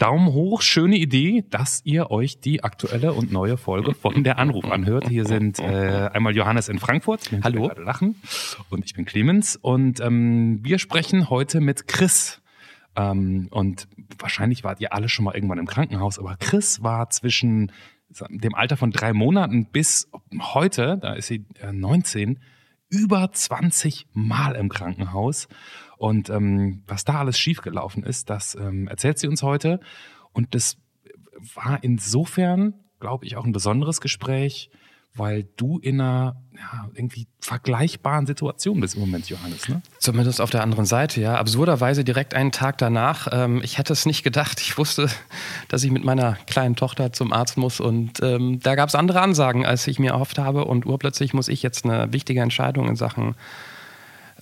Daumen 0.00 0.32
hoch, 0.32 0.62
schöne 0.62 0.96
Idee, 0.96 1.44
dass 1.50 1.82
ihr 1.84 2.10
euch 2.10 2.40
die 2.40 2.64
aktuelle 2.64 3.12
und 3.12 3.30
neue 3.30 3.58
Folge 3.58 3.92
von 3.92 4.24
der 4.24 4.38
Anruf 4.38 4.64
anhört. 4.64 5.06
Hier 5.06 5.26
sind 5.26 5.58
äh, 5.58 6.08
einmal 6.14 6.34
Johannes 6.34 6.70
in 6.70 6.78
Frankfurt, 6.78 7.30
Hallo. 7.44 7.70
lachen, 7.76 8.14
und 8.70 8.86
ich 8.86 8.94
bin 8.94 9.04
Clemens 9.04 9.56
und 9.56 10.00
ähm, 10.00 10.60
wir 10.62 10.78
sprechen 10.78 11.28
heute 11.28 11.60
mit 11.60 11.86
Chris. 11.86 12.40
Ähm, 12.96 13.48
und 13.50 13.88
wahrscheinlich 14.18 14.64
wart 14.64 14.80
ihr 14.80 14.94
alle 14.94 15.10
schon 15.10 15.26
mal 15.26 15.34
irgendwann 15.34 15.58
im 15.58 15.66
Krankenhaus, 15.66 16.18
aber 16.18 16.36
Chris 16.38 16.82
war 16.82 17.10
zwischen 17.10 17.70
dem 18.30 18.54
Alter 18.54 18.78
von 18.78 18.92
drei 18.92 19.12
Monaten 19.12 19.66
bis 19.66 20.10
heute, 20.54 20.96
da 21.00 21.12
ist 21.12 21.26
sie 21.26 21.44
äh, 21.60 21.72
19, 21.72 22.40
über 22.88 23.30
20 23.30 24.06
Mal 24.14 24.56
im 24.56 24.70
Krankenhaus. 24.70 25.46
Und 26.00 26.30
ähm, 26.30 26.82
was 26.86 27.04
da 27.04 27.18
alles 27.18 27.38
schiefgelaufen 27.38 28.04
ist, 28.04 28.30
das 28.30 28.54
ähm, 28.54 28.88
erzählt 28.88 29.18
sie 29.18 29.28
uns 29.28 29.42
heute. 29.42 29.80
Und 30.32 30.54
das 30.54 30.78
war 31.54 31.78
insofern, 31.82 32.72
glaube 33.00 33.26
ich, 33.26 33.36
auch 33.36 33.44
ein 33.44 33.52
besonderes 33.52 34.00
Gespräch, 34.00 34.70
weil 35.14 35.44
du 35.58 35.78
in 35.78 36.00
einer 36.00 36.40
ja, 36.56 36.88
irgendwie 36.94 37.26
vergleichbaren 37.42 38.24
Situation 38.24 38.80
bist 38.80 38.94
im 38.94 39.00
Moment, 39.00 39.28
Johannes. 39.28 39.68
Ne? 39.68 39.82
Zumindest 39.98 40.40
auf 40.40 40.48
der 40.48 40.62
anderen 40.62 40.86
Seite, 40.86 41.20
ja. 41.20 41.34
Absurderweise 41.34 42.02
direkt 42.02 42.32
einen 42.32 42.50
Tag 42.50 42.78
danach. 42.78 43.28
Ähm, 43.30 43.60
ich 43.62 43.76
hätte 43.76 43.92
es 43.92 44.06
nicht 44.06 44.22
gedacht. 44.22 44.58
Ich 44.62 44.78
wusste, 44.78 45.10
dass 45.68 45.84
ich 45.84 45.90
mit 45.90 46.02
meiner 46.02 46.38
kleinen 46.46 46.76
Tochter 46.76 47.12
zum 47.12 47.30
Arzt 47.34 47.58
muss 47.58 47.78
und 47.78 48.22
ähm, 48.22 48.58
da 48.60 48.74
gab 48.74 48.88
es 48.88 48.94
andere 48.94 49.20
Ansagen, 49.20 49.66
als 49.66 49.86
ich 49.86 49.98
mir 49.98 50.12
erhofft 50.12 50.38
habe. 50.38 50.64
Und 50.64 50.86
urplötzlich 50.86 51.34
muss 51.34 51.48
ich 51.48 51.62
jetzt 51.62 51.84
eine 51.84 52.10
wichtige 52.10 52.40
Entscheidung 52.40 52.88
in 52.88 52.96
Sachen 52.96 53.34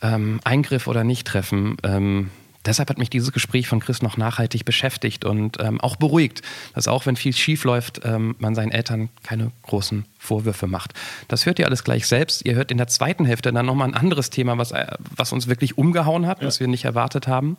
ähm, 0.02 0.40
Eingriff 0.44 0.86
oder 0.86 1.04
nicht 1.04 1.26
treffen. 1.26 1.76
Ähm, 1.82 2.30
deshalb 2.64 2.90
hat 2.90 2.98
mich 2.98 3.10
dieses 3.10 3.32
Gespräch 3.32 3.66
von 3.68 3.80
Chris 3.80 4.02
noch 4.02 4.16
nachhaltig 4.16 4.64
beschäftigt 4.64 5.24
und 5.24 5.56
ähm, 5.60 5.80
auch 5.80 5.96
beruhigt, 5.96 6.42
dass 6.74 6.88
auch 6.88 7.06
wenn 7.06 7.16
viel 7.16 7.32
schief 7.32 7.64
läuft, 7.64 8.00
ähm, 8.04 8.36
man 8.38 8.54
seinen 8.54 8.70
Eltern 8.70 9.08
keine 9.22 9.50
großen 9.62 10.04
Vorwürfe 10.18 10.66
macht. 10.66 10.94
Das 11.28 11.46
hört 11.46 11.58
ihr 11.58 11.66
alles 11.66 11.84
gleich 11.84 12.06
selbst. 12.06 12.44
Ihr 12.44 12.54
hört 12.54 12.70
in 12.70 12.78
der 12.78 12.88
zweiten 12.88 13.24
Hälfte 13.24 13.52
dann 13.52 13.66
nochmal 13.66 13.88
ein 13.88 13.94
anderes 13.94 14.30
Thema, 14.30 14.58
was, 14.58 14.72
äh, 14.72 14.86
was 15.16 15.32
uns 15.32 15.48
wirklich 15.48 15.78
umgehauen 15.78 16.26
hat, 16.26 16.40
ja. 16.40 16.46
was 16.46 16.60
wir 16.60 16.68
nicht 16.68 16.84
erwartet 16.84 17.26
haben. 17.26 17.56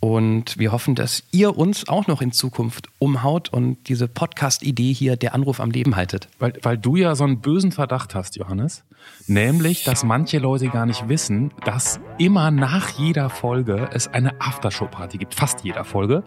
Und 0.00 0.58
wir 0.58 0.70
hoffen, 0.70 0.94
dass 0.94 1.24
ihr 1.32 1.58
uns 1.58 1.88
auch 1.88 2.06
noch 2.06 2.22
in 2.22 2.30
Zukunft 2.30 2.88
umhaut 3.00 3.52
und 3.52 3.88
diese 3.88 4.06
Podcast-Idee 4.06 4.92
hier, 4.92 5.16
der 5.16 5.34
Anruf 5.34 5.58
am 5.58 5.72
Leben 5.72 5.96
haltet. 5.96 6.28
Weil, 6.38 6.52
weil 6.62 6.78
du 6.78 6.94
ja 6.94 7.16
so 7.16 7.24
einen 7.24 7.40
bösen 7.40 7.72
Verdacht 7.72 8.14
hast, 8.14 8.36
Johannes. 8.36 8.84
Nämlich, 9.26 9.84
dass 9.84 10.04
manche 10.04 10.38
Leute 10.38 10.68
gar 10.68 10.86
nicht 10.86 11.08
wissen, 11.08 11.52
dass 11.64 11.98
immer 12.18 12.50
nach 12.50 12.90
jeder 12.90 13.28
Folge 13.28 13.90
es 13.92 14.06
eine 14.06 14.40
Aftershow-Party 14.40 15.18
gibt. 15.18 15.34
Fast 15.34 15.64
jeder 15.64 15.84
Folge. 15.84 16.22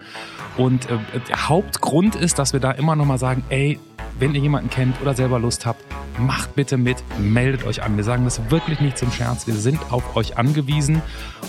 Und 0.57 0.89
äh, 0.89 0.97
der 1.29 1.47
Hauptgrund 1.47 2.15
ist, 2.15 2.39
dass 2.39 2.51
wir 2.51 2.59
da 2.59 2.71
immer 2.71 2.95
noch 2.97 3.05
mal 3.05 3.17
sagen, 3.17 3.43
ey, 3.49 3.79
wenn 4.19 4.35
ihr 4.35 4.41
jemanden 4.41 4.69
kennt 4.69 5.01
oder 5.01 5.13
selber 5.13 5.39
Lust 5.39 5.65
habt, 5.65 5.83
macht 6.25 6.55
bitte 6.55 6.77
mit, 6.77 7.03
meldet 7.19 7.65
euch 7.65 7.83
an. 7.83 7.97
Wir 7.97 8.03
sagen 8.03 8.23
das 8.23 8.49
wirklich 8.49 8.79
nicht 8.79 8.97
zum 8.97 9.11
Scherz. 9.11 9.47
Wir 9.47 9.55
sind 9.55 9.79
auf 9.89 10.15
euch 10.15 10.37
angewiesen. 10.37 11.01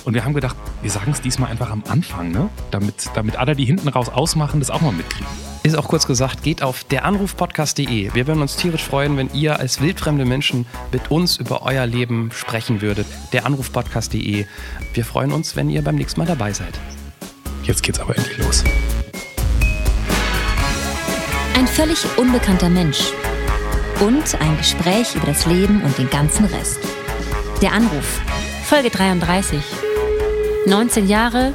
Und 0.05 0.15
wir 0.15 0.25
haben 0.25 0.35
gedacht, 0.35 0.57
wir 0.83 0.91
sagen 0.91 1.13
es 1.13 1.21
diesmal 1.21 1.51
einfach 1.51 1.71
am 1.71 1.85
Anfang, 1.89 2.33
ne? 2.33 2.49
damit, 2.71 3.11
damit 3.15 3.37
alle, 3.37 3.55
die 3.55 3.65
hinten 3.65 3.89
raus 3.89 4.09
ausmachen, 4.09 4.61
das 4.61 4.71
auch 4.71 4.81
mal 4.81 4.93
mitkriegen. 4.93 5.27
Ist 5.63 5.77
auch 5.77 5.87
kurz 5.87 6.07
gesagt, 6.07 6.43
geht 6.43 6.63
auf 6.63 6.83
deranrufpodcast.de. 6.85 8.15
Wir 8.15 8.27
würden 8.27 8.43
uns 8.43 8.57
tierisch 8.57 8.83
freuen, 8.83 9.17
wenn 9.17 9.33
ihr 9.33 9.61
als 9.61 9.81
wildfremde 9.81 10.25
Menschen 10.25 10.67
mit 10.91 11.11
uns 11.13 11.37
über 11.37 11.63
euer 11.63 11.87
Leben 11.87 12.31
sprechen 12.33 12.81
würdet. 12.81 13.07
Deranrufpodcast.de. 13.33 14.47
Wir 14.95 15.05
freuen 15.05 15.31
uns, 15.31 15.55
wenn 15.55 15.71
ihr 15.71 15.83
beim 15.83 15.95
nächsten 15.95 16.19
Mal 16.19 16.27
dabei 16.27 16.53
seid. 16.53 16.81
Jetzt 17.63 17.85
geht's 17.85 18.01
aber 18.01 18.17
endlich 18.17 18.39
los. 18.39 18.65
Ein 21.55 21.69
völlig 21.69 22.05
unbekannter 22.19 22.69
Mensch. 22.69 23.13
Und 24.03 24.35
ein 24.41 24.57
Gespräch 24.57 25.15
über 25.15 25.27
das 25.27 25.47
Leben 25.47 25.81
und 25.85 25.97
den 25.97 26.11
ganzen 26.11 26.45
Rest. 26.47 26.81
Der 27.63 27.71
Anruf. 27.71 28.21
Folge 28.65 28.91
33. 28.91 29.61
19 30.67 31.07
Jahre, 31.07 31.55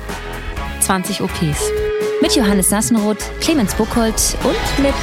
20 0.79 1.19
OPs. 1.19 1.69
Mit 2.21 2.33
Johannes 2.37 2.69
Sassenroth, 2.69 3.17
Clemens 3.41 3.75
Buchholz 3.75 4.37
und 4.45 4.81
mit. 4.81 4.93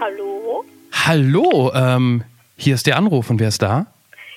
Hallo? 0.00 0.64
Hallo, 1.06 1.70
ähm, 1.74 2.24
hier 2.56 2.74
ist 2.74 2.86
der 2.86 2.96
Anruf 2.96 3.28
und 3.28 3.38
wer 3.38 3.48
ist 3.48 3.60
da? 3.60 3.84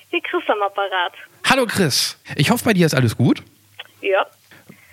Hier 0.09 0.19
Chris 0.23 0.43
am 0.49 0.61
Apparat. 0.61 1.13
Hallo 1.49 1.65
Chris. 1.65 2.19
Ich 2.35 2.51
hoffe, 2.51 2.65
bei 2.65 2.73
dir 2.73 2.85
ist 2.85 2.93
alles 2.93 3.15
gut. 3.15 3.41
Ja. 4.01 4.25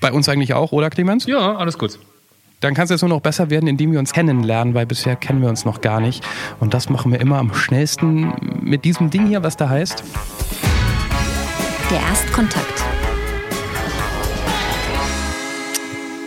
Bei 0.00 0.12
uns 0.12 0.28
eigentlich 0.28 0.54
auch, 0.54 0.70
oder 0.70 0.88
Clemens? 0.88 1.26
Ja, 1.26 1.56
alles 1.56 1.76
gut. 1.76 1.98
Dann 2.60 2.74
kann 2.74 2.84
es 2.84 2.90
jetzt 2.90 3.02
nur 3.02 3.10
noch 3.10 3.20
besser 3.20 3.50
werden, 3.50 3.68
indem 3.68 3.92
wir 3.92 4.00
uns 4.00 4.12
kennenlernen, 4.12 4.74
weil 4.74 4.84
bisher 4.84 5.14
kennen 5.14 5.40
wir 5.42 5.48
uns 5.48 5.64
noch 5.64 5.80
gar 5.80 6.00
nicht. 6.00 6.24
Und 6.58 6.74
das 6.74 6.88
machen 6.88 7.12
wir 7.12 7.20
immer 7.20 7.38
am 7.38 7.54
schnellsten 7.54 8.32
mit 8.60 8.84
diesem 8.84 9.10
Ding 9.10 9.28
hier, 9.28 9.44
was 9.44 9.56
da 9.56 9.68
heißt. 9.68 10.02
Der 11.90 12.00
Erstkontakt. 12.00 12.84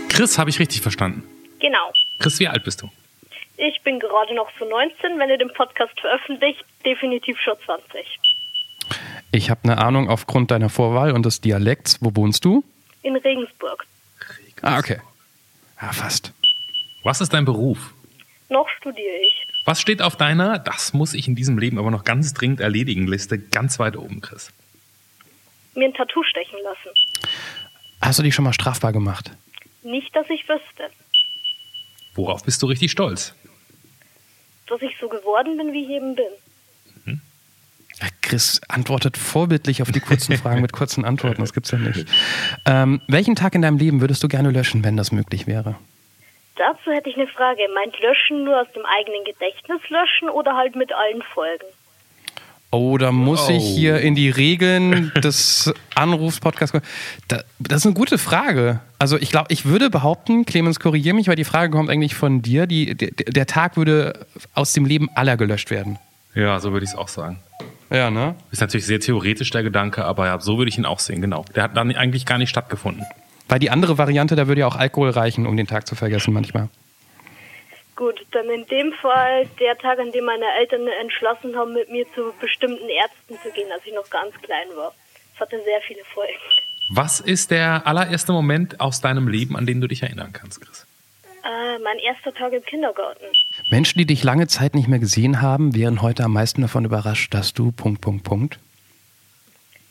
Chris, 0.07 0.37
habe 0.37 0.49
ich 0.49 0.59
richtig 0.59 0.81
verstanden? 0.81 1.23
Genau. 1.59 1.91
Chris, 2.19 2.39
wie 2.39 2.47
alt 2.47 2.63
bist 2.63 2.81
du? 2.81 2.89
Ich 3.57 3.81
bin 3.83 3.99
gerade 3.99 4.33
noch 4.33 4.49
so 4.57 4.65
19, 4.65 5.19
wenn 5.19 5.29
ihr 5.29 5.37
den 5.37 5.51
Podcast 5.53 5.99
veröffentlicht, 5.99 6.63
definitiv 6.85 7.37
schon 7.41 7.55
20. 7.65 8.19
Ich 9.33 9.49
habe 9.49 9.61
eine 9.63 9.77
Ahnung 9.77 10.09
aufgrund 10.09 10.51
deiner 10.51 10.69
Vorwahl 10.69 11.11
und 11.11 11.25
des 11.25 11.41
Dialekts. 11.41 11.97
Wo 12.01 12.15
wohnst 12.15 12.45
du? 12.45 12.63
In 13.03 13.17
Regensburg. 13.17 13.85
Ah, 14.61 14.79
okay. 14.79 14.99
Ja, 15.81 15.91
fast. 15.91 16.31
Was 17.03 17.21
ist 17.21 17.33
dein 17.33 17.45
Beruf? 17.45 17.93
Noch 18.49 18.69
studiere 18.69 19.15
ich. 19.25 19.47
Was 19.65 19.81
steht 19.81 20.01
auf 20.01 20.15
deiner, 20.15 20.59
das 20.59 20.93
muss 20.93 21.13
ich 21.13 21.27
in 21.27 21.35
diesem 21.35 21.57
Leben 21.57 21.79
aber 21.79 21.89
noch 21.89 22.03
ganz 22.03 22.33
dringend 22.33 22.59
erledigen, 22.59 23.07
Liste 23.07 23.39
ganz 23.39 23.79
weit 23.79 23.97
oben, 23.97 24.21
Chris? 24.21 24.51
Mir 25.73 25.85
ein 25.85 25.93
Tattoo 25.93 26.23
stechen 26.23 26.59
lassen. 26.63 26.89
Hast 28.01 28.19
du 28.19 28.23
dich 28.23 28.35
schon 28.35 28.45
mal 28.45 28.53
strafbar 28.53 28.91
gemacht? 28.91 29.31
Nicht, 29.83 30.15
dass 30.15 30.29
ich 30.29 30.47
wüsste. 30.47 30.89
Worauf 32.13 32.43
bist 32.43 32.61
du 32.61 32.67
richtig 32.67 32.91
stolz? 32.91 33.33
Dass 34.67 34.81
ich 34.81 34.97
so 34.99 35.07
geworden 35.07 35.57
bin, 35.57 35.73
wie 35.73 35.83
ich 35.83 35.89
eben 35.89 36.15
bin. 36.15 36.25
Chris 38.21 38.61
antwortet 38.67 39.17
vorbildlich 39.17 39.81
auf 39.81 39.91
die 39.91 39.99
kurzen 39.99 40.37
Fragen 40.37 40.61
mit 40.61 40.71
kurzen 40.73 41.05
Antworten. 41.05 41.41
Das 41.41 41.53
gibt's 41.53 41.71
ja 41.71 41.77
nicht. 41.77 42.05
Ähm, 42.65 43.01
welchen 43.07 43.35
Tag 43.35 43.55
in 43.55 43.61
deinem 43.61 43.77
Leben 43.77 44.01
würdest 44.01 44.23
du 44.23 44.27
gerne 44.27 44.49
löschen, 44.51 44.83
wenn 44.83 44.97
das 44.97 45.11
möglich 45.11 45.47
wäre? 45.47 45.75
Dazu 46.57 46.91
hätte 46.91 47.09
ich 47.09 47.15
eine 47.15 47.27
Frage. 47.27 47.61
Meint 47.73 47.99
löschen 48.01 48.43
nur 48.43 48.59
aus 48.61 48.67
dem 48.75 48.83
eigenen 48.85 49.23
Gedächtnis 49.25 49.81
löschen 49.89 50.29
oder 50.29 50.55
halt 50.55 50.75
mit 50.75 50.91
allen 50.93 51.21
Folgen? 51.33 51.65
Oh, 52.73 52.97
da 52.97 53.11
muss 53.11 53.49
Oh. 53.49 53.51
ich 53.51 53.63
hier 53.63 53.99
in 53.99 54.15
die 54.15 54.29
Regeln 54.29 55.11
des 55.21 55.73
Anrufs-Podcasts. 55.95 56.77
Da, 57.27 57.41
das 57.59 57.79
ist 57.79 57.85
eine 57.85 57.95
gute 57.95 58.17
Frage. 58.17 58.79
Also 58.97 59.17
ich 59.17 59.29
glaube, 59.29 59.47
ich 59.51 59.65
würde 59.65 59.89
behaupten, 59.89 60.45
Clemens, 60.45 60.79
korrigiere 60.79 61.13
mich, 61.15 61.27
weil 61.27 61.35
die 61.35 61.43
Frage 61.43 61.71
kommt 61.71 61.89
eigentlich 61.89 62.15
von 62.15 62.41
dir. 62.41 62.67
Die, 62.67 62.95
der, 62.95 63.09
der 63.11 63.45
Tag 63.45 63.75
würde 63.75 64.25
aus 64.53 64.71
dem 64.71 64.85
Leben 64.85 65.09
aller 65.15 65.35
gelöscht 65.35 65.69
werden. 65.69 65.99
Ja, 66.33 66.59
so 66.61 66.71
würde 66.71 66.85
ich 66.85 66.91
es 66.91 66.97
auch 66.97 67.09
sagen. 67.09 67.39
Ja, 67.91 68.09
ne? 68.09 68.35
Ist 68.51 68.61
natürlich 68.61 68.85
sehr 68.85 69.01
theoretisch 69.01 69.49
der 69.49 69.63
Gedanke, 69.63 70.05
aber 70.05 70.25
ja, 70.25 70.39
so 70.39 70.57
würde 70.57 70.69
ich 70.69 70.77
ihn 70.77 70.85
auch 70.85 70.99
sehen, 70.99 71.21
genau. 71.21 71.43
Der 71.55 71.63
hat 71.63 71.75
dann 71.75 71.93
eigentlich 71.93 72.25
gar 72.25 72.37
nicht 72.37 72.49
stattgefunden. 72.49 73.05
Weil 73.49 73.59
die 73.59 73.69
andere 73.69 73.97
Variante, 73.97 74.37
da 74.37 74.47
würde 74.47 74.61
ja 74.61 74.67
auch 74.67 74.77
Alkohol 74.77 75.09
reichen, 75.09 75.45
um 75.45 75.57
den 75.57 75.67
Tag 75.67 75.85
zu 75.85 75.95
vergessen 75.95 76.33
manchmal. 76.33 76.69
Gut, 77.97 78.25
dann 78.31 78.49
in 78.49 78.65
dem 78.67 78.93
Fall 78.93 79.45
der 79.59 79.77
Tag, 79.77 79.99
an 79.99 80.11
dem 80.13 80.23
meine 80.23 80.45
Eltern 80.57 80.87
entschlossen 81.01 81.55
haben, 81.57 81.73
mit 81.73 81.91
mir 81.91 82.05
zu 82.15 82.33
bestimmten 82.39 82.87
Ärzten 82.87 83.35
zu 83.43 83.53
gehen, 83.53 83.69
als 83.73 83.85
ich 83.85 83.93
noch 83.93 84.09
ganz 84.09 84.33
klein 84.41 84.69
war. 84.75 84.93
Das 85.33 85.41
hatte 85.41 85.61
sehr 85.63 85.81
viele 85.81 86.03
Folgen. 86.13 86.31
Was 86.93 87.19
ist 87.19 87.51
der 87.51 87.85
allererste 87.85 88.31
Moment 88.31 88.79
aus 88.79 89.01
deinem 89.01 89.27
Leben, 89.27 89.57
an 89.57 89.65
den 89.65 89.81
du 89.81 89.87
dich 89.87 90.01
erinnern 90.01 90.31
kannst, 90.31 90.61
Chris? 90.61 90.87
Äh, 91.43 91.79
mein 91.83 91.97
erster 91.99 92.33
Tag 92.33 92.53
im 92.53 92.63
Kindergarten. 92.63 93.25
Menschen, 93.71 93.99
die 93.99 94.05
dich 94.05 94.21
lange 94.21 94.47
Zeit 94.47 94.75
nicht 94.75 94.89
mehr 94.89 94.99
gesehen 94.99 95.41
haben, 95.41 95.73
wären 95.73 96.01
heute 96.01 96.25
am 96.25 96.33
meisten 96.33 96.61
davon 96.61 96.83
überrascht, 96.83 97.33
dass 97.33 97.53
du 97.53 97.71
Punkt, 97.71 98.01
Punkt, 98.01 98.25
Punkt. 98.25 98.59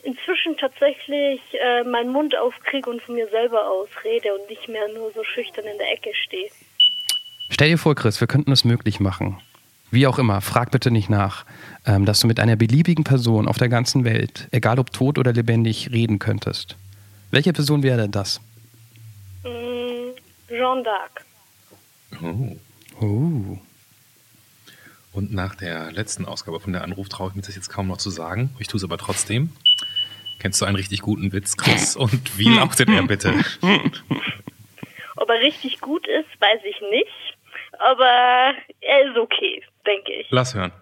Inzwischen 0.03 0.55
tatsächlich 0.59 1.41
äh, 1.55 1.85
meinen 1.85 2.13
Mund 2.13 2.37
aufkriege 2.37 2.91
und 2.91 3.01
von 3.01 3.15
mir 3.15 3.27
selber 3.31 3.67
aus 3.71 3.89
rede 4.05 4.35
und 4.35 4.51
nicht 4.51 4.69
mehr 4.69 4.87
nur 4.95 5.11
so 5.13 5.25
schüchtern 5.25 5.65
in 5.65 5.79
der 5.79 5.93
Ecke 5.93 6.11
stehe. 6.27 6.51
Stell 7.49 7.71
dir 7.71 7.79
vor, 7.79 7.95
Chris, 7.95 8.21
wir 8.21 8.29
könnten 8.29 8.53
es 8.53 8.65
möglich 8.65 9.01
machen. 9.01 9.41
Wie 9.91 10.07
auch 10.07 10.19
immer, 10.19 10.43
frag 10.43 10.71
bitte 10.71 10.91
nicht 10.91 11.09
nach, 11.09 11.47
ähm, 11.87 12.05
dass 12.05 12.21
du 12.21 12.27
mit 12.27 12.39
einer 12.39 12.57
beliebigen 12.57 13.05
Person 13.05 13.49
auf 13.49 13.57
der 13.57 13.71
ganzen 13.71 14.05
Welt, 14.05 14.47
egal 14.51 14.79
ob 14.79 14.93
tot 14.93 15.17
oder 15.17 15.33
lebendig, 15.33 15.91
reden 15.91 16.19
könntest. 16.19 16.77
Welche 17.31 17.55
Person 17.55 17.83
wäre 17.83 18.11
das? 18.11 18.43
Mm, 19.43 20.13
Jeanne 20.51 20.83
d'Arc. 20.83 21.25
Oh. 22.23 22.57
Oh. 23.01 23.59
Und 25.21 25.35
nach 25.35 25.55
der 25.55 25.93
letzten 25.93 26.25
Ausgabe 26.25 26.61
von 26.61 26.73
der 26.73 26.83
Anruf 26.83 27.11
traue 27.11 27.29
ich 27.29 27.35
mir 27.35 27.43
das 27.43 27.55
jetzt 27.55 27.69
kaum 27.69 27.89
noch 27.89 27.99
zu 27.99 28.09
sagen. 28.09 28.57
Ich 28.59 28.69
tue 28.69 28.79
es 28.79 28.85
aber 28.85 28.97
trotzdem. 28.97 29.51
Kennst 30.41 30.63
du 30.63 30.65
einen 30.65 30.77
richtig 30.77 31.03
guten 31.03 31.31
Witz, 31.35 31.59
Chris? 31.59 31.95
Und 32.05 32.39
wie 32.39 32.49
lautet 32.49 32.89
er 32.89 33.03
bitte? 33.03 33.35
Ob 33.61 33.93
Ob 35.17 35.29
er 35.29 35.41
richtig 35.41 35.79
gut 35.83 36.07
ist, 36.07 36.31
weiß 36.41 36.61
ich 36.65 36.81
nicht. 36.81 37.37
Aber 37.79 38.55
er 38.81 39.11
ist 39.11 39.19
okay, 39.19 39.63
denke 39.87 40.11
ich. 40.11 40.27
Lass 40.31 40.55
hören. 40.55 40.73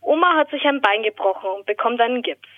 Oma 0.00 0.36
hat 0.36 0.50
sich 0.50 0.64
ein 0.64 0.80
Bein 0.80 1.02
gebrochen 1.02 1.50
und 1.56 1.66
bekommt 1.66 2.00
einen 2.00 2.22
Gips. 2.22 2.48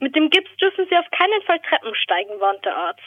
Mit 0.00 0.16
dem 0.16 0.30
Gips 0.30 0.48
dürfen 0.56 0.86
Sie 0.88 0.96
auf 0.96 1.10
keinen 1.10 1.42
Fall 1.42 1.60
Treppen 1.60 1.94
steigen, 1.94 2.40
warnt 2.40 2.64
der 2.64 2.74
Arzt. 2.74 3.02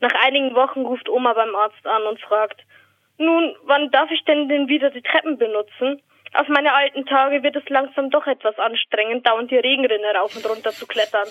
Nach 0.00 0.14
einigen 0.26 0.52
Wochen 0.56 0.80
ruft 0.80 1.08
Oma 1.08 1.32
beim 1.32 1.54
Arzt 1.54 1.86
an 1.86 2.02
und 2.08 2.20
fragt, 2.20 2.60
nun, 3.20 3.54
wann 3.64 3.90
darf 3.90 4.10
ich 4.10 4.24
denn 4.24 4.48
denn 4.48 4.68
wieder 4.68 4.90
die 4.90 5.02
Treppen 5.02 5.38
benutzen? 5.38 6.00
Auf 6.32 6.48
meine 6.48 6.72
alten 6.72 7.04
Tage 7.06 7.42
wird 7.42 7.56
es 7.56 7.68
langsam 7.68 8.10
doch 8.10 8.26
etwas 8.26 8.58
anstrengend, 8.58 9.26
dauernd 9.26 9.50
die 9.50 9.56
Regenrinne 9.56 10.14
rauf 10.18 10.34
und 10.34 10.48
runter 10.48 10.72
zu 10.72 10.86
klettern. 10.86 11.28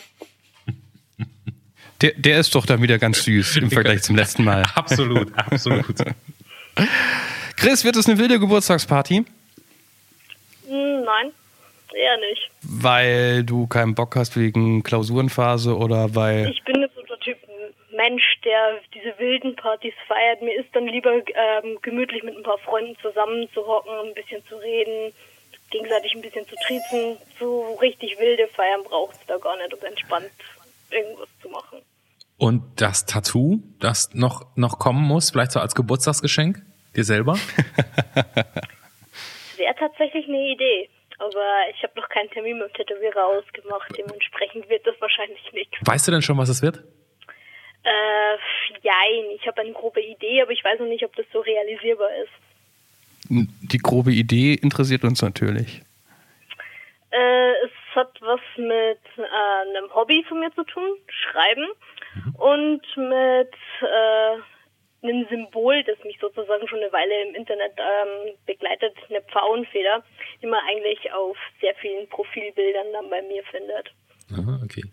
Der, 2.02 2.14
der 2.16 2.40
ist 2.40 2.56
doch 2.56 2.66
dann 2.66 2.82
wieder 2.82 2.98
ganz 2.98 3.24
süß 3.24 3.58
im 3.58 3.72
Vergleich 3.72 4.04
zum 4.04 4.16
letzten 4.16 4.46
Mal. 4.46 4.64
Absolut, 4.76 5.38
absolut. 5.38 5.86
Chris, 7.58 7.84
wird 7.84 7.98
es 7.98 8.08
eine 8.08 8.18
wilde 8.18 8.40
Geburtstagsparty? 8.40 9.26
Hm, 10.68 11.04
nein, 11.04 11.32
eher 11.94 12.18
nicht. 12.30 12.50
Weil 12.62 13.44
du 13.44 13.68
keinen 13.68 13.96
Bock 13.96 14.16
hast 14.16 14.38
wegen 14.38 14.82
Klausurenphase 14.84 15.76
oder 15.76 16.16
weil. 16.16 16.52
Ich 16.52 16.64
bin 16.64 16.80
Typ 16.99 16.99
Mensch, 18.00 18.40
der 18.46 18.80
diese 18.94 19.20
wilden 19.20 19.58
Partys 19.58 19.94
feiert. 20.08 20.42
Mir 20.42 20.58
ist 20.58 20.74
dann 20.74 20.88
lieber 20.88 21.12
ähm, 21.14 21.80
gemütlich 21.82 22.24
mit 22.24 22.38
ein 22.38 22.44
paar 22.44 22.58
Freunden 22.60 22.96
zusammenzuhocken, 23.02 23.92
ein 24.08 24.14
bisschen 24.14 24.42
zu 24.46 24.56
reden, 24.56 25.14
gegenseitig 25.70 26.16
ein 26.16 26.22
bisschen 26.22 26.48
zu 26.48 26.56
triezen. 26.66 27.18
So 27.38 27.76
richtig 27.82 28.18
wilde 28.18 28.48
Feiern 28.48 28.84
braucht 28.84 29.16
es 29.16 29.26
da 29.28 29.38
gar 29.38 29.58
nicht, 29.58 29.74
um 29.74 29.86
entspannt 29.86 30.32
irgendwas 30.92 31.28
zu 31.42 31.50
machen. 31.50 31.82
Und 32.38 32.80
das 32.80 33.06
Tattoo, 33.06 33.60
das 33.82 34.14
noch, 34.14 34.46
noch 34.56 34.80
kommen 34.80 35.06
muss, 35.06 35.32
vielleicht 35.32 35.52
so 35.52 35.60
als 35.60 35.76
Geburtstagsgeschenk, 35.76 36.62
dir 36.96 37.04
selber? 37.04 37.34
Wäre 39.58 39.76
tatsächlich 39.78 40.26
eine 40.26 40.54
Idee. 40.54 40.90
Aber 41.18 41.44
ich 41.76 41.84
habe 41.84 42.00
noch 42.00 42.08
keinen 42.08 42.30
Termin 42.30 42.60
mit 42.60 42.70
dem 42.70 42.74
Tätowierer 42.76 43.26
ausgemacht. 43.26 43.92
Dementsprechend 43.98 44.70
wird 44.70 44.88
das 44.88 44.96
wahrscheinlich 45.02 45.52
nichts. 45.52 45.76
Weißt 45.82 46.08
du 46.08 46.14
denn 46.14 46.22
schon, 46.22 46.38
was 46.38 46.48
es 46.48 46.62
wird? 46.62 46.82
Jein. 48.90 49.26
Ich 49.36 49.46
habe 49.46 49.62
eine 49.62 49.74
grobe 49.74 50.02
Idee, 50.02 50.42
aber 50.42 50.52
ich 50.52 50.64
weiß 50.64 50.80
noch 50.80 50.88
nicht, 50.88 51.06
ob 51.06 51.16
das 51.16 51.26
so 51.32 51.40
realisierbar 51.42 52.10
ist. 52.24 52.34
Die 53.30 53.78
grobe 53.78 54.12
Idee 54.12 54.56
interessiert 54.56 55.04
uns 55.04 55.22
natürlich. 55.22 55.82
Äh, 57.12 57.52
es 57.66 57.96
hat 57.96 58.20
was 58.22 58.40
mit 58.58 59.00
äh, 59.18 59.78
einem 59.78 59.94
Hobby 59.94 60.24
von 60.28 60.40
mir 60.40 60.52
zu 60.56 60.64
tun, 60.64 60.98
Schreiben, 61.08 61.68
und 62.38 62.82
mit 62.98 63.54
äh, 63.82 64.42
einem 65.02 65.28
Symbol, 65.30 65.84
das 65.84 66.04
mich 66.04 66.18
sozusagen 66.20 66.68
schon 66.68 66.80
eine 66.80 66.92
Weile 66.92 67.30
im 67.30 67.36
Internet 67.36 67.74
ähm, 67.78 68.34
begleitet, 68.46 68.96
eine 69.10 69.22
Pfauenfeder, 69.22 70.04
die 70.42 70.48
man 70.48 70.60
eigentlich 70.68 71.12
auf 71.14 71.38
sehr 71.62 71.76
vielen 71.76 72.08
Profilbildern 72.10 72.88
dann 72.94 73.10
bei 73.10 73.22
mir 73.22 73.44
findet. 73.44 73.92
Aha, 74.32 74.60
okay. 74.64 74.84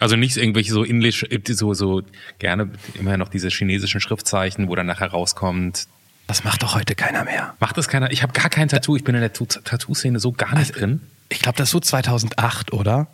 Also 0.00 0.16
nicht 0.16 0.36
irgendwelche 0.36 0.72
so 0.72 0.84
Englisch, 0.84 1.26
so, 1.48 1.74
so 1.74 2.02
gerne 2.38 2.70
immer 2.94 3.16
noch 3.16 3.28
diese 3.28 3.48
chinesischen 3.48 4.00
Schriftzeichen, 4.00 4.68
wo 4.68 4.74
dann 4.74 4.86
nachher 4.86 5.08
rauskommt. 5.08 5.86
Das 6.28 6.44
macht 6.44 6.62
doch 6.62 6.74
heute 6.74 6.94
keiner 6.94 7.24
mehr. 7.24 7.56
Macht 7.58 7.78
das 7.78 7.88
keiner? 7.88 8.10
Ich 8.12 8.22
habe 8.22 8.32
gar 8.32 8.50
kein 8.50 8.68
Tattoo. 8.68 8.96
Ich 8.96 9.04
bin 9.04 9.14
in 9.14 9.22
der 9.22 9.32
Tattoo-Szene 9.32 10.20
so 10.20 10.32
gar 10.32 10.56
nicht 10.56 10.78
drin. 10.78 11.00
Ich 11.30 11.40
glaube, 11.40 11.56
das 11.58 11.68
ist 11.68 11.72
so 11.72 11.80
2008, 11.80 12.72
oder? 12.72 13.08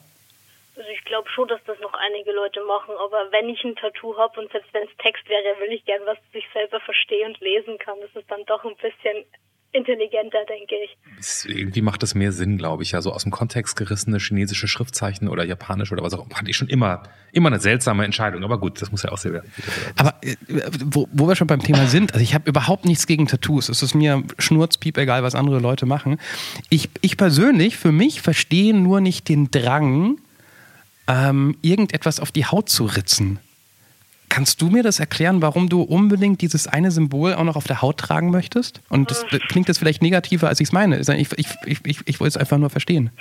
Also 0.76 0.88
ich 0.90 1.04
glaube 1.04 1.30
schon, 1.30 1.48
dass 1.48 1.60
das 1.64 1.78
noch 1.80 1.94
einige 1.94 2.32
Leute 2.32 2.60
machen, 2.64 2.94
aber 2.98 3.30
wenn 3.30 3.48
ich 3.48 3.62
ein 3.64 3.76
Tattoo 3.76 4.16
habe 4.18 4.40
und 4.40 4.50
selbst 4.50 4.74
wenn 4.74 4.82
es 4.82 4.96
Text 4.98 5.28
wäre, 5.28 5.58
will 5.60 5.72
ich 5.72 5.84
gern 5.84 6.02
was 6.04 6.18
das 6.18 6.42
ich 6.42 6.46
selber 6.52 6.80
verstehe 6.80 7.24
und 7.26 7.38
lesen 7.40 7.78
kann. 7.78 7.96
Das 8.00 8.10
ist 8.20 8.28
dann 8.30 8.44
doch 8.46 8.64
ein 8.64 8.76
bisschen 8.76 9.24
intelligenter, 9.74 10.38
denke 10.48 10.76
ich. 10.84 10.96
Es, 11.18 11.44
irgendwie 11.44 11.82
macht 11.82 12.02
das 12.02 12.14
mehr 12.14 12.32
Sinn, 12.32 12.56
glaube 12.56 12.82
ich. 12.82 12.92
Ja, 12.92 13.02
so 13.02 13.12
aus 13.12 13.24
dem 13.24 13.32
Kontext 13.32 13.76
gerissene 13.76 14.18
chinesische 14.18 14.68
Schriftzeichen 14.68 15.28
oder 15.28 15.44
japanisch 15.44 15.92
oder 15.92 16.02
was 16.02 16.14
auch 16.14 16.24
immer. 16.24 16.34
Fand 16.34 16.48
ich 16.48 16.56
schon 16.56 16.68
immer, 16.68 17.02
immer 17.32 17.48
eine 17.48 17.60
seltsame 17.60 18.04
Entscheidung. 18.04 18.44
Aber 18.44 18.58
gut, 18.58 18.80
das 18.80 18.90
muss 18.90 19.02
ja 19.02 19.10
auch 19.10 19.18
sehr 19.18 19.32
werden. 19.32 19.50
Aber 19.96 20.14
äh, 20.22 20.36
wo, 20.84 21.08
wo 21.12 21.28
wir 21.28 21.36
schon 21.36 21.48
beim 21.48 21.60
Thema 21.60 21.86
sind, 21.86 22.14
also 22.14 22.22
ich 22.22 22.34
habe 22.34 22.48
überhaupt 22.48 22.84
nichts 22.84 23.06
gegen 23.06 23.26
Tattoos. 23.26 23.68
Es 23.68 23.82
ist 23.82 23.94
mir 23.94 24.22
schnurzpiep 24.38 24.96
egal, 24.96 25.22
was 25.22 25.34
andere 25.34 25.58
Leute 25.58 25.86
machen. 25.86 26.18
Ich, 26.70 26.88
ich 27.00 27.16
persönlich, 27.16 27.76
für 27.76 27.92
mich, 27.92 28.22
verstehe 28.22 28.74
nur 28.74 29.00
nicht 29.00 29.28
den 29.28 29.50
Drang, 29.50 30.18
ähm, 31.08 31.56
irgendetwas 31.62 32.20
auf 32.20 32.30
die 32.30 32.46
Haut 32.46 32.68
zu 32.68 32.84
ritzen. 32.84 33.40
Kannst 34.34 34.60
du 34.60 34.66
mir 34.66 34.82
das 34.82 34.98
erklären, 34.98 35.42
warum 35.42 35.68
du 35.68 35.82
unbedingt 35.82 36.42
dieses 36.42 36.66
eine 36.66 36.90
Symbol 36.90 37.34
auch 37.34 37.44
noch 37.44 37.54
auf 37.54 37.68
der 37.68 37.82
Haut 37.82 37.98
tragen 37.98 38.32
möchtest? 38.32 38.82
Und 38.90 39.08
das 39.08 39.24
klingt 39.28 39.68
jetzt 39.68 39.78
vielleicht 39.78 40.02
negativer, 40.02 40.48
als 40.48 40.58
ich 40.58 40.66
es 40.66 40.72
meine. 40.72 40.98
Ich, 40.98 41.08
ich, 41.38 41.46
ich, 41.64 42.00
ich, 42.04 42.18
wollte 42.18 42.34
es 42.34 42.36
einfach 42.36 42.58
nur 42.58 42.68
verstehen. 42.68 43.12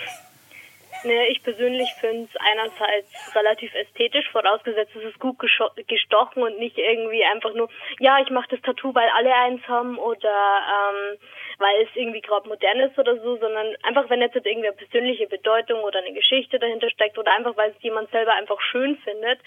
Ne, 1.04 1.28
ich 1.28 1.44
persönlich 1.44 1.94
finde 2.02 2.24
es 2.24 2.42
einerseits 2.42 3.36
relativ 3.36 3.76
ästhetisch, 3.76 4.28
vorausgesetzt 4.32 4.96
es 4.96 5.04
ist 5.04 5.20
gut 5.20 5.38
gestochen 5.38 6.42
und 6.42 6.58
nicht 6.58 6.80
irgendwie 6.80 7.24
einfach 7.26 7.54
nur, 7.54 7.70
ja, 8.00 8.18
ich 8.20 8.32
mache 8.32 8.48
das 8.50 8.62
Tattoo, 8.62 8.96
weil 8.96 9.10
alle 9.16 9.36
eins 9.36 9.62
haben 9.68 10.00
oder 10.00 10.34
ähm, 10.34 11.20
weil 11.60 11.84
es 11.84 11.90
irgendwie 11.94 12.22
gerade 12.22 12.48
modern 12.48 12.80
ist 12.80 12.98
oder 12.98 13.20
so, 13.22 13.38
sondern 13.38 13.68
einfach, 13.84 14.10
wenn 14.10 14.22
jetzt 14.22 14.36
irgendwie 14.36 14.70
eine 14.70 14.78
persönliche 14.78 15.28
Bedeutung 15.28 15.82
oder 15.82 16.00
eine 16.00 16.14
Geschichte 16.14 16.58
dahinter 16.58 16.90
steckt 16.90 17.20
oder 17.20 17.36
einfach, 17.36 17.56
weil 17.56 17.70
es 17.70 17.84
jemand 17.84 18.10
selber 18.10 18.34
einfach 18.34 18.60
schön 18.62 18.98
findet. 19.04 19.40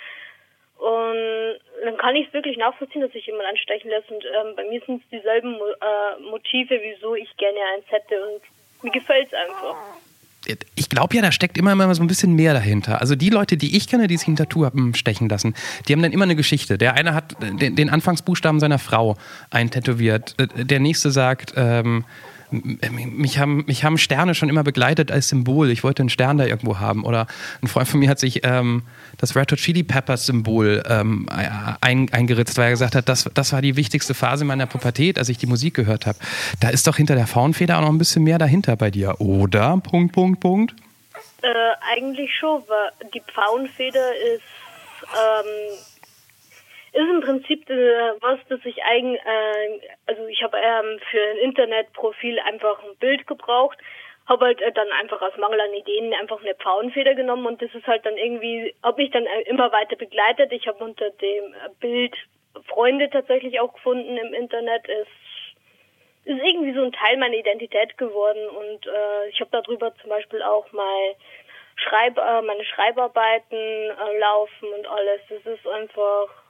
Und 0.79 1.59
dann 1.85 1.97
kann 1.97 2.15
ich 2.17 2.27
es 2.27 2.33
wirklich 2.33 2.59
nachvollziehen, 2.59 3.01
dass 3.01 3.13
sich 3.13 3.27
jemand 3.27 3.49
anstechen 3.49 3.91
lässt. 3.91 4.11
Und 4.11 4.25
ähm, 4.25 4.55
bei 4.57 4.65
mir 4.65 4.81
sind 4.85 5.03
es 5.03 5.09
dieselben 5.11 5.53
Mo 5.53 5.65
äh, 5.67 6.31
Motive, 6.31 6.79
wieso 6.83 7.15
ich 7.15 7.35
gerne 7.37 7.59
eins 7.75 7.85
hätte. 7.89 8.23
Und 8.27 8.43
mir 8.85 8.91
gefällt 8.91 9.29
es 9.29 9.35
einfach. 9.35 9.77
Ich 10.77 10.89
glaube 10.89 11.17
ja, 11.17 11.23
da 11.23 11.33
steckt 11.33 11.59
immer, 11.59 11.73
immer 11.73 11.93
so 11.95 12.03
ein 12.03 12.07
bisschen 12.07 12.35
mehr 12.35 12.53
dahinter. 12.53 13.01
Also 13.01 13.17
die 13.17 13.31
Leute, 13.31 13.57
die 13.57 13.77
ich 13.77 13.89
kenne, 13.89 14.07
die 14.07 14.17
sich 14.17 14.29
ein 14.29 14.37
Tattoo 14.37 14.65
haben 14.65 14.95
stechen 14.95 15.29
lassen, 15.29 15.55
die 15.89 15.93
haben 15.93 16.03
dann 16.03 16.13
immer 16.13 16.25
eine 16.25 16.37
Geschichte. 16.37 16.79
Der 16.79 16.95
eine 16.95 17.15
hat 17.15 17.35
den, 17.41 17.75
den 17.75 17.91
Anfangsbuchstaben 17.91 18.61
seiner 18.61 18.79
Frau 18.79 19.17
eintätowiert. 19.51 20.37
Der 20.39 20.79
nächste 20.79 21.11
sagt, 21.11 21.55
ähm, 21.57 22.05
mich 22.51 23.39
haben, 23.39 23.65
mich 23.67 23.85
haben 23.85 23.99
Sterne 23.99 24.35
schon 24.35 24.49
immer 24.49 24.63
begleitet 24.63 25.11
als 25.11 25.29
Symbol. 25.29 25.71
Ich 25.71 25.83
wollte 25.85 26.03
einen 26.03 26.11
Stern 26.11 26.39
da 26.39 26.45
irgendwo 26.45 26.79
haben. 26.79 27.05
Oder 27.05 27.27
ein 27.63 27.69
Freund 27.69 27.89
von 27.89 28.01
mir 28.01 28.09
hat 28.09 28.19
sich 28.19 28.41
ähm, 28.45 28.83
das 29.19 29.35
Red 29.35 29.53
Hot 29.53 29.59
Chili 29.59 29.83
Peppers 29.83 30.27
Symbol 30.27 30.83
ähm, 30.89 31.27
ein, 31.81 32.13
eingeritzt, 32.13 32.57
weil 32.59 32.67
er 32.67 32.71
gesagt 32.71 32.95
hat, 32.95 33.09
das, 33.09 33.29
das 33.35 33.53
war 33.53 33.63
die 33.63 33.77
wichtigste 33.77 34.15
Phase 34.15 34.45
meiner 34.45 34.67
Pubertät, 34.67 35.19
als 35.19 35.29
ich 35.29 35.39
die 35.39 35.47
Musik 35.47 35.75
gehört 35.75 36.07
habe. 36.07 36.19
Da 36.61 36.69
ist 36.69 36.87
doch 36.87 36.97
hinter 36.97 37.15
der 37.15 37.27
Faunfeder 37.27 37.79
auch 37.79 37.83
noch 37.83 37.91
ein 37.91 37.99
bisschen 37.99 38.25
mehr 38.25 38.39
dahinter 38.39 38.77
bei 38.77 38.91
dir, 38.91 39.21
oder? 39.21 39.79
Punkt, 39.79 40.15
Punkt, 40.15 40.41
Punkt. 40.41 40.75
Äh, 41.43 41.49
eigentlich 41.95 42.31
schon, 42.39 42.63
weil 42.69 43.11
die 43.15 43.23
Pfauenfeder 43.33 44.11
ist, 44.35 44.43
ähm, 45.13 45.79
ist 46.97 47.11
im 47.11 47.21
Prinzip 47.21 47.69
äh, 47.69 48.13
was, 48.21 48.39
das 48.49 48.61
ich 48.65 48.83
eigen, 48.83 49.17
äh, 49.17 49.81
also 50.07 50.27
ich 50.27 50.43
habe 50.43 50.57
ähm, 50.57 50.99
für 51.11 51.21
ein 51.21 51.39
Internetprofil 51.39 52.39
einfach 52.41 52.83
ein 52.83 52.97
Bild 52.99 53.27
gebraucht, 53.27 53.79
habe 54.27 54.47
halt 54.47 54.63
äh, 54.63 54.73
dann 54.73 54.91
einfach 55.01 55.21
aus 55.21 55.37
Mangel 55.37 55.61
an 55.61 55.75
Ideen 55.75 56.15
einfach 56.15 56.41
eine 56.41 56.55
Pfauenfeder 56.55 57.15
genommen 57.15 57.47
und 57.47 57.61
das 57.61 57.75
ist 57.75 57.87
halt 57.87 58.07
dann 58.07 58.17
irgendwie, 58.17 58.75
habe 58.83 59.03
mich 59.03 59.11
dann 59.11 59.27
äh, 59.27 59.43
immer 59.43 59.71
weiter 59.73 59.97
begleitet. 59.97 60.53
Ich 60.53 60.67
habe 60.67 60.83
unter 60.83 61.11
dem 61.11 61.53
äh, 61.53 61.69
Bild 61.81 62.15
Freunde 62.69 63.11
tatsächlich 63.11 63.61
auch 63.61 63.75
gefunden 63.75 64.17
im 64.17 64.33
Internet. 64.33 64.89
Es 64.89 65.09
ist 66.25 66.43
irgendwie 66.43 66.73
so 66.73 66.83
ein 66.83 66.93
Teil 66.93 67.19
meiner 67.19 67.37
Identität 67.37 67.99
geworden 67.99 68.49
und 68.49 68.87
äh, 68.87 69.29
ich 69.29 69.41
habe 69.41 69.51
darüber 69.53 69.95
zum 69.97 70.09
Beispiel 70.09 70.43
auch 70.43 70.73
mal 70.73 71.15
Schreib, 71.77 72.17
äh, 72.17 72.41
meine 72.41 72.65
Schreibarbeiten 72.65 73.59
äh, 73.59 74.19
laufen 74.19 74.69
und 74.79 74.87
alles. 74.87 75.21
Das 75.29 75.45
ist 75.45 75.69
einfach 75.69 76.46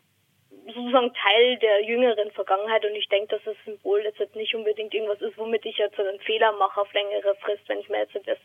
sozusagen 0.66 1.12
Teil 1.14 1.58
der 1.58 1.84
jüngeren 1.84 2.30
Vergangenheit 2.32 2.84
und 2.84 2.94
ich 2.94 3.08
denke, 3.08 3.36
dass 3.36 3.44
das 3.44 3.56
Symbol 3.64 4.02
jetzt 4.02 4.34
nicht 4.34 4.54
unbedingt 4.54 4.92
irgendwas 4.94 5.20
ist, 5.20 5.36
womit 5.38 5.64
ich 5.64 5.76
jetzt 5.76 5.98
einen 5.98 6.18
Fehler 6.20 6.52
mache 6.58 6.80
auf 6.80 6.92
längere 6.92 7.34
Frist, 7.42 7.62
wenn 7.68 7.78
ich 7.78 7.88
mir 7.88 7.98
jetzt 7.98 8.14
das, 8.26 8.38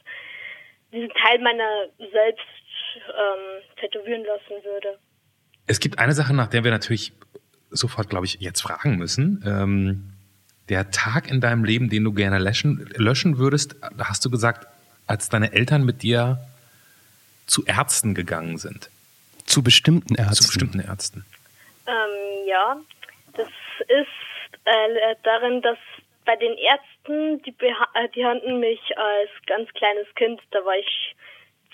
diesen 0.92 1.10
Teil 1.10 1.40
meiner 1.40 1.88
selbst 1.98 2.46
ähm, 3.08 3.64
tätowieren 3.80 4.24
lassen 4.24 4.64
würde. 4.64 4.98
Es 5.68 5.80
gibt 5.80 6.00
eine 6.00 6.14
Sache, 6.14 6.34
nach 6.34 6.48
der 6.48 6.64
wir 6.64 6.72
natürlich 6.72 7.14
sofort, 7.70 8.10
glaube 8.10 8.26
ich, 8.26 8.38
jetzt 8.40 8.62
fragen 8.62 8.98
müssen. 8.98 9.44
Ähm, 9.46 10.14
der 10.70 10.92
Tag 10.92 11.30
in 11.30 11.42
deinem 11.42 11.64
Leben, 11.64 11.90
den 11.90 12.04
du 12.04 12.14
gerne 12.14 12.40
löschen, 12.40 12.90
löschen 12.96 13.38
würdest, 13.38 13.76
da 13.82 14.10
hast 14.10 14.24
du 14.26 14.30
gesagt, 14.30 14.68
als 15.08 15.30
deine 15.30 15.54
Eltern 15.54 15.84
mit 15.84 16.04
dir 16.04 16.40
zu 17.46 17.66
Ärzten 17.66 18.14
gegangen 18.14 18.58
sind. 18.58 18.90
Zu 19.46 19.64
bestimmten 19.64 20.16
Ärzten. 20.16 20.36
Zu 20.36 20.48
bestimmten 20.48 20.80
Ärzten. 20.80 21.26
Ähm, 21.88 22.48
ja, 22.48 22.78
das 23.34 23.48
ist 23.88 24.66
äh, 24.66 25.16
darin, 25.24 25.62
dass 25.62 25.78
bei 26.26 26.36
den 26.36 26.56
Ärzten, 26.58 27.42
die, 27.44 27.52
beha- 27.54 28.08
die 28.16 28.26
hatten 28.26 28.60
mich 28.60 28.98
als 28.98 29.30
ganz 29.48 29.72
kleines 29.74 30.14
Kind, 30.16 30.42
da 30.52 30.64
war 30.66 30.78
ich 30.78 31.16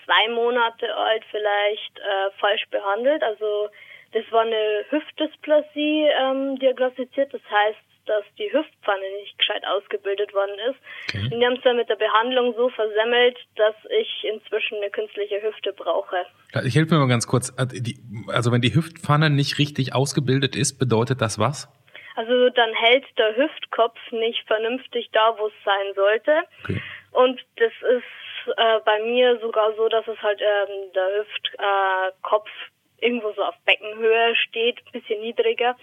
zwei 0.06 0.30
Monate 0.30 0.96
alt 0.96 1.24
vielleicht, 1.32 2.00
äh, 2.00 2.32
falsch 2.40 2.66
behandelt. 2.70 3.24
Also 3.24 3.70
Das 4.14 4.24
war 4.32 4.42
eine 4.44 4.86
Hüftdysplasie 4.90 6.08
ähm, 6.18 6.58
diagnostiziert. 6.60 7.34
Das 7.34 7.42
heißt, 7.52 7.80
dass 8.08 8.24
die 8.38 8.52
Hüftpfanne 8.52 9.06
nicht 9.22 9.38
gescheit 9.38 9.64
ausgebildet 9.68 10.34
worden 10.34 10.58
ist. 10.70 10.80
Okay. 11.10 11.30
Und 11.32 11.40
die 11.40 11.46
haben 11.46 11.56
es 11.56 11.64
dann 11.64 11.78
mit 11.78 11.90
der 11.90 11.96
Behandlung 11.96 12.54
so 12.56 12.70
versemmelt, 12.70 13.38
dass 13.56 13.76
ich 14.00 14.24
inzwischen 14.24 14.78
eine 14.78 14.90
künstliche 14.90 15.42
Hüfte 15.42 15.74
brauche. 15.74 16.26
Ich 16.66 16.76
helfe 16.76 16.94
mir 16.94 17.00
mal 17.00 17.08
ganz 17.08 17.28
kurz. 17.28 17.54
Also, 17.58 18.52
wenn 18.52 18.62
die 18.62 18.74
Hüftpfanne 18.74 19.30
nicht 19.30 19.60
richtig 19.60 19.94
ausgebildet 19.94 20.56
ist, 20.56 20.78
bedeutet 20.80 21.22
das 21.22 21.40
was? 21.40 21.70
Also 22.16 22.50
dann 22.50 22.74
hält 22.74 23.06
der 23.20 23.38
Hüftkopf 23.38 24.00
nicht 24.12 24.44
vernünftig 24.48 25.10
da, 25.14 25.38
wo 25.38 25.48
es 25.48 25.54
sein 25.64 25.94
sollte. 25.94 26.32
Okay. 26.64 26.82
Und 27.12 27.40
das 27.58 27.72
ist 27.96 28.58
äh, 28.58 28.80
bei 28.84 29.00
mir 29.04 29.40
sogar 29.40 29.74
so, 29.76 29.88
dass 29.88 30.08
es 30.08 30.20
halt 30.22 30.42
ähm, 30.42 30.92
der 30.96 31.20
Hüftkopf 31.20 32.50
äh, 32.50 33.06
irgendwo 33.06 33.32
so 33.34 33.44
auf 33.44 33.56
Beckenhöhe 33.66 34.36
steht, 34.36 34.80
ein 34.86 35.00
bisschen 35.00 35.22
niedriger. 35.22 35.76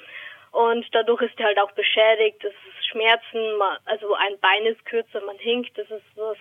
Und 0.55 0.87
dadurch 0.93 1.23
ist 1.23 1.39
er 1.39 1.47
halt 1.47 1.59
auch 1.59 1.73
beschädigt, 1.73 2.39
das 2.45 2.53
ist 2.53 2.87
Schmerzen, 2.87 3.61
also 3.87 4.15
ein 4.15 4.39
Bein 4.41 4.67
ist 4.67 4.85
kürzer, 4.87 5.21
man 5.27 5.37
hinkt, 5.39 5.77
das 5.77 5.91
ist 5.91 6.07
was. 6.15 6.37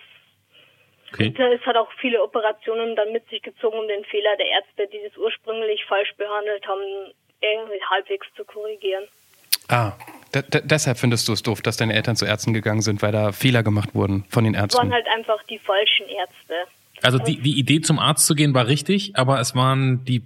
Okay. 1.12 1.26
Und 1.26 1.40
es 1.40 1.66
hat 1.66 1.76
auch 1.76 1.90
viele 2.00 2.22
Operationen 2.22 2.94
dann 2.94 3.10
mit 3.12 3.28
sich 3.28 3.42
gezogen, 3.42 3.76
um 3.76 3.88
den 3.88 4.04
Fehler 4.04 4.36
der 4.36 4.46
Ärzte, 4.46 4.86
die 4.86 5.02
das 5.02 5.16
ursprünglich 5.18 5.84
falsch 5.86 6.14
behandelt 6.16 6.64
haben, 6.66 7.12
irgendwie 7.40 7.82
halbwegs 7.90 8.28
zu 8.36 8.44
korrigieren. 8.44 9.04
Ah, 9.68 9.92
deshalb 10.32 10.98
findest 10.98 11.26
du 11.26 11.32
es 11.32 11.42
doof, 11.42 11.60
dass 11.60 11.76
deine 11.76 11.94
Eltern 11.94 12.14
zu 12.14 12.24
Ärzten 12.24 12.54
gegangen 12.54 12.82
sind, 12.82 13.02
weil 13.02 13.10
da 13.10 13.32
Fehler 13.32 13.64
gemacht 13.64 13.94
wurden 13.94 14.24
von 14.28 14.44
den 14.44 14.54
Ärzten. 14.54 14.76
Es 14.76 14.78
waren 14.78 14.92
halt 14.92 15.08
einfach 15.08 15.42
die 15.44 15.58
falschen 15.58 16.08
Ärzte. 16.08 16.54
Also 17.02 17.18
die, 17.18 17.40
die 17.40 17.58
Idee 17.58 17.80
zum 17.80 17.98
Arzt 17.98 18.26
zu 18.26 18.36
gehen 18.36 18.54
war 18.54 18.68
richtig, 18.68 19.16
aber 19.16 19.40
es 19.40 19.56
waren 19.56 20.04
die, 20.04 20.22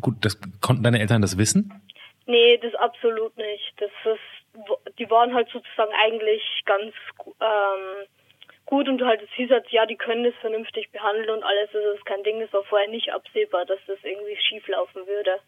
gut, 0.00 0.24
das 0.24 0.38
konnten 0.62 0.82
deine 0.82 1.00
Eltern 1.00 1.20
das 1.20 1.36
wissen? 1.36 1.82
Nee, 2.26 2.58
das 2.58 2.74
absolut 2.74 3.36
nicht. 3.36 3.72
Das 3.78 3.90
ist, 4.04 4.98
die 4.98 5.08
waren 5.10 5.32
halt 5.34 5.48
sozusagen 5.50 5.92
eigentlich 5.94 6.42
ganz 6.64 6.92
ähm, 7.40 8.06
gut 8.66 8.88
und 8.88 9.02
halt 9.02 9.22
es 9.22 9.30
hieß 9.36 9.50
halt, 9.50 9.68
ja, 9.70 9.86
die 9.86 9.96
können 9.96 10.24
das 10.24 10.34
vernünftig 10.40 10.90
behandeln 10.90 11.30
und 11.30 11.44
alles. 11.44 11.70
Das 11.72 11.82
ist 11.96 12.04
kein 12.04 12.22
Ding, 12.24 12.40
das 12.40 12.52
war 12.52 12.64
vorher 12.64 12.88
nicht 12.88 13.12
absehbar, 13.12 13.64
dass 13.64 13.78
das 13.86 13.98
irgendwie 14.02 14.36
schief 14.36 14.66
laufen 14.68 15.06
würde. 15.06 15.38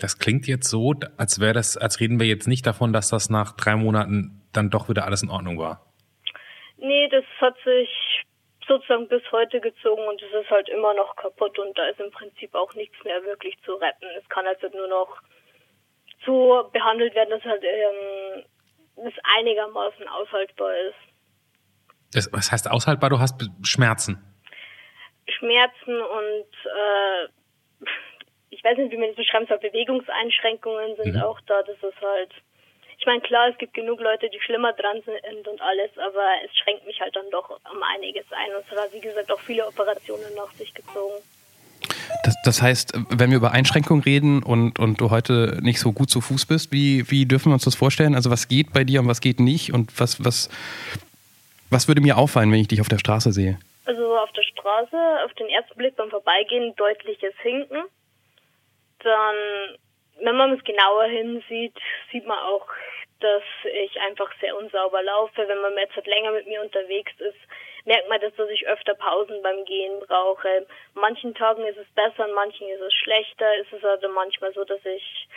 Das 0.00 0.18
klingt 0.18 0.46
jetzt 0.46 0.68
so, 0.68 0.94
als 1.16 1.40
wäre 1.40 1.54
das, 1.54 1.76
als 1.76 1.98
reden 1.98 2.20
wir 2.20 2.26
jetzt 2.26 2.46
nicht 2.46 2.66
davon, 2.66 2.92
dass 2.92 3.10
das 3.10 3.30
nach 3.30 3.56
drei 3.56 3.74
Monaten 3.74 4.46
dann 4.52 4.70
doch 4.70 4.88
wieder 4.88 5.04
alles 5.04 5.22
in 5.22 5.30
Ordnung 5.30 5.58
war. 5.58 5.86
Nee, 6.76 7.08
das 7.08 7.24
hat 7.40 7.56
sich 7.64 7.88
sozusagen 8.68 9.08
bis 9.08 9.22
heute 9.32 9.60
gezogen 9.60 10.06
und 10.06 10.22
es 10.22 10.32
ist 10.32 10.50
halt 10.50 10.68
immer 10.68 10.94
noch 10.94 11.16
kaputt 11.16 11.58
und 11.58 11.76
da 11.76 11.88
ist 11.88 11.98
im 11.98 12.12
Prinzip 12.12 12.54
auch 12.54 12.74
nichts 12.74 13.02
mehr 13.02 13.24
wirklich 13.24 13.56
zu 13.64 13.72
retten. 13.74 14.06
Es 14.16 14.28
kann 14.28 14.46
also 14.46 14.68
nur 14.76 14.86
noch 14.86 15.20
so 16.24 16.68
behandelt 16.72 17.14
werden, 17.14 17.30
dass 17.30 17.44
halt 17.44 17.62
ähm, 17.64 18.44
es 19.06 19.14
einigermaßen 19.38 20.08
aushaltbar 20.08 20.74
ist. 20.88 20.96
Das, 22.12 22.32
was 22.32 22.50
heißt 22.50 22.70
aushaltbar? 22.70 23.10
Du 23.10 23.18
hast 23.18 23.40
Schmerzen. 23.62 24.24
Schmerzen 25.28 26.00
und 26.00 26.50
äh, 26.64 27.28
ich 28.50 28.64
weiß 28.64 28.78
nicht, 28.78 28.90
wie 28.90 28.96
man 28.96 29.08
das 29.08 29.16
beschreiben 29.16 29.46
soll, 29.46 29.58
Bewegungseinschränkungen 29.58 30.96
sind 30.96 31.14
mhm. 31.14 31.22
auch 31.22 31.40
da. 31.42 31.62
Das 31.62 31.76
ist 31.76 32.00
halt, 32.00 32.32
ich 32.98 33.06
meine, 33.06 33.20
klar, 33.20 33.48
es 33.48 33.58
gibt 33.58 33.74
genug 33.74 34.00
Leute, 34.00 34.30
die 34.30 34.40
schlimmer 34.40 34.72
dran 34.72 35.02
sind 35.02 35.48
und 35.48 35.60
alles, 35.60 35.90
aber 35.98 36.26
es 36.44 36.56
schränkt 36.56 36.86
mich 36.86 37.00
halt 37.00 37.14
dann 37.14 37.30
doch 37.30 37.50
um 37.50 37.82
einiges 37.82 38.24
ein. 38.32 38.54
Und 38.54 38.64
es 38.70 38.78
hat, 38.78 38.92
wie 38.92 39.00
gesagt, 39.00 39.30
auch 39.30 39.40
viele 39.40 39.66
Operationen 39.66 40.34
nach 40.34 40.50
sich 40.52 40.72
gezogen. 40.72 41.22
Das, 42.24 42.34
das, 42.44 42.62
heißt, 42.62 42.92
wenn 43.10 43.30
wir 43.30 43.36
über 43.36 43.52
Einschränkungen 43.52 44.02
reden 44.02 44.42
und, 44.42 44.78
und 44.78 45.00
du 45.00 45.10
heute 45.10 45.58
nicht 45.62 45.80
so 45.80 45.92
gut 45.92 46.10
zu 46.10 46.20
Fuß 46.20 46.46
bist, 46.46 46.72
wie, 46.72 47.10
wie 47.10 47.26
dürfen 47.26 47.50
wir 47.50 47.54
uns 47.54 47.64
das 47.64 47.74
vorstellen? 47.74 48.14
Also 48.14 48.30
was 48.30 48.48
geht 48.48 48.72
bei 48.72 48.84
dir 48.84 49.00
und 49.00 49.08
was 49.08 49.20
geht 49.20 49.40
nicht? 49.40 49.72
Und 49.72 49.98
was, 50.00 50.24
was, 50.24 50.50
was 51.70 51.88
würde 51.88 52.00
mir 52.00 52.18
auffallen, 52.18 52.50
wenn 52.52 52.60
ich 52.60 52.68
dich 52.68 52.80
auf 52.80 52.88
der 52.88 52.98
Straße 52.98 53.32
sehe? 53.32 53.58
Also 53.84 54.18
auf 54.18 54.32
der 54.32 54.42
Straße, 54.42 54.96
auf 55.24 55.32
den 55.34 55.48
ersten 55.48 55.76
Blick 55.76 55.96
beim 55.96 56.10
Vorbeigehen 56.10 56.74
deutliches 56.76 57.34
Hinken. 57.40 57.84
Dann, 59.02 59.36
wenn 60.22 60.36
man 60.36 60.52
es 60.52 60.64
genauer 60.64 61.04
hinsieht, 61.04 61.76
sieht 62.10 62.26
man 62.26 62.38
auch, 62.38 62.66
dass 63.20 63.42
ich 63.64 63.98
einfach 64.08 64.30
sehr 64.40 64.56
unsauber 64.56 65.02
laufe. 65.02 65.46
Wenn 65.46 65.60
man 65.60 65.72
jetzt 65.78 65.96
halt 65.96 66.06
länger 66.06 66.32
mit 66.32 66.46
mir 66.46 66.60
unterwegs 66.62 67.12
ist, 67.18 67.38
merkt 67.88 68.08
man, 68.08 68.20
dass 68.20 68.50
ich 68.50 68.68
öfter 68.68 68.94
Pausen 68.94 69.42
beim 69.42 69.64
Gehen 69.64 69.98
brauche. 70.06 70.48
An 70.48 70.66
manchen 70.94 71.34
Tagen 71.34 71.64
ist 71.66 71.78
es 71.78 71.88
besser, 71.94 72.24
an 72.24 72.32
manchen 72.32 72.68
ist 72.68 72.82
es 72.82 72.92
schlechter. 72.92 73.46
Es 73.60 73.72
ist 73.72 73.84
also 73.84 74.08
manchmal 74.10 74.52
so, 74.52 74.62
dass 74.64 74.84
ich, 74.84 75.28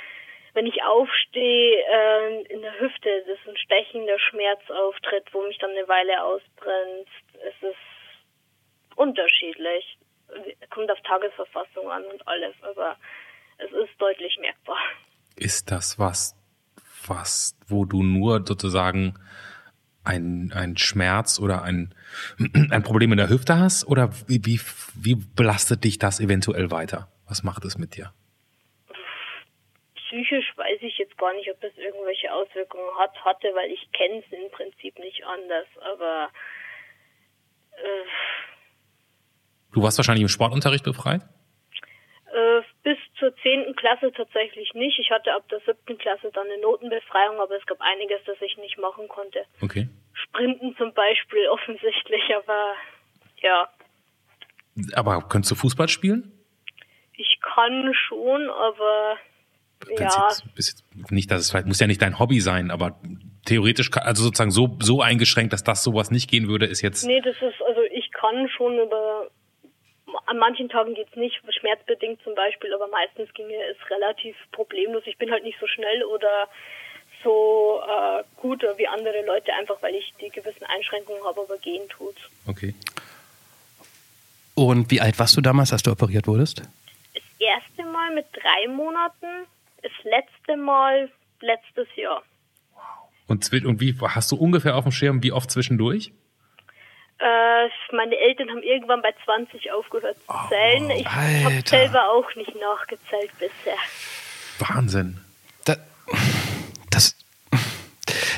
wenn 0.54 0.68
ich 0.68 0.84
aufstehe, 0.84 1.78
äh, 1.80 2.42
in 2.54 2.62
der 2.62 2.78
Hüfte, 2.78 3.24
das 3.26 3.40
ist 3.40 3.48
ein 3.48 3.58
stechender 3.58 4.20
Schmerz 4.20 4.60
auftritt, 4.70 5.34
wo 5.34 5.42
mich 5.44 5.58
dann 5.60 5.72
eine 5.72 5.88
Weile 5.88 6.22
ausbrennt. 6.24 7.08
Es 7.40 7.56
ist 7.70 8.98
unterschiedlich. 8.98 9.98
Kommt 10.70 10.92
auf 10.92 11.00
Tagesverfassung 11.02 11.90
an 11.90 12.04
und 12.06 12.28
alles, 12.28 12.56
aber 12.64 12.98
es 13.60 13.72
ist 13.72 13.94
deutlich 13.98 14.38
merkbar. 14.40 14.78
Ist 15.38 15.72
das 15.72 15.98
was, 15.98 16.36
was, 17.08 17.58
wo 17.68 17.86
du 17.86 18.04
nur 18.04 18.44
sozusagen 18.46 19.16
ein, 20.04 20.52
ein 20.54 20.78
Schmerz 20.78 21.40
oder 21.40 21.64
ein, 21.64 21.94
ein 22.72 22.84
Problem 22.84 23.12
in 23.12 23.18
der 23.18 23.30
Hüfte 23.30 23.58
hast? 23.58 23.86
Oder 23.86 24.12
wie, 24.28 24.42
wie, 24.46 24.60
wie 24.96 25.16
belastet 25.16 25.84
dich 25.84 26.00
das 26.00 26.20
eventuell 26.20 26.72
weiter? 26.72 27.10
Was 27.28 27.44
macht 27.44 27.64
es 27.66 27.78
mit 27.78 27.96
dir? 27.96 28.14
Psychisch 29.96 30.52
weiß 30.58 30.80
ich 30.82 30.98
jetzt 30.98 31.18
gar 31.18 31.34
nicht, 31.34 31.50
ob 31.50 31.62
das 31.62 31.72
irgendwelche 31.78 32.34
Auswirkungen 32.34 32.90
hat, 33.00 33.16
hatte, 33.24 33.48
weil 33.56 33.72
ich 33.72 33.90
kenne 33.94 34.20
es 34.20 34.32
im 34.32 34.52
Prinzip 34.52 35.00
nicht 35.00 35.24
anders. 35.26 35.68
Aber 35.94 36.30
äh, 37.78 38.06
du 39.72 39.82
warst 39.82 39.98
wahrscheinlich 39.98 40.24
im 40.24 40.28
Sportunterricht 40.28 40.84
befreit? 40.84 41.22
Äh, 42.34 42.62
bis 42.84 42.98
zur 43.20 43.36
zehnten 43.38 43.76
Klasse 43.76 44.12
tatsächlich 44.14 44.74
nicht. 44.74 44.98
Ich 45.00 45.12
hatte 45.12 45.34
ab 45.34 45.48
der 45.50 45.60
siebten 45.66 45.98
Klasse 45.98 46.32
dann 46.34 46.48
eine 46.48 46.62
Notenbefreiung, 46.62 47.40
aber 47.40 47.58
es 47.58 47.66
gab 47.66 47.82
einiges, 47.82 48.22
das 48.26 48.38
ich 48.42 48.58
nicht 48.58 48.78
machen 48.78 49.10
konnte. 49.10 49.44
Okay. 49.62 49.90
Sprinten 50.14 50.76
zum 50.78 50.94
Beispiel 50.94 51.48
offensichtlich, 51.52 52.24
aber 52.36 52.74
ja. 53.42 53.70
Aber 54.94 55.28
könntest 55.28 55.52
du 55.52 55.56
Fußball 55.56 55.90
spielen? 55.90 56.32
Ich 57.18 57.40
kann 57.42 57.94
schon, 57.94 58.50
aber 58.50 59.18
ja. 59.90 60.30
Jetzt, 60.56 60.86
nicht, 61.12 61.32
dass 61.32 61.54
es 61.54 61.66
muss 61.66 61.80
ja 61.80 61.88
nicht 61.88 62.02
dein 62.02 62.18
Hobby 62.18 62.40
sein, 62.40 62.72
aber 62.72 63.00
theoretisch, 63.46 63.90
also 63.94 64.24
sozusagen 64.24 64.52
so, 64.52 64.78
so 64.80 65.02
eingeschränkt, 65.02 65.52
dass 65.52 65.64
das 65.64 65.84
sowas 65.84 66.12
nicht 66.12 66.30
gehen 66.30 66.48
würde, 66.48 66.66
ist 66.66 66.82
jetzt. 66.82 67.06
Nee, 67.06 67.22
das 67.22 67.36
ist, 67.36 67.62
also 67.68 67.82
ich 67.92 68.12
kann 68.12 68.48
schon 68.56 68.80
über 68.80 69.30
an 70.26 70.38
manchen 70.38 70.70
Tagen 70.70 70.94
geht 70.94 71.08
es 71.10 71.16
nicht, 71.16 71.42
schmerzbedingt 71.60 72.22
zum 72.24 72.36
Beispiel, 72.36 72.74
aber 72.74 72.88
meistens 72.88 73.34
ginge 73.34 73.56
es 73.70 73.78
relativ 73.90 74.36
problemlos. 74.52 75.04
Ich 75.06 75.18
bin 75.18 75.32
halt 75.32 75.44
nicht 75.44 75.60
so 75.60 75.68
schnell 75.68 76.04
oder 76.04 76.48
so 77.24 77.82
äh, 77.88 78.24
gut 78.38 78.64
wie 78.78 78.88
andere 78.88 79.26
Leute, 79.26 79.54
einfach 79.54 79.82
weil 79.82 79.96
ich 79.96 80.14
die 80.22 80.30
gewissen 80.30 80.66
Einschränkungen 80.66 81.24
habe, 81.24 81.42
aber 81.42 81.58
gehen 81.58 81.88
tut. 81.90 82.16
Okay. 82.48 82.74
Und 84.56 84.92
wie 84.92 85.02
alt 85.02 85.18
warst 85.20 85.38
du 85.38 85.42
damals, 85.42 85.72
als 85.72 85.84
du 85.84 85.92
operiert 85.92 86.28
wurdest? 86.28 86.62
Das 87.14 87.24
erste 87.40 87.84
Mal 87.92 88.14
mit 88.14 88.26
drei 88.34 88.68
Monaten, 88.68 89.48
das 89.82 89.92
letzte 90.04 90.58
Mal 90.58 91.10
letztes 91.42 91.88
Jahr. 91.96 92.24
Wow. 92.74 92.82
Und, 93.28 93.52
und 93.66 93.80
wie 93.80 93.96
hast 94.00 94.32
du 94.32 94.36
ungefähr 94.36 94.76
auf 94.76 94.84
dem 94.84 94.92
Schirm, 94.92 95.24
wie 95.24 95.32
oft 95.32 95.50
zwischendurch? 95.50 96.12
Äh, 97.22 97.96
meine 97.96 98.18
Eltern 98.18 98.50
haben 98.50 98.64
irgendwann 98.64 99.02
bei 99.04 99.14
20 99.26 99.72
aufgehört 99.72 100.18
zu 100.18 100.24
oh, 100.30 100.50
zählen. 100.50 100.90
ich 100.90 101.06
habe 101.08 101.62
selber 101.66 102.10
auch 102.10 102.36
nicht 102.36 102.54
nachgezählt 102.60 103.32
bisher. 103.38 103.78
Wahnsinn. 104.58 105.20
Das, 105.66 105.80
das, 106.90 107.16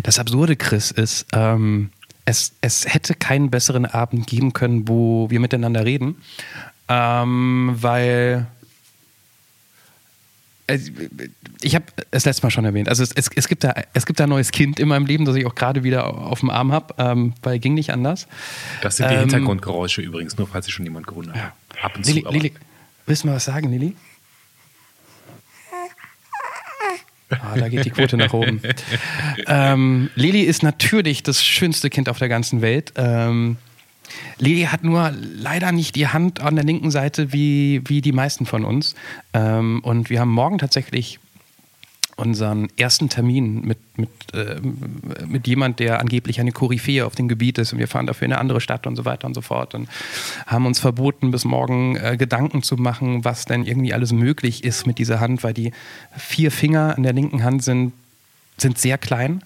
das 0.04 0.20
Absurde, 0.20 0.58
Chris, 0.58 0.92
ist, 0.92 1.28
ähm, 1.34 1.92
es, 2.26 2.58
es 2.60 2.94
hätte 2.94 3.16
keinen 3.16 3.50
besseren 3.50 3.86
Abend 3.86 4.28
geben 4.28 4.52
können, 4.52 4.88
wo 4.90 5.30
wir 5.30 5.40
miteinander 5.40 5.86
reden, 5.86 6.22
ähm, 6.90 7.78
weil 7.80 8.48
ich 11.62 11.76
habe 11.76 11.86
es 12.12 12.26
letztes 12.26 12.42
Mal 12.42 12.50
schon 12.50 12.66
erwähnt. 12.66 12.88
Also 12.88 13.04
es, 13.04 13.12
es, 13.12 13.30
es, 13.36 13.48
gibt 13.48 13.64
da, 13.64 13.74
es 13.94 14.06
gibt 14.06 14.20
da 14.20 14.24
ein 14.24 14.30
neues 14.30 14.52
Kind 14.52 14.80
in 14.80 14.88
meinem 14.88 15.06
Leben, 15.06 15.26
das 15.26 15.36
ich 15.36 15.46
auch 15.46 15.56
gerade 15.56 15.84
wieder 15.84 16.06
auf 16.06 16.40
dem 16.40 16.50
Arm 16.50 16.72
habe, 16.72 16.94
ähm, 16.98 17.34
weil 17.42 17.60
ging 17.60 17.74
nicht 17.74 17.92
anders. 17.92 18.28
Das 18.82 18.98
sind 18.98 19.10
die 19.10 19.16
ähm, 19.16 19.22
Hintergrundgeräusche 19.22 20.02
übrigens, 20.02 20.38
nur 20.38 20.48
falls 20.48 20.66
sich 20.66 20.74
schon 20.74 20.86
jemand 20.86 21.08
gewundert 21.08 21.36
hat. 21.36 21.54
Ja. 21.76 21.84
Ab 21.84 21.98
und 21.98 22.06
Lili, 22.06 22.24
zu. 22.24 22.30
Lili, 22.30 22.54
willst 23.06 23.24
du 23.24 23.28
mal 23.28 23.36
was 23.36 23.46
sagen, 23.46 23.70
Lili? 23.70 23.96
Ah, 27.30 27.58
da 27.58 27.68
geht 27.68 27.84
die 27.86 27.90
Quote 27.90 28.16
nach 28.16 28.32
oben. 28.34 28.62
ähm, 29.48 30.10
Lili 30.16 30.42
ist 30.42 30.64
natürlich 30.64 31.24
das 31.24 31.44
schönste 31.44 31.90
Kind 31.90 32.08
auf 32.08 32.20
der 32.20 32.30
ganzen 32.30 32.62
Welt. 32.62 32.94
Ähm, 32.96 33.58
Lili 34.38 34.64
hat 34.64 34.84
nur 34.84 35.12
leider 35.12 35.72
nicht 35.72 35.96
die 35.96 36.08
Hand 36.08 36.40
an 36.42 36.56
der 36.56 36.66
linken 36.66 36.92
Seite 36.92 37.34
wie, 37.34 37.82
wie 37.86 38.02
die 38.02 38.12
meisten 38.12 38.46
von 38.46 38.66
uns. 38.66 38.96
Ähm, 39.34 39.82
und 39.84 40.10
wir 40.10 40.20
haben 40.20 40.32
morgen 40.32 40.58
tatsächlich 40.58 41.20
unseren 42.16 42.68
ersten 42.78 43.10
Termin 43.10 43.62
mit, 43.66 43.80
mit, 43.98 44.10
äh, 44.34 44.60
mit 45.26 45.48
jemand, 45.48 45.80
der 45.80 46.00
angeblich 46.00 46.40
eine 46.40 46.52
Koryphäe 46.52 47.06
auf 47.06 47.16
dem 47.16 47.28
Gebiet 47.28 47.58
ist. 47.58 47.74
Und 47.74 47.80
wir 47.80 47.88
fahren 47.88 48.06
dafür 48.06 48.26
in 48.26 48.34
eine 48.34 48.42
andere 48.42 48.62
Stadt 48.62 48.86
und 48.86 48.96
so 48.96 49.06
weiter 49.06 49.28
und 49.28 49.34
so 49.34 49.42
fort. 49.42 49.74
Und 49.74 49.90
haben 50.46 50.66
uns 50.66 50.80
verboten, 50.80 51.32
bis 51.32 51.46
morgen 51.46 51.96
äh, 51.96 52.16
Gedanken 52.18 52.62
zu 52.62 52.76
machen, 52.76 53.26
was 53.26 53.46
denn 53.46 53.66
irgendwie 53.66 53.94
alles 53.94 54.12
möglich 54.12 54.64
ist 54.64 54.86
mit 54.86 55.00
dieser 55.00 55.20
Hand, 55.20 55.44
weil 55.44 55.54
die 55.54 55.72
vier 56.16 56.52
Finger 56.52 56.96
in 56.98 57.04
der 57.04 57.14
linken 57.14 57.44
Hand 57.44 57.64
sind, 57.64 57.94
sind 58.58 58.78
sehr 58.78 58.98
klein. 58.98 59.44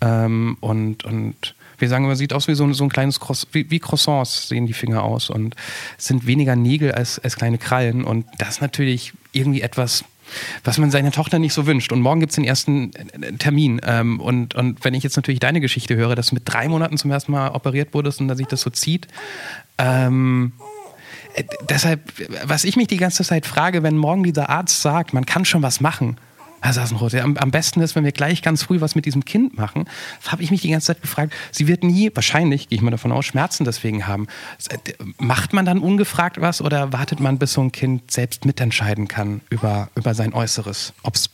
Ähm, 0.00 0.58
und, 0.60 1.04
und 1.04 1.54
wir 1.78 1.88
sagen 1.88 2.04
immer, 2.04 2.16
sieht 2.16 2.32
aus 2.32 2.48
wie 2.48 2.54
so, 2.54 2.70
so 2.72 2.84
ein 2.84 2.90
kleines 2.90 3.20
Cross, 3.20 3.48
wie, 3.52 3.70
wie, 3.70 3.78
Croissants 3.78 4.48
sehen 4.48 4.66
die 4.66 4.72
Finger 4.72 5.02
aus 5.02 5.30
und 5.30 5.54
sind 5.98 6.26
weniger 6.26 6.56
Nägel 6.56 6.92
als, 6.92 7.18
als 7.18 7.36
kleine 7.36 7.58
Krallen 7.58 8.04
und 8.04 8.26
das 8.38 8.48
ist 8.50 8.60
natürlich 8.60 9.12
irgendwie 9.32 9.60
etwas, 9.60 10.04
was 10.62 10.78
man 10.78 10.90
seiner 10.90 11.12
Tochter 11.12 11.38
nicht 11.38 11.52
so 11.52 11.66
wünscht. 11.66 11.92
Und 11.92 12.00
morgen 12.00 12.20
gibt 12.20 12.30
es 12.30 12.36
den 12.36 12.44
ersten 12.44 12.92
äh, 12.94 13.32
Termin. 13.34 13.80
Ähm, 13.84 14.20
und, 14.20 14.54
und 14.54 14.84
wenn 14.84 14.94
ich 14.94 15.02
jetzt 15.02 15.16
natürlich 15.16 15.40
deine 15.40 15.60
Geschichte 15.60 15.96
höre, 15.96 16.14
dass 16.14 16.28
du 16.28 16.34
mit 16.34 16.44
drei 16.46 16.68
Monaten 16.68 16.96
zum 16.96 17.10
ersten 17.10 17.32
Mal 17.32 17.50
operiert 17.50 17.94
wurdest 17.94 18.20
und 18.20 18.28
dass 18.28 18.38
sich 18.38 18.46
das 18.46 18.60
so 18.60 18.70
zieht, 18.70 19.06
ähm, 19.78 20.52
äh, 21.34 21.44
deshalb, 21.68 22.00
was 22.44 22.64
ich 22.64 22.76
mich 22.76 22.88
die 22.88 22.96
ganze 22.96 23.24
Zeit 23.24 23.46
frage, 23.46 23.82
wenn 23.82 23.96
morgen 23.96 24.22
dieser 24.22 24.48
Arzt 24.48 24.80
sagt, 24.80 25.12
man 25.12 25.26
kann 25.26 25.44
schon 25.44 25.62
was 25.62 25.80
machen, 25.80 26.16
Herr 26.64 26.72
Sassenroth, 26.72 27.14
am, 27.16 27.36
am 27.36 27.50
besten 27.50 27.82
ist, 27.82 27.94
wenn 27.94 28.04
wir 28.04 28.12
gleich 28.12 28.40
ganz 28.40 28.62
früh 28.62 28.80
was 28.80 28.94
mit 28.94 29.04
diesem 29.04 29.26
Kind 29.26 29.58
machen, 29.58 29.86
habe 30.26 30.42
ich 30.42 30.50
mich 30.50 30.62
die 30.62 30.70
ganze 30.70 30.86
Zeit 30.86 31.02
gefragt, 31.02 31.34
sie 31.52 31.68
wird 31.68 31.84
nie, 31.84 32.10
wahrscheinlich, 32.14 32.70
gehe 32.70 32.76
ich 32.76 32.82
mal 32.82 32.90
davon 32.90 33.12
aus, 33.12 33.26
Schmerzen 33.26 33.66
deswegen 33.66 34.06
haben. 34.06 34.28
Macht 35.18 35.52
man 35.52 35.66
dann 35.66 35.80
ungefragt 35.80 36.40
was 36.40 36.62
oder 36.62 36.90
wartet 36.90 37.20
man, 37.20 37.38
bis 37.38 37.52
so 37.52 37.60
ein 37.60 37.70
Kind 37.70 38.10
selbst 38.10 38.46
mitentscheiden 38.46 39.08
kann 39.08 39.42
über, 39.50 39.90
über 39.94 40.14
sein 40.14 40.32
Äußeres, 40.32 40.94
ob 41.02 41.16
es 41.16 41.28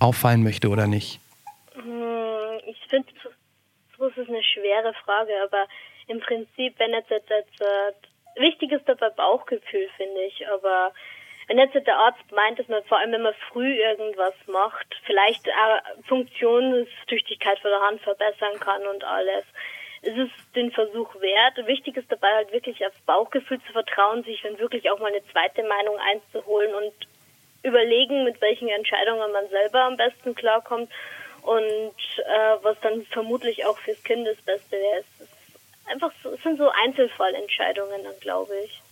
auffallen 0.00 0.42
möchte 0.42 0.68
oder 0.68 0.88
nicht? 0.88 1.20
Hm, 1.74 2.58
ich 2.66 2.80
finde, 2.90 3.06
so 3.96 4.08
ist 4.08 4.18
eine 4.18 4.42
schwere 4.42 4.92
Frage, 5.04 5.30
aber 5.44 5.68
im 6.08 6.18
Prinzip, 6.18 6.74
wenn 6.78 6.90
jetzt, 6.90 7.10
jetzt, 7.10 7.30
jetzt 7.30 7.60
äh, 7.60 8.40
wichtig 8.40 8.72
ist 8.72 8.88
dabei 8.88 9.10
Bauchgefühl, 9.10 9.86
finde 9.96 10.22
ich, 10.22 10.44
aber 10.48 10.92
wenn 11.46 11.58
jetzt 11.58 11.74
der 11.74 11.96
Arzt 11.96 12.32
meint, 12.32 12.58
dass 12.58 12.68
man 12.68 12.82
vor 12.84 12.98
allem, 12.98 13.12
wenn 13.12 13.22
man 13.22 13.34
früh 13.52 13.76
irgendwas 13.76 14.34
macht, 14.46 14.96
vielleicht 15.04 15.48
auch 15.48 16.04
Funktionstüchtigkeit 16.08 17.58
von 17.60 17.70
der 17.70 17.80
Hand 17.80 18.00
verbessern 18.00 18.58
kann 18.58 18.84
und 18.86 19.04
alles, 19.04 19.44
ist 20.02 20.18
es 20.18 20.52
den 20.54 20.72
Versuch 20.72 21.14
wert. 21.20 21.66
Wichtig 21.66 21.96
ist 21.96 22.10
dabei 22.10 22.32
halt 22.32 22.52
wirklich 22.52 22.84
aufs 22.84 23.00
Bauchgefühl 23.06 23.60
zu 23.62 23.72
vertrauen, 23.72 24.24
sich 24.24 24.42
dann 24.42 24.58
wirklich 24.58 24.90
auch 24.90 24.98
mal 24.98 25.12
eine 25.12 25.24
zweite 25.30 25.62
Meinung 25.62 25.96
einzuholen 25.98 26.74
und 26.74 26.92
überlegen, 27.62 28.24
mit 28.24 28.40
welchen 28.40 28.68
Entscheidungen 28.68 29.30
man 29.32 29.48
selber 29.48 29.84
am 29.84 29.96
besten 29.96 30.34
klarkommt 30.34 30.90
und 31.42 31.94
äh, 32.18 32.56
was 32.62 32.78
dann 32.80 33.04
vermutlich 33.06 33.64
auch 33.64 33.78
fürs 33.78 34.02
Kind 34.02 34.26
das 34.26 34.40
Beste 34.42 34.76
wäre. 34.76 35.00
Es 35.00 35.26
ist 35.26 35.32
einfach 35.86 36.12
so, 36.22 36.30
es 36.30 36.42
sind 36.42 36.58
so 36.58 36.68
Einzelfallentscheidungen 36.70 38.02
dann, 38.02 38.18
glaube 38.20 38.52
ich 38.64 38.82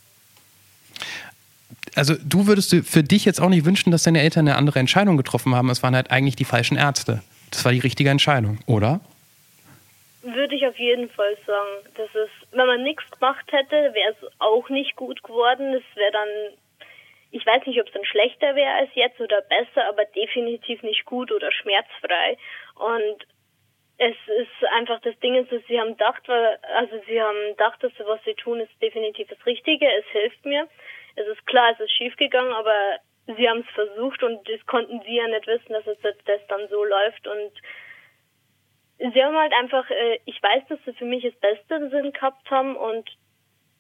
also 1.95 2.15
du 2.25 2.47
würdest 2.47 2.75
für 2.87 3.03
dich 3.03 3.25
jetzt 3.25 3.41
auch 3.41 3.49
nicht 3.49 3.65
wünschen, 3.65 3.91
dass 3.91 4.03
deine 4.03 4.21
Eltern 4.21 4.49
eine 4.49 4.57
andere 4.57 4.79
Entscheidung 4.79 5.17
getroffen 5.17 5.55
haben. 5.55 5.71
Es 5.71 5.83
waren 5.83 5.95
halt 5.95 6.11
eigentlich 6.11 6.37
die 6.37 6.45
falschen 6.45 6.77
Ärzte. 6.77 7.23
Das 7.51 7.65
war 7.65 7.73
die 7.73 7.81
richtige 7.81 8.11
Entscheidung, 8.11 8.59
oder? 8.67 9.01
Würde 10.23 10.55
ich 10.55 10.67
auf 10.67 10.79
jeden 10.79 11.09
Fall 11.11 11.37
sagen. 11.47 11.87
Das 11.97 12.09
ist, 12.15 12.49
wenn 12.53 12.67
man 12.67 12.83
nichts 12.83 13.09
gemacht 13.11 13.45
hätte, 13.53 13.95
wäre 13.95 14.13
es 14.13 14.31
auch 14.41 14.69
nicht 14.71 14.97
gut 14.97 15.23
geworden. 15.23 15.75
Es 15.75 15.97
wäre 15.97 16.13
dann, 16.13 16.29
ich 17.31 17.45
weiß 17.45 17.67
nicht, 17.67 17.81
ob 17.81 17.87
es 17.87 17.93
dann 17.93 18.05
schlechter 18.05 18.57
wäre 18.57 18.73
als 18.73 18.91
jetzt 18.95 19.21
oder 19.21 19.43
besser, 19.43 19.87
aber 19.89 20.05
definitiv 20.07 20.83
nicht 20.83 21.05
gut 21.05 21.31
oder 21.31 21.53
schmerzfrei. 21.53 22.39
Und 22.75 23.27
es 23.99 24.17
ist 24.41 24.69
einfach 24.77 25.01
das 25.03 25.19
Ding 25.21 25.37
ist, 25.37 25.53
dass 25.53 25.63
sie 25.69 25.79
haben 25.79 25.91
gedacht, 25.91 26.23
also 26.29 26.97
sie 27.07 27.21
haben 27.21 27.51
gedacht, 27.51 27.83
dass 27.83 27.93
was 28.07 28.21
sie 28.25 28.35
tun, 28.35 28.61
ist 28.61 28.73
definitiv 28.83 29.29
das 29.29 29.45
Richtige. 29.47 29.87
Es 29.87 30.07
hilft 30.11 30.45
mir 30.45 30.67
es 31.17 31.27
ist 31.27 31.47
klar, 31.47 31.73
es 31.73 31.81
ist 31.81 31.93
schiefgegangen, 31.93 32.53
aber 32.53 32.99
sie 33.27 33.49
haben 33.49 33.61
es 33.61 33.75
versucht 33.75 34.23
und 34.23 34.49
das 34.49 34.65
konnten 34.67 35.01
sie 35.07 35.17
ja 35.17 35.27
nicht 35.29 35.47
wissen, 35.47 35.73
dass 35.73 35.87
es 35.87 35.99
das 36.03 36.41
dann 36.49 36.69
so 36.69 36.85
läuft 36.85 37.27
und 37.27 37.53
sie 38.99 39.25
haben 39.25 39.37
halt 39.37 39.53
einfach, 39.53 39.89
äh, 39.91 40.19
ich 40.25 40.43
weiß, 40.43 40.65
dass 40.69 40.79
sie 40.85 40.93
für 40.95 41.05
mich 41.05 41.25
das 41.25 41.35
beste 41.41 41.91
Sinn 41.91 42.13
gehabt 42.13 42.51
haben 42.51 42.77
und 42.77 43.09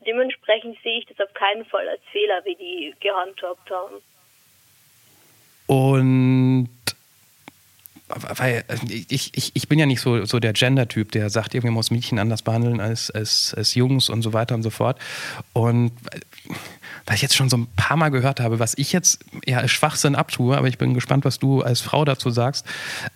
dementsprechend 0.06 0.78
sehe 0.82 0.98
ich 0.98 1.06
das 1.06 1.20
auf 1.26 1.34
keinen 1.34 1.64
Fall 1.66 1.88
als 1.88 2.02
Fehler, 2.12 2.44
wie 2.44 2.56
die 2.56 2.94
gehandhabt 3.00 3.70
haben. 3.70 4.02
Und 5.66 6.68
weil 8.36 8.64
ich, 8.88 9.30
ich, 9.34 9.50
ich 9.54 9.68
bin 9.68 9.78
ja 9.78 9.86
nicht 9.86 10.00
so, 10.00 10.24
so 10.24 10.38
der 10.38 10.52
Gender-Typ, 10.52 11.12
der 11.12 11.30
sagt, 11.30 11.54
irgendwie 11.54 11.72
muss 11.72 11.90
Mädchen 11.90 12.18
anders 12.18 12.42
behandeln 12.42 12.80
als, 12.80 13.10
als, 13.10 13.54
als 13.54 13.74
Jungs 13.74 14.08
und 14.08 14.22
so 14.22 14.32
weiter 14.32 14.54
und 14.54 14.62
so 14.62 14.70
fort. 14.70 14.98
Und 15.52 15.92
weil 17.06 17.16
ich 17.16 17.22
jetzt 17.22 17.34
schon 17.34 17.48
so 17.50 17.56
ein 17.56 17.66
paar 17.76 17.96
Mal 17.96 18.10
gehört 18.10 18.40
habe, 18.40 18.58
was 18.58 18.76
ich 18.78 18.92
jetzt 18.92 19.20
ja 19.46 19.58
als 19.58 19.70
Schwachsinn 19.70 20.14
abtue, 20.14 20.56
aber 20.56 20.68
ich 20.68 20.78
bin 20.78 20.94
gespannt, 20.94 21.24
was 21.24 21.38
du 21.38 21.62
als 21.62 21.80
Frau 21.80 22.04
dazu 22.04 22.30
sagst, 22.30 22.64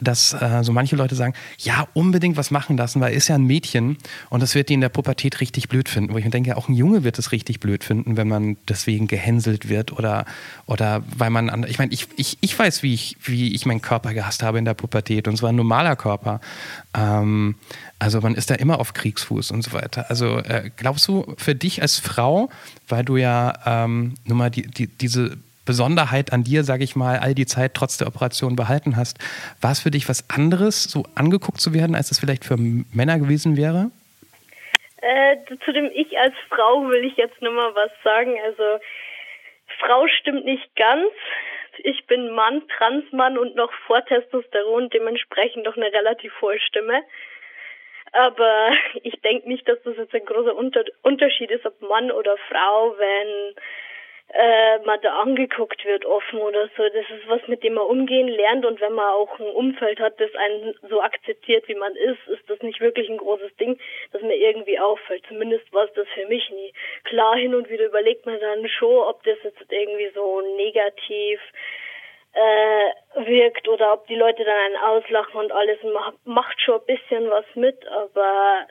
dass 0.00 0.34
äh, 0.34 0.62
so 0.62 0.72
manche 0.72 0.96
Leute 0.96 1.14
sagen, 1.14 1.34
ja, 1.58 1.86
unbedingt 1.94 2.36
was 2.36 2.50
machen 2.50 2.76
lassen, 2.76 3.00
weil 3.00 3.14
ist 3.14 3.28
ja 3.28 3.34
ein 3.34 3.44
Mädchen 3.44 3.96
und 4.30 4.42
das 4.42 4.54
wird 4.54 4.68
die 4.68 4.74
in 4.74 4.80
der 4.80 4.88
Pubertät 4.88 5.40
richtig 5.40 5.68
blöd 5.68 5.88
finden. 5.88 6.12
Wo 6.12 6.18
ich 6.18 6.24
mir 6.24 6.30
denke, 6.30 6.56
auch 6.56 6.68
ein 6.68 6.74
Junge 6.74 7.04
wird 7.04 7.18
es 7.18 7.32
richtig 7.32 7.60
blöd 7.60 7.84
finden, 7.84 8.16
wenn 8.16 8.28
man 8.28 8.56
deswegen 8.68 9.06
gehänselt 9.06 9.68
wird 9.68 9.92
oder, 9.92 10.26
oder 10.66 11.02
weil 11.16 11.30
man, 11.30 11.48
an, 11.48 11.64
ich 11.68 11.78
meine, 11.78 11.92
ich, 11.92 12.08
ich, 12.16 12.38
ich 12.40 12.58
weiß, 12.58 12.82
wie 12.82 12.94
ich, 12.94 13.16
wie 13.22 13.54
ich 13.54 13.64
meinen 13.64 13.82
Körper 13.82 14.12
gehasst 14.12 14.42
habe 14.42 14.58
in 14.58 14.64
der 14.64 14.74
Pubertät 14.74 14.87
und 14.94 15.36
zwar 15.36 15.50
ein 15.50 15.56
normaler 15.56 15.96
Körper. 15.96 16.40
Ähm, 16.96 17.56
also 17.98 18.20
man 18.20 18.34
ist 18.34 18.50
da 18.50 18.54
immer 18.54 18.80
auf 18.80 18.94
Kriegsfuß 18.94 19.50
und 19.50 19.62
so 19.62 19.72
weiter. 19.72 20.06
Also 20.08 20.38
äh, 20.38 20.70
glaubst 20.76 21.06
du 21.08 21.34
für 21.36 21.54
dich 21.54 21.82
als 21.82 21.98
Frau, 21.98 22.48
weil 22.88 23.04
du 23.04 23.16
ja 23.16 23.54
ähm, 23.66 24.14
nun 24.24 24.38
mal 24.38 24.50
die, 24.50 24.62
die, 24.62 24.86
diese 24.86 25.38
Besonderheit 25.68 26.32
an 26.32 26.44
dir, 26.44 26.64
sage 26.64 26.82
ich 26.82 26.96
mal, 26.96 27.18
all 27.18 27.34
die 27.34 27.44
Zeit 27.44 27.74
trotz 27.74 27.98
der 27.98 28.06
Operation 28.06 28.56
behalten 28.56 28.96
hast, 28.96 29.18
war 29.60 29.72
es 29.72 29.80
für 29.80 29.90
dich 29.90 30.08
was 30.08 30.30
anderes, 30.30 30.84
so 30.84 31.04
angeguckt 31.14 31.60
zu 31.60 31.74
werden, 31.74 31.94
als 31.94 32.10
es 32.10 32.18
vielleicht 32.18 32.46
für 32.46 32.56
Männer 32.56 33.18
gewesen 33.18 33.58
wäre? 33.58 33.90
Äh, 35.02 35.36
zu 35.64 35.72
dem 35.72 35.90
Ich 35.94 36.18
als 36.18 36.34
Frau 36.48 36.88
will 36.88 37.04
ich 37.04 37.16
jetzt 37.16 37.40
nur 37.42 37.52
mal 37.52 37.74
was 37.74 37.90
sagen. 38.02 38.34
Also 38.46 38.62
Frau 39.78 40.06
stimmt 40.20 40.46
nicht 40.46 40.74
ganz. 40.74 41.12
Ich 41.84 42.06
bin 42.06 42.30
Mann, 42.30 42.66
Transmann 42.68 43.38
und 43.38 43.54
noch 43.54 43.72
vor 43.86 44.04
Testosteron, 44.04 44.90
dementsprechend 44.90 45.66
doch 45.66 45.76
eine 45.76 45.92
relativ 45.92 46.32
hohe 46.40 46.58
Stimme. 46.60 47.02
Aber 48.12 48.70
ich 49.02 49.20
denke 49.20 49.48
nicht, 49.48 49.68
dass 49.68 49.82
das 49.82 49.96
jetzt 49.96 50.14
ein 50.14 50.24
großer 50.24 50.54
Unter 50.54 50.84
Unterschied 51.02 51.50
ist, 51.50 51.66
ob 51.66 51.80
Mann 51.82 52.10
oder 52.10 52.36
Frau, 52.48 52.96
wenn 52.98 53.54
äh, 54.30 54.78
man 54.80 55.00
da 55.00 55.20
angeguckt 55.20 55.84
wird 55.84 56.04
offen 56.04 56.40
oder 56.40 56.68
so. 56.76 56.82
Das 56.82 57.08
ist 57.10 57.28
was, 57.28 57.46
mit 57.48 57.62
dem 57.62 57.74
man 57.74 57.86
umgehen 57.86 58.28
lernt 58.28 58.66
und 58.66 58.80
wenn 58.80 58.92
man 58.92 59.14
auch 59.14 59.38
ein 59.38 59.46
Umfeld 59.46 60.00
hat, 60.00 60.20
das 60.20 60.34
einen 60.34 60.74
so 60.88 61.00
akzeptiert, 61.00 61.66
wie 61.68 61.74
man 61.74 61.94
ist, 61.96 62.26
ist 62.28 62.48
das 62.48 62.60
nicht 62.60 62.80
wirklich 62.80 63.08
ein 63.08 63.16
großes 63.16 63.56
Ding, 63.56 63.78
das 64.12 64.20
mir 64.22 64.36
irgendwie 64.36 64.78
auffällt. 64.78 65.24
Zumindest 65.28 65.72
war 65.72 65.84
es 65.84 65.92
das 65.94 66.06
für 66.08 66.26
mich 66.26 66.50
nie. 66.50 66.72
Klar, 67.04 67.36
hin 67.36 67.54
und 67.54 67.70
wieder 67.70 67.86
überlegt 67.86 68.26
man 68.26 68.38
dann 68.38 68.68
schon, 68.68 68.98
ob 68.98 69.22
das 69.24 69.38
jetzt 69.42 69.72
irgendwie 69.72 70.10
so 70.14 70.42
negativ 70.56 71.40
äh, 72.34 73.24
wirkt 73.24 73.66
oder 73.66 73.94
ob 73.94 74.06
die 74.08 74.14
Leute 74.14 74.44
dann 74.44 74.56
einen 74.56 74.76
auslachen 74.76 75.40
und 75.40 75.52
alles 75.52 75.78
macht 76.24 76.60
schon 76.60 76.80
ein 76.80 76.86
bisschen 76.86 77.30
was 77.30 77.46
mit, 77.54 77.86
aber 77.88 78.66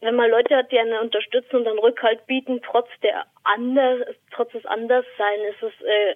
wenn 0.00 0.14
man 0.14 0.30
Leute 0.30 0.56
hat, 0.56 0.70
die 0.70 0.78
einen 0.78 0.98
unterstützen 0.98 1.56
und 1.56 1.64
dann 1.64 1.78
Rückhalt 1.78 2.26
bieten, 2.26 2.60
trotz 2.62 2.88
der 3.02 3.26
anders, 3.44 4.14
trotz 4.32 4.52
des 4.52 4.66
Anderssein, 4.66 5.40
ist 5.50 5.62
es, 5.62 5.72
äh, 5.82 6.12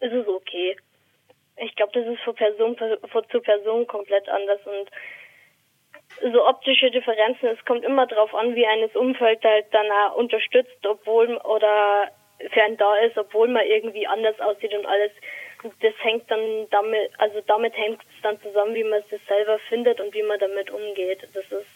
ist 0.00 0.12
es 0.12 0.28
okay. 0.28 0.76
Ich 1.56 1.74
glaube, 1.76 1.92
das 1.92 2.06
ist 2.06 2.22
von 2.22 2.34
Person 2.34 2.76
von, 2.76 3.28
zu 3.30 3.40
Person 3.40 3.86
komplett 3.86 4.28
anders 4.28 4.60
und 4.66 4.90
so 6.32 6.46
optische 6.46 6.90
Differenzen, 6.90 7.48
es 7.48 7.64
kommt 7.64 7.84
immer 7.84 8.06
darauf 8.06 8.34
an, 8.34 8.54
wie 8.54 8.66
eines 8.66 8.94
Umfeld 8.94 9.42
halt 9.44 9.66
dann 9.72 9.90
auch 9.90 10.16
unterstützt, 10.16 10.86
obwohl 10.86 11.36
oder 11.38 12.10
fern 12.50 12.76
da 12.76 12.96
ist, 12.98 13.16
obwohl 13.16 13.48
man 13.48 13.66
irgendwie 13.66 14.06
anders 14.06 14.38
aussieht 14.40 14.74
und 14.74 14.86
alles. 14.86 15.12
Das 15.80 15.94
hängt 16.02 16.30
dann 16.30 16.68
damit, 16.70 17.10
also 17.18 17.40
damit 17.46 17.76
hängt 17.76 18.02
es 18.02 18.22
dann 18.22 18.40
zusammen, 18.42 18.74
wie 18.74 18.84
man 18.84 19.02
es 19.10 19.26
selber 19.26 19.58
findet 19.68 20.00
und 20.00 20.12
wie 20.14 20.22
man 20.22 20.38
damit 20.38 20.70
umgeht. 20.70 21.26
Das 21.32 21.44
ist, 21.44 21.66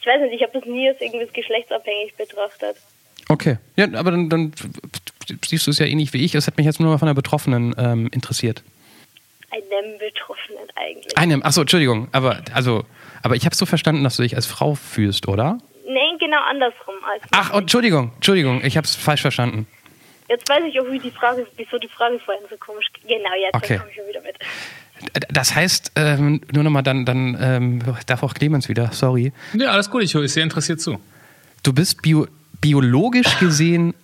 ich 0.00 0.06
weiß 0.06 0.20
nicht, 0.22 0.34
ich 0.34 0.42
habe 0.42 0.58
das 0.58 0.64
nie 0.68 0.88
als 0.88 1.00
irgendwas 1.00 1.32
geschlechtsabhängig 1.32 2.14
betrachtet. 2.16 2.76
Okay, 3.28 3.58
ja, 3.76 3.86
aber 3.94 4.10
dann, 4.10 4.28
dann 4.28 4.52
siehst 5.44 5.66
du 5.66 5.70
es 5.70 5.78
ja 5.78 5.86
ähnlich 5.86 6.12
wie 6.12 6.24
ich. 6.24 6.34
Es 6.34 6.46
hat 6.46 6.56
mich 6.56 6.66
jetzt 6.66 6.80
nur 6.80 6.90
mal 6.90 6.98
von 6.98 7.06
der 7.06 7.14
Betroffenen 7.14 7.74
ähm, 7.78 8.08
interessiert. 8.12 8.62
Einem 9.50 9.98
Betroffenen 9.98 10.64
eigentlich. 10.76 11.16
Einem, 11.16 11.42
achso, 11.42 11.60
Entschuldigung, 11.60 12.08
aber 12.12 12.42
also, 12.54 12.84
aber 13.22 13.36
ich 13.36 13.44
habe 13.44 13.54
so 13.54 13.66
verstanden, 13.66 14.02
dass 14.04 14.16
du 14.16 14.22
dich 14.22 14.36
als 14.36 14.46
Frau 14.46 14.74
fühlst, 14.74 15.28
oder? 15.28 15.58
Nein, 15.86 16.18
genau 16.18 16.40
andersrum. 16.48 16.94
Als 17.04 17.22
Ach, 17.32 17.52
Entschuldigung, 17.54 18.12
Entschuldigung, 18.16 18.64
ich 18.64 18.76
habe 18.76 18.84
es 18.84 18.94
falsch 18.94 19.22
verstanden. 19.22 19.66
Jetzt 20.28 20.48
weiß 20.48 20.62
ich 20.68 20.78
auch, 20.80 20.88
wie 20.90 21.00
die 21.00 21.10
Frage, 21.10 21.44
wieso 21.56 21.78
die 21.78 21.88
Frage 21.88 22.20
vorhin 22.20 22.44
so 22.48 22.56
komisch. 22.56 22.86
Genau, 23.06 23.34
jetzt 23.40 23.54
Okay. 23.56 23.78
komme 23.78 23.90
ich 23.90 23.96
schon 23.96 24.06
wieder 24.08 24.22
mit. 24.22 24.36
Das 25.30 25.54
heißt, 25.54 25.92
ähm, 25.96 26.40
nur 26.52 26.62
nochmal, 26.62 26.82
dann, 26.82 27.04
dann 27.06 27.36
ähm, 27.40 27.82
darf 28.06 28.22
auch 28.22 28.34
Clemens 28.34 28.68
wieder, 28.68 28.92
sorry. 28.92 29.32
Ja, 29.54 29.70
alles 29.70 29.90
gut, 29.90 30.02
ich 30.02 30.14
höre 30.14 30.28
sehr 30.28 30.42
interessiert 30.42 30.80
zu. 30.80 31.00
Du 31.62 31.72
bist 31.72 32.02
bio, 32.02 32.26
biologisch 32.60 33.38
gesehen 33.38 33.94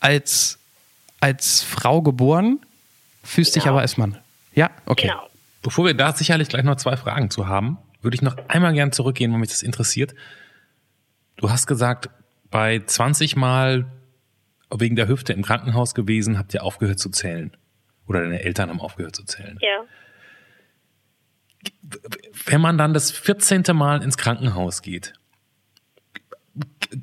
als, 0.00 0.58
als 1.20 1.62
Frau 1.62 2.02
geboren, 2.02 2.58
fühlst 3.24 3.54
dich 3.56 3.62
Genau. 3.64 3.74
aber 3.74 3.80
als 3.82 3.96
Mann. 3.96 4.18
Ja, 4.54 4.70
okay. 4.86 5.08
Genau. 5.08 5.28
Bevor 5.62 5.86
wir 5.86 5.94
da 5.94 6.12
sicherlich 6.12 6.48
gleich 6.48 6.64
noch 6.64 6.76
zwei 6.76 6.96
Fragen 6.96 7.30
zu 7.30 7.46
haben, 7.46 7.78
würde 8.02 8.14
ich 8.16 8.22
noch 8.22 8.36
einmal 8.48 8.74
gern 8.74 8.92
zurückgehen, 8.92 9.32
weil 9.32 9.38
mich 9.38 9.50
das 9.50 9.62
interessiert. 9.62 10.14
Du 11.36 11.50
hast 11.50 11.66
gesagt, 11.66 12.10
bei 12.50 12.80
20 12.84 13.36
Mal 13.36 13.86
wegen 14.74 14.96
der 14.96 15.08
Hüfte 15.08 15.32
im 15.32 15.42
Krankenhaus 15.42 15.94
gewesen, 15.94 16.38
habt 16.38 16.52
ihr 16.52 16.62
aufgehört 16.64 16.98
zu 16.98 17.10
zählen. 17.10 17.56
Oder 18.06 18.22
deine 18.22 18.42
Eltern 18.42 18.68
haben 18.70 18.80
aufgehört 18.80 19.14
zu 19.14 19.24
zählen. 19.24 19.56
Ja. 19.60 19.84
Wenn 22.46 22.60
man 22.60 22.78
dann 22.78 22.94
das 22.94 23.10
14. 23.10 23.64
Mal 23.74 24.02
ins 24.02 24.16
Krankenhaus 24.16 24.82
geht, 24.82 25.14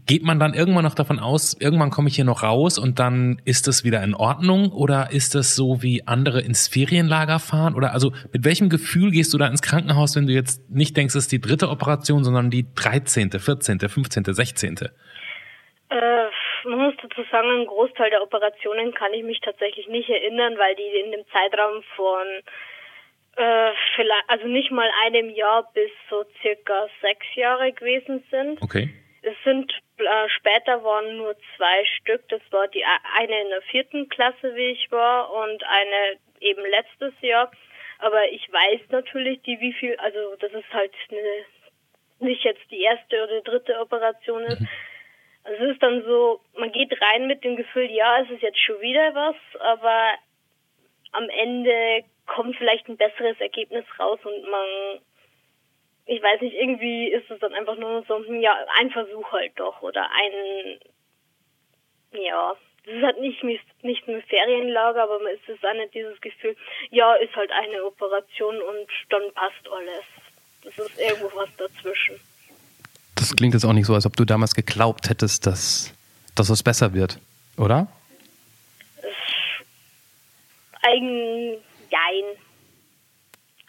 geht 0.06 0.24
man 0.24 0.40
dann 0.40 0.54
irgendwann 0.54 0.84
noch 0.84 0.94
davon 0.94 1.20
aus, 1.20 1.60
irgendwann 1.60 1.90
komme 1.90 2.10
ich 2.10 2.16
hier 2.16 2.26
noch 2.26 2.44
raus 2.44 2.78
und 2.78 3.00
dann 3.00 3.42
ist 3.46 3.68
es 3.68 3.84
wieder 3.84 4.04
in 4.04 4.14
Ordnung 4.14 4.72
oder 4.72 5.10
ist 5.12 5.34
es 5.34 5.56
so 5.56 5.82
wie 5.82 6.04
andere 6.06 6.42
ins 6.42 6.68
Ferienlager 6.68 7.40
fahren 7.40 7.74
oder 7.74 7.94
also 7.94 8.12
mit 8.32 8.46
welchem 8.46 8.70
Gefühl 8.70 9.12
gehst 9.12 9.34
du 9.34 9.38
da 9.38 9.48
ins 9.48 9.62
Krankenhaus, 9.62 10.16
wenn 10.16 10.28
du 10.28 10.34
jetzt 10.34 10.70
nicht 10.70 10.96
denkst, 10.96 11.16
es 11.16 11.24
ist 11.24 11.32
die 11.32 11.42
dritte 11.42 11.70
Operation, 11.70 12.24
sondern 12.24 12.52
die 12.52 12.66
13., 12.76 13.32
14., 13.32 13.80
15., 13.80 14.24
16.? 14.26 14.78
Äh, 15.90 15.98
man 16.66 16.80
muss 16.80 16.94
dazu 17.02 17.24
sagen, 17.32 17.50
einen 17.50 17.66
Großteil 17.66 18.12
der 18.12 18.22
Operationen 18.22 18.94
kann 18.94 19.14
ich 19.14 19.24
mich 19.24 19.40
tatsächlich 19.42 19.88
nicht 19.88 20.10
erinnern, 20.10 20.56
weil 20.58 20.76
die 20.76 21.00
in 21.04 21.12
dem 21.12 21.26
Zeitraum 21.32 21.82
von 21.96 22.26
äh, 23.40 23.72
vielleicht, 23.96 24.24
also 24.28 24.48
nicht 24.48 24.70
mal 24.70 24.90
einem 25.06 25.30
Jahr 25.30 25.72
bis 25.74 25.92
so 26.10 26.26
circa 26.42 26.90
sechs 27.02 27.26
Jahre 27.36 27.72
gewesen 27.72 28.24
sind. 28.30 28.62
Okay. 28.62 28.90
Es 29.22 29.36
sind 29.46 29.72
äh, 29.98 30.30
später 30.30 30.84
waren 30.84 31.18
nur 31.18 31.36
zwei 31.56 31.86
Stück. 31.98 32.28
Das 32.28 32.42
war 32.52 32.68
die 32.68 32.84
eine 33.18 33.42
in 33.42 33.50
der 33.50 33.62
vierten 33.64 34.10
Klasse, 34.10 34.56
wie 34.56 34.72
ich 34.72 34.92
war, 34.92 35.32
und 35.32 35.64
eine 35.64 36.20
eben 36.42 36.64
letztes 36.70 37.14
Jahr. 37.22 37.50
Aber 38.00 38.30
ich 38.30 38.52
weiß 38.52 38.82
natürlich, 38.90 39.42
die 39.44 39.60
wie 39.62 39.74
viel, 39.74 39.96
also 39.98 40.36
das 40.40 40.52
ist 40.52 40.74
halt 40.74 40.92
eine, 41.10 41.46
nicht 42.20 42.44
jetzt 42.44 42.70
die 42.72 42.82
erste 42.82 43.24
oder 43.24 43.42
dritte 43.42 43.80
Operation 43.80 44.44
ist. 44.44 44.62
Also 45.46 45.64
es 45.64 45.72
ist 45.72 45.84
dann 45.84 46.04
so, 46.04 46.42
man 46.58 46.72
geht 46.74 46.94
rein 47.02 47.28
mit 47.28 47.44
dem 47.46 47.56
Gefühl, 47.56 47.90
ja, 47.90 48.22
es 48.22 48.30
ist 48.30 48.42
jetzt 48.42 48.60
schon 48.60 48.82
wieder 48.82 49.16
was, 49.16 49.36
aber 49.62 50.14
am 51.12 51.30
Ende 51.30 52.04
kommt 52.36 52.56
vielleicht 52.56 52.88
ein 52.88 52.98
besseres 52.98 53.40
Ergebnis 53.40 53.86
raus 54.00 54.20
und 54.24 54.50
man 54.50 55.00
ich 56.10 56.24
weiß 56.24 56.42
nicht, 56.42 56.56
irgendwie 56.56 57.10
ist 57.10 57.30
es 57.30 57.40
dann 57.40 57.54
einfach 57.54 57.78
nur 57.78 58.04
so, 58.08 58.18
hm, 58.18 58.42
ja, 58.42 58.52
ein 58.80 58.90
Versuch 58.90 59.32
halt 59.32 59.52
doch 59.58 59.80
oder 59.84 60.10
ein, 60.10 60.80
ja, 62.20 62.56
es 62.84 62.94
ist 62.94 63.04
halt 63.04 63.20
nicht, 63.22 63.44
nicht 63.44 64.08
ein 64.08 64.24
Ferienlager, 64.24 65.04
aber 65.04 65.20
es 65.32 65.48
ist 65.48 65.64
auch 65.64 65.74
nicht 65.74 65.94
dieses 65.94 66.20
Gefühl, 66.22 66.56
ja, 66.90 67.14
ist 67.16 67.36
halt 67.36 67.52
eine 67.52 67.84
Operation 67.84 68.56
und 68.56 68.88
dann 69.10 69.22
passt 69.36 69.70
alles. 69.72 70.04
Es 70.66 70.80
ist 70.80 71.00
irgendwo 71.00 71.32
was 71.36 71.50
dazwischen. 71.58 72.20
Das 73.16 73.36
klingt 73.36 73.54
jetzt 73.54 73.66
auch 73.66 73.74
nicht 73.74 73.86
so, 73.86 73.94
als 73.94 74.08
ob 74.08 74.16
du 74.16 74.26
damals 74.26 74.56
geglaubt 74.56 75.10
hättest, 75.10 75.46
dass, 75.46 75.94
dass 76.36 76.50
es 76.50 76.64
besser 76.64 76.94
wird, 76.94 77.20
oder? 77.58 77.88
Eigen, 80.82 81.58
jein. 82.00 82.38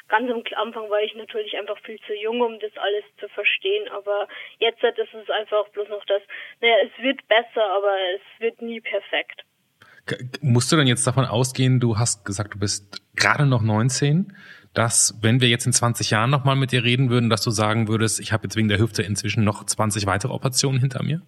Ganz 0.09 0.31
am 0.31 0.43
Anfang 0.66 0.90
war 0.90 1.01
ich 1.03 1.14
natürlich 1.14 1.57
einfach 1.57 1.79
viel 1.85 1.99
zu 2.07 2.14
jung, 2.14 2.40
um 2.40 2.59
das 2.59 2.73
alles 2.77 3.05
zu 3.21 3.29
verstehen, 3.29 3.88
aber 3.90 4.27
jetzt 4.59 4.83
ist 4.83 5.14
es 5.14 5.31
einfach 5.31 5.69
bloß 5.69 5.88
noch 5.88 6.05
das, 6.07 6.23
naja, 6.61 6.75
es 6.85 7.03
wird 7.03 7.27
besser, 7.29 7.64
aber 7.64 7.95
es 8.16 8.40
wird 8.40 8.61
nie 8.61 8.81
perfekt. 8.81 9.45
Musst 10.40 10.73
du 10.73 10.77
denn 10.77 10.88
jetzt 10.88 11.07
davon 11.07 11.25
ausgehen, 11.25 11.79
du 11.79 11.99
hast 11.99 12.25
gesagt, 12.25 12.55
du 12.55 12.59
bist 12.59 13.03
gerade 13.14 13.47
noch 13.47 13.62
19, 13.62 14.37
dass 14.75 15.16
wenn 15.23 15.40
wir 15.40 15.49
jetzt 15.49 15.66
in 15.66 15.73
20 15.73 16.11
Jahren 16.11 16.31
nochmal 16.31 16.57
mit 16.57 16.73
dir 16.73 16.83
reden 16.83 17.11
würden, 17.11 17.31
dass 17.31 17.43
du 17.43 17.51
sagen 17.51 17.87
würdest, 17.87 18.19
ich 18.19 18.33
habe 18.33 18.45
jetzt 18.45 18.57
wegen 18.57 18.69
der 18.69 18.79
Hüfte 18.79 19.03
inzwischen 19.03 19.45
noch 19.45 19.64
20 19.64 20.07
weitere 20.07 20.33
Operationen 20.33 20.81
hinter 20.81 21.05
mir? 21.05 21.23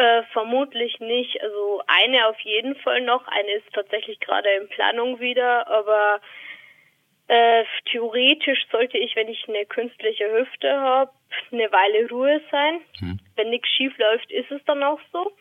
Äh, 0.00 0.22
vermutlich 0.32 0.98
nicht. 0.98 1.42
Also 1.42 1.82
eine 1.86 2.26
auf 2.28 2.40
jeden 2.40 2.74
Fall 2.76 3.02
noch. 3.02 3.28
Eine 3.28 3.52
ist 3.52 3.70
tatsächlich 3.74 4.18
gerade 4.18 4.48
in 4.48 4.66
Planung 4.70 5.20
wieder, 5.20 5.68
aber 5.68 6.22
äh, 7.28 7.64
theoretisch 7.84 8.66
sollte 8.72 8.96
ich, 8.96 9.14
wenn 9.14 9.28
ich 9.28 9.46
eine 9.46 9.66
künstliche 9.66 10.24
Hüfte 10.32 10.72
habe, 10.80 11.10
eine 11.52 11.70
Weile 11.70 12.08
Ruhe 12.08 12.40
sein. 12.50 12.80
Wenn 13.36 13.50
nichts 13.50 13.68
schief 13.68 13.92
läuft, 13.98 14.32
ist 14.32 14.50
es 14.50 14.64
dann 14.64 14.82
auch 14.82 15.00
so. 15.12 15.32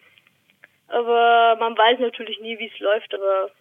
Aber 0.89 1.55
man 1.57 1.77
weiß 1.77 1.99
natürlich 1.99 2.41
nie, 2.41 2.59
wie 2.59 2.67
es 2.67 2.79
läuft, 2.79 3.13
aber 3.13 3.51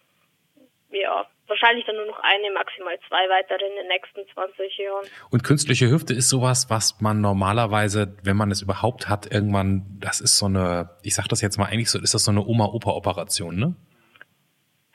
ja, 0.90 1.26
wahrscheinlich 1.46 1.84
dann 1.86 1.96
nur 1.96 2.06
noch 2.06 2.20
eine, 2.20 2.50
maximal 2.52 2.98
zwei 3.08 3.28
weitere 3.28 3.66
in 3.66 3.74
den 3.76 3.88
nächsten 3.88 4.20
20 4.34 4.78
Jahren. 4.78 5.06
Und 5.30 5.44
künstliche 5.44 5.90
Hüfte 5.90 6.14
ist 6.14 6.28
sowas, 6.28 6.66
was 6.70 7.00
man 7.00 7.20
normalerweise, 7.20 8.16
wenn 8.22 8.36
man 8.36 8.50
es 8.50 8.62
überhaupt 8.62 9.08
hat, 9.08 9.30
irgendwann, 9.32 9.84
das 10.00 10.20
ist 10.20 10.38
so 10.38 10.46
eine, 10.46 10.90
ich 11.02 11.14
sag 11.14 11.28
das 11.28 11.40
jetzt 11.42 11.58
mal 11.58 11.66
eigentlich 11.66 11.90
so, 11.90 11.98
ist 12.00 12.14
das 12.14 12.24
so 12.24 12.30
eine 12.30 12.44
Oma-Opa-Operation, 12.44 13.56
ne? 13.56 13.74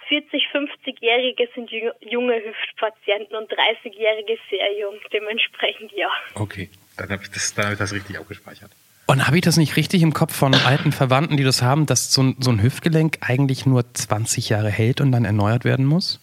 40, 0.10 0.43
50-Jährige 0.53 1.47
sind 1.56 1.71
junge 1.71 2.36
Hüftpatienten 2.36 3.36
und 3.36 3.51
30-Jährige 3.51 4.38
sehr 4.49 4.77
jung. 4.79 4.95
Dementsprechend 5.12 5.91
ja. 5.93 6.10
Okay, 6.36 6.69
dann 6.97 7.10
habe 7.10 7.23
ich, 7.23 7.32
das- 7.32 7.53
dann 7.56 7.65
hab 7.65 7.73
ich 7.73 7.79
das 7.79 7.93
richtig 7.93 8.19
abgespeichert. 8.19 8.69
Und 9.05 9.27
habe 9.27 9.37
ich 9.37 9.41
das 9.41 9.57
nicht 9.57 9.75
richtig 9.75 10.01
im 10.01 10.13
Kopf 10.13 10.33
von 10.33 10.53
alten 10.53 10.91
Verwandten, 10.91 11.35
die 11.35 11.43
das 11.43 11.61
haben, 11.61 11.85
dass 11.85 12.13
so 12.13 12.23
ein, 12.23 12.35
so 12.39 12.51
ein 12.51 12.63
Hüftgelenk 12.63 13.17
eigentlich 13.21 13.65
nur 13.65 13.93
20 13.93 14.49
Jahre 14.49 14.69
hält 14.69 15.01
und 15.01 15.11
dann 15.11 15.25
erneuert 15.25 15.65
werden 15.65 15.85
muss? 15.85 16.21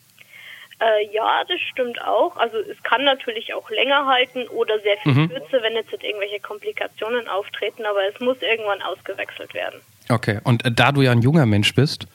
Äh, 0.80 1.14
ja, 1.14 1.42
das 1.46 1.60
stimmt 1.72 2.00
auch. 2.00 2.36
Also 2.38 2.56
es 2.56 2.82
kann 2.82 3.04
natürlich 3.04 3.52
auch 3.52 3.68
länger 3.68 4.06
halten 4.06 4.48
oder 4.48 4.78
sehr 4.80 4.96
viel 5.02 5.28
kürzer, 5.28 5.62
wenn 5.62 5.74
jetzt 5.74 5.92
irgendwelche 5.92 6.40
Komplikationen 6.40 7.28
auftreten, 7.28 7.84
aber 7.84 8.00
es 8.12 8.18
muss 8.20 8.38
irgendwann 8.40 8.80
ausgewechselt 8.80 9.52
werden. 9.52 9.80
Okay, 10.08 10.40
und 10.44 10.64
äh, 10.64 10.72
da 10.72 10.92
du 10.92 11.02
ja 11.02 11.12
ein 11.12 11.20
junger 11.20 11.44
Mensch 11.44 11.74
bist, 11.74 12.06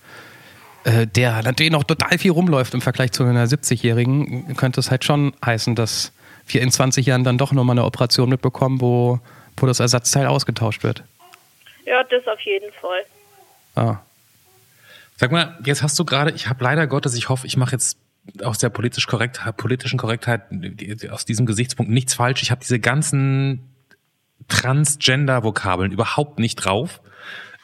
äh, 0.84 1.06
der 1.06 1.44
natürlich 1.44 1.72
noch 1.72 1.84
total 1.84 2.18
viel 2.18 2.32
rumläuft 2.32 2.74
im 2.74 2.82
Vergleich 2.82 3.12
zu 3.12 3.24
einer 3.24 3.46
70-Jährigen, 3.46 4.56
könnte 4.58 4.80
es 4.80 4.90
halt 4.90 5.04
schon 5.04 5.36
heißen, 5.46 5.76
dass 5.76 6.12
wir 6.48 6.62
in 6.62 6.72
20 6.72 7.06
Jahren 7.06 7.24
dann 7.24 7.38
doch 7.38 7.52
nochmal 7.52 7.76
eine 7.76 7.86
Operation 7.86 8.30
mitbekommen, 8.30 8.82
wo, 8.82 9.20
wo 9.58 9.66
das 9.66 9.80
Ersatzteil 9.80 10.28
ausgetauscht 10.28 10.84
wird. 10.84 11.04
Ja, 11.86 12.04
das 12.04 12.28
auf 12.28 12.40
jeden 12.42 12.72
Fall. 12.74 13.04
Ah. 13.76 14.00
Sag 15.18 15.32
mal, 15.32 15.58
jetzt 15.66 15.82
hast 15.84 15.98
du 16.00 16.06
gerade, 16.06 16.32
ich 16.32 16.48
habe 16.48 16.64
leider 16.64 16.88
Gottes, 16.88 17.16
ich 17.16 17.30
hoffe, 17.30 17.48
ich 17.48 17.56
mache 17.58 17.72
jetzt 17.72 17.98
aus 18.44 18.58
der 18.58 18.70
politisch 18.70 19.08
korrekt, 19.08 19.40
politischen 19.58 19.98
Korrektheit 20.00 20.42
die- 20.50 21.10
aus 21.10 21.26
diesem 21.26 21.46
Gesichtspunkt 21.46 21.92
nichts 21.92 22.16
falsch. 22.16 22.42
Ich 22.42 22.52
habe 22.52 22.62
diese 22.62 22.80
ganzen 22.80 23.70
Transgender-Vokabeln 24.48 25.92
überhaupt 25.92 26.40
nicht 26.40 26.56
drauf. 26.56 27.02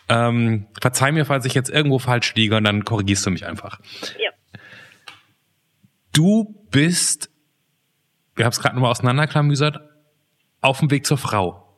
Ähm, 0.07 0.67
verzeih 0.79 1.11
mir, 1.11 1.25
falls 1.25 1.45
ich 1.45 1.53
jetzt 1.53 1.69
irgendwo 1.69 1.97
falsch 1.99 2.33
liege 2.35 2.55
und 2.57 2.63
dann 2.63 2.85
korrigierst 2.85 3.25
du 3.25 3.31
mich 3.31 3.45
einfach. 3.45 3.79
Ja. 4.19 4.29
Du 6.13 6.55
bist, 6.69 7.29
wir 8.35 8.45
haben 8.45 8.51
es 8.51 8.59
gerade 8.59 8.75
nochmal 8.75 8.91
auseinanderklamüsert, 8.91 9.79
auf 10.61 10.79
dem 10.79 10.91
Weg 10.91 11.05
zur 11.05 11.17
Frau. 11.17 11.70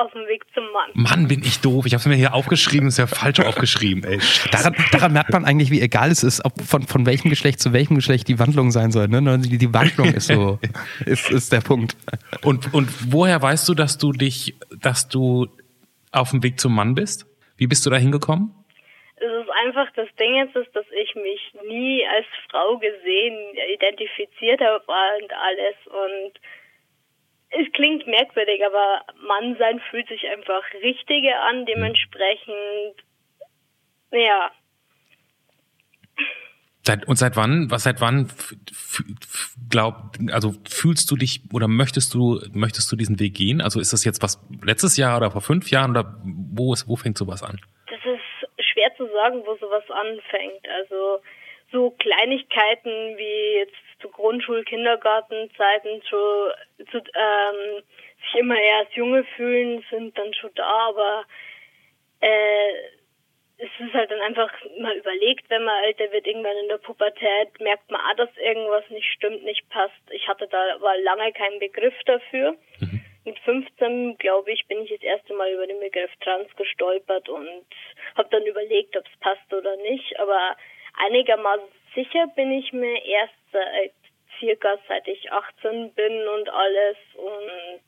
Auf 0.00 0.12
dem 0.12 0.26
Weg 0.28 0.44
zum 0.54 0.64
Mann. 0.72 0.90
Mann, 0.94 1.28
bin 1.28 1.42
ich 1.42 1.60
doof. 1.60 1.84
Ich 1.84 1.92
habe 1.92 2.00
es 2.00 2.06
mir 2.06 2.14
hier 2.14 2.32
aufgeschrieben, 2.32 2.88
ist 2.88 2.96
ja 2.96 3.06
falsch 3.06 3.38
aufgeschrieben. 3.40 4.02
Ey. 4.04 4.18
Daran, 4.50 4.74
daran 4.92 5.12
merkt 5.12 5.30
man 5.30 5.44
eigentlich, 5.44 5.70
wie 5.70 5.82
egal 5.82 6.10
es 6.10 6.22
ist, 6.22 6.42
ob 6.42 6.58
von, 6.62 6.84
von 6.84 7.04
welchem 7.04 7.28
Geschlecht 7.28 7.60
zu 7.60 7.74
welchem 7.74 7.96
Geschlecht 7.96 8.26
die 8.26 8.38
Wandlung 8.38 8.70
sein 8.70 8.92
soll. 8.92 9.08
Ne? 9.08 9.20
Die, 9.40 9.58
die 9.58 9.74
Wandlung 9.74 10.14
ist 10.14 10.28
so, 10.28 10.58
ist, 11.04 11.30
ist 11.30 11.52
der 11.52 11.60
Punkt. 11.60 11.98
Und, 12.42 12.72
und 12.72 13.12
woher 13.12 13.42
weißt 13.42 13.68
du, 13.68 13.74
dass 13.74 13.98
du 13.98 14.12
dich, 14.12 14.54
dass 14.80 15.10
du 15.10 15.48
auf 16.12 16.30
dem 16.30 16.42
Weg 16.42 16.58
zum 16.58 16.74
Mann 16.74 16.94
bist? 16.94 17.26
Wie 17.58 17.66
bist 17.66 17.84
du 17.84 17.90
da 17.90 17.96
hingekommen? 17.96 18.54
Es 19.16 19.26
ist 19.26 19.50
einfach, 19.66 19.86
das 19.96 20.08
Ding 20.18 20.34
jetzt 20.36 20.56
ist, 20.56 20.74
dass 20.74 20.86
ich 20.92 21.14
mich 21.14 21.52
nie 21.68 22.06
als 22.06 22.26
Frau 22.50 22.78
gesehen, 22.78 23.36
identifiziert 23.74 24.62
habe 24.62 24.82
und 24.86 25.30
alles 25.30 25.76
und 25.84 26.40
es 27.50 27.72
klingt 27.72 28.06
merkwürdig, 28.06 28.64
aber 28.64 29.02
Mann 29.26 29.56
sein 29.58 29.80
fühlt 29.90 30.08
sich 30.08 30.26
einfach 30.28 30.62
richtiger 30.82 31.40
an, 31.42 31.66
dementsprechend, 31.66 32.96
ja, 34.12 34.50
Seit, 36.82 37.06
und 37.06 37.16
seit 37.16 37.36
wann, 37.36 37.70
was 37.70 37.82
seit 37.82 38.00
wann 38.00 38.24
f- 38.24 38.56
f- 38.70 39.04
f- 39.22 39.54
glaub, 39.68 39.94
also 40.32 40.54
fühlst 40.68 41.10
du 41.10 41.16
dich 41.16 41.42
oder 41.52 41.68
möchtest 41.68 42.14
du, 42.14 42.40
möchtest 42.54 42.90
du 42.90 42.96
diesen 42.96 43.20
Weg 43.20 43.34
gehen? 43.34 43.60
Also 43.60 43.80
ist 43.80 43.92
das 43.92 44.02
jetzt 44.04 44.22
was 44.22 44.40
letztes 44.64 44.96
Jahr 44.96 45.18
oder 45.18 45.30
vor 45.30 45.42
fünf 45.42 45.70
Jahren 45.70 45.90
oder 45.90 46.16
wo 46.24 46.72
ist, 46.72 46.88
wo 46.88 46.96
fängt 46.96 47.18
sowas 47.18 47.42
an? 47.42 47.60
das 47.86 47.98
ist 48.00 48.66
schwer 48.72 48.90
zu 48.96 49.06
sagen, 49.12 49.42
wo 49.44 49.54
sowas 49.56 49.84
anfängt. 49.90 50.66
Also 50.80 51.20
so 51.70 51.90
Kleinigkeiten 51.98 53.16
wie 53.18 53.58
jetzt 53.58 53.76
zu 54.00 54.08
Grundschul-, 54.08 54.64
Kindergartenzeiten 54.64 56.00
zu, 56.08 56.16
zu 56.90 56.98
ähm, 56.98 57.82
sich 58.22 58.40
immer 58.40 58.58
eher 58.58 58.78
als 58.78 58.94
Junge 58.94 59.24
fühlen, 59.36 59.84
sind 59.90 60.16
dann 60.18 60.32
schon 60.34 60.50
da, 60.54 60.88
aber 60.88 61.24
äh, 62.20 62.72
es 63.60 63.68
ist 63.78 63.92
halt 63.92 64.10
dann 64.10 64.20
einfach 64.20 64.50
mal 64.78 64.96
überlegt, 64.96 65.50
wenn 65.50 65.64
man 65.64 65.84
älter 65.84 66.10
wird, 66.12 66.26
irgendwann 66.26 66.56
in 66.56 66.68
der 66.68 66.78
Pubertät, 66.78 67.60
merkt 67.60 67.90
man, 67.90 68.00
ah, 68.00 68.14
dass 68.14 68.30
irgendwas 68.38 68.88
nicht 68.88 69.06
stimmt, 69.12 69.44
nicht 69.44 69.68
passt. 69.68 70.00
Ich 70.10 70.26
hatte 70.28 70.48
da 70.48 70.74
aber 70.74 70.96
lange 70.98 71.30
keinen 71.32 71.58
Begriff 71.58 71.94
dafür. 72.06 72.56
Mhm. 72.80 73.02
Mit 73.26 73.38
15, 73.40 74.16
glaube 74.16 74.50
ich, 74.50 74.66
bin 74.66 74.82
ich 74.82 74.90
das 74.90 75.02
erste 75.02 75.34
Mal 75.34 75.52
über 75.52 75.66
den 75.66 75.78
Begriff 75.78 76.10
Trans 76.20 76.48
gestolpert 76.56 77.28
und 77.28 77.66
habe 78.16 78.28
dann 78.30 78.46
überlegt, 78.46 78.96
ob 78.96 79.04
es 79.06 79.20
passt 79.20 79.52
oder 79.52 79.76
nicht. 79.76 80.18
Aber 80.18 80.56
einigermaßen 81.04 81.68
sicher 81.94 82.28
bin 82.34 82.52
ich 82.52 82.72
mir 82.72 83.04
erst 83.04 83.34
seit 83.52 83.92
circa 84.40 84.78
seit 84.88 85.06
ich 85.06 85.30
18 85.30 85.92
bin 85.94 86.28
und 86.28 86.48
alles 86.48 86.96
und 87.14 87.82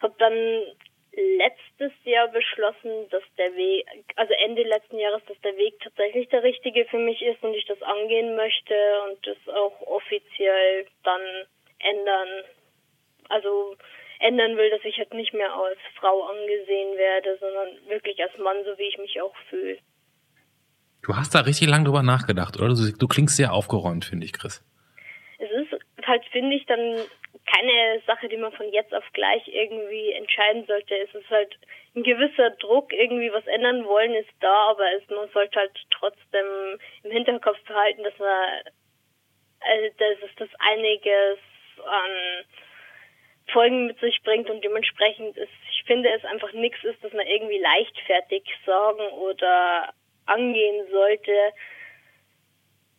habe 0.00 0.14
dann 0.18 0.64
letztes 1.12 1.92
Jahr 2.04 2.28
beschlossen, 2.28 3.08
dass 3.10 3.22
der 3.36 3.54
Weg, 3.56 3.86
also 4.14 4.32
Ende 4.44 4.62
letzten 4.62 4.98
Jahres, 4.98 5.22
dass 5.26 5.40
der 5.40 5.56
Weg 5.56 5.80
tatsächlich 5.80 6.28
der 6.28 6.42
richtige 6.42 6.84
für 6.84 6.98
mich 6.98 7.20
ist 7.22 7.42
und 7.42 7.54
ich 7.54 7.66
das 7.66 7.82
angehen 7.82 8.36
möchte 8.36 8.74
und 9.08 9.26
das 9.26 9.54
auch 9.54 9.80
offiziell 9.82 10.86
dann 11.02 11.20
ändern, 11.80 12.28
also 13.28 13.76
ändern 14.20 14.56
will, 14.56 14.70
dass 14.70 14.84
ich 14.84 14.98
halt 14.98 15.12
nicht 15.14 15.32
mehr 15.34 15.52
als 15.52 15.78
Frau 15.98 16.24
angesehen 16.24 16.96
werde, 16.96 17.36
sondern 17.40 17.88
wirklich 17.88 18.20
als 18.22 18.36
Mann, 18.38 18.64
so 18.64 18.78
wie 18.78 18.88
ich 18.88 18.98
mich 18.98 19.20
auch 19.20 19.34
fühle. 19.48 19.78
Du 21.02 21.16
hast 21.16 21.34
da 21.34 21.40
richtig 21.40 21.68
lange 21.68 21.84
drüber 21.84 22.02
nachgedacht, 22.02 22.56
oder? 22.60 22.74
Du, 22.74 23.08
klingst 23.08 23.36
sehr 23.36 23.52
aufgeräumt, 23.52 24.04
finde 24.04 24.26
ich, 24.26 24.32
Chris. 24.32 24.64
Es 25.38 25.50
ist 25.50 26.06
halt, 26.06 26.24
finde 26.26 26.56
ich, 26.56 26.66
dann 26.66 26.96
keine 27.46 28.00
Sache, 28.06 28.28
die 28.28 28.36
man 28.36 28.52
von 28.52 28.70
jetzt 28.72 28.92
auf 28.92 29.04
gleich 29.12 29.46
irgendwie 29.48 30.12
entscheiden 30.12 30.66
sollte. 30.66 30.96
Es 30.96 31.14
ist 31.14 31.30
halt 31.30 31.56
ein 31.94 32.02
gewisser 32.02 32.50
Druck, 32.50 32.92
irgendwie 32.92 33.32
was 33.32 33.46
ändern 33.46 33.84
wollen, 33.86 34.14
ist 34.14 34.32
da, 34.40 34.70
aber 34.70 34.92
es, 34.94 35.08
man 35.08 35.28
sollte 35.30 35.60
halt 35.60 35.72
trotzdem 35.90 36.78
im 37.04 37.10
Hinterkopf 37.10 37.60
behalten, 37.66 38.02
dass 38.02 38.18
man, 38.18 38.62
also, 39.60 39.94
dass 39.98 40.30
es 40.30 40.34
das 40.36 40.48
einiges 40.58 41.38
an 41.84 42.44
Folgen 43.52 43.86
mit 43.86 43.98
sich 44.00 44.20
bringt 44.22 44.50
und 44.50 44.62
dementsprechend 44.62 45.36
ist, 45.36 45.52
ich 45.70 45.84
finde 45.86 46.10
es 46.10 46.24
einfach 46.24 46.52
nichts 46.52 46.82
ist, 46.84 47.02
dass 47.02 47.12
man 47.12 47.26
irgendwie 47.26 47.58
leichtfertig 47.58 48.44
sagen 48.66 49.08
oder 49.12 49.94
angehen 50.26 50.86
sollte. 50.90 51.32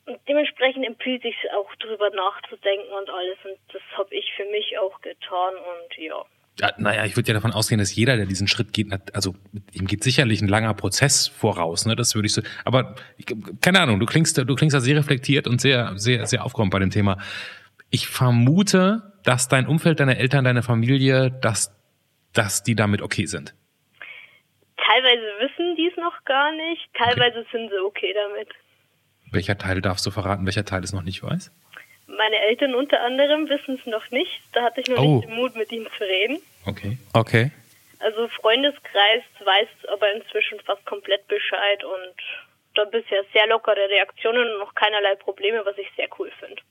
Und 0.10 0.20
dementsprechend 0.28 0.86
empfiehlt 0.86 1.22
sich 1.22 1.36
auch 1.56 1.74
drüber 1.76 2.10
nachzudenken 2.10 2.92
und 3.00 3.10
alles. 3.12 3.38
Und 3.44 3.58
das 3.72 3.82
habe 3.96 4.16
ich 4.16 4.26
für 4.36 4.46
mich 4.46 4.78
auch 4.80 5.00
getan 5.02 5.54
und 5.54 5.98
ja. 5.98 6.26
Ja, 6.60 6.74
naja, 6.78 7.06
ich 7.06 7.16
würde 7.16 7.28
ja 7.28 7.36
davon 7.36 7.54
ausgehen, 7.54 7.78
dass 7.78 7.96
jeder, 7.96 8.18
der 8.18 8.26
diesen 8.26 8.48
Schritt 8.48 8.74
geht, 8.74 8.88
also 9.14 9.36
ihm 9.72 9.86
geht 9.86 10.04
sicherlich 10.04 10.42
ein 10.42 10.48
langer 10.48 10.74
Prozess 10.74 11.28
voraus, 11.28 11.86
ne? 11.86 11.96
Das 11.96 12.16
würde 12.16 12.26
ich 12.26 12.34
so. 12.34 12.42
Aber 12.66 12.96
ich, 13.18 13.28
keine 13.62 13.80
Ahnung, 13.80 14.00
du 14.00 14.08
klingst, 14.08 14.38
du 14.38 14.56
klingst 14.56 14.76
da 14.76 14.82
sehr 14.82 14.98
reflektiert 14.98 15.48
und 15.48 15.62
sehr, 15.62 15.94
sehr, 15.96 16.26
sehr 16.26 16.44
aufgeräumt 16.44 16.72
bei 16.72 16.80
dem 16.80 16.90
Thema. 16.90 17.18
Ich 17.92 18.08
vermute, 18.08 19.14
dass 19.24 19.48
dein 19.48 19.68
Umfeld, 19.68 20.00
deine 20.00 20.18
Eltern, 20.18 20.44
deine 20.44 20.64
Familie, 20.64 21.32
dass, 21.32 21.72
dass 22.34 22.64
die 22.64 22.76
damit 22.76 23.04
okay 23.04 23.26
sind. 23.26 23.54
Teilweise 24.76 25.22
wissen 25.40 25.76
die 25.78 25.88
es 25.88 25.98
noch 25.98 26.26
gar 26.26 26.52
nicht, 26.52 26.90
teilweise 26.96 27.40
okay. 27.40 27.48
sind 27.52 27.70
sie 27.70 27.78
okay 27.86 28.14
damit. 28.14 28.50
Welcher 29.32 29.58
Teil 29.58 29.82
darfst 29.82 30.06
du 30.06 30.12
verraten, 30.12 30.46
welcher 30.46 30.66
Teil 30.66 30.84
es 30.84 30.94
noch 30.94 31.04
nicht 31.04 31.24
weiß? 31.24 31.52
Meine 32.08 32.38
Eltern 32.48 32.76
unter 32.76 33.02
anderem 33.02 33.48
wissen 33.50 33.80
es 33.80 33.86
noch 33.86 34.10
nicht. 34.12 34.42
Da 34.54 34.64
hatte 34.64 34.82
ich 34.82 34.88
noch 34.88 34.98
oh. 34.98 35.16
nicht 35.16 35.28
den 35.28 35.36
Mut, 35.36 35.56
mit 35.56 35.72
ihnen 35.72 35.88
zu 35.98 36.04
reden. 36.04 36.40
Okay. 36.66 36.98
Okay. 37.14 37.52
Also 38.00 38.28
Freundeskreis 38.30 39.24
weiß 39.44 39.68
aber 39.94 40.14
inzwischen 40.14 40.60
fast 40.62 40.86
komplett 40.86 41.28
Bescheid 41.28 41.84
und 41.84 42.16
da 42.76 42.86
bisher 42.86 43.24
sehr 43.34 43.48
lockere 43.48 43.90
Reaktionen 43.90 44.50
und 44.54 44.60
noch 44.60 44.74
keinerlei 44.74 45.16
Probleme, 45.16 45.62
was 45.66 45.78
ich 45.78 45.88
sehr 45.96 46.08
cool 46.18 46.32
finde. 46.40 46.62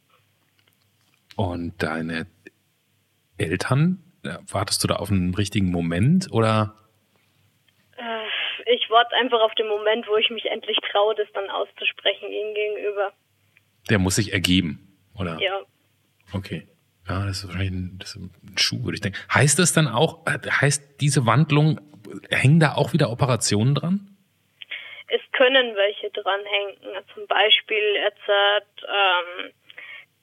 Und 1.36 1.82
deine 1.82 2.26
Eltern, 3.36 4.02
äh, 4.24 4.38
wartest 4.48 4.82
du 4.82 4.88
da 4.88 4.96
auf 4.96 5.10
einen 5.10 5.34
richtigen 5.34 5.70
Moment 5.70 6.32
oder? 6.32 6.74
Ich 8.66 8.88
warte 8.90 9.14
einfach 9.16 9.40
auf 9.40 9.54
den 9.54 9.68
Moment, 9.68 10.06
wo 10.08 10.16
ich 10.16 10.30
mich 10.30 10.46
endlich 10.46 10.78
traue, 10.90 11.14
das 11.14 11.28
dann 11.32 11.48
auszusprechen 11.50 12.30
ihnen 12.30 12.54
gegenüber. 12.54 13.12
Der 13.90 13.98
muss 13.98 14.16
sich 14.16 14.32
ergeben, 14.32 14.98
oder? 15.18 15.38
Ja. 15.40 15.60
Okay. 16.32 16.66
Ja, 17.08 17.24
das 17.24 17.38
ist 17.38 17.46
wahrscheinlich 17.46 17.72
ein, 17.72 17.98
ist 18.02 18.16
ein 18.16 18.58
Schuh, 18.58 18.84
würde 18.84 18.96
ich 18.96 19.00
denken. 19.00 19.18
Heißt 19.32 19.58
das 19.58 19.72
dann 19.72 19.88
auch, 19.88 20.26
äh, 20.26 20.38
heißt 20.50 21.00
diese 21.00 21.24
Wandlung, 21.24 21.80
hängen 22.30 22.60
da 22.60 22.74
auch 22.74 22.92
wieder 22.92 23.10
Operationen 23.10 23.74
dran? 23.74 24.16
Es 25.08 25.22
können 25.32 25.74
welche 25.74 26.10
dranhängen. 26.10 26.76
Zum 27.14 27.26
Beispiel 27.26 27.82
jetzt 28.04 28.28
ähm, 28.28 29.52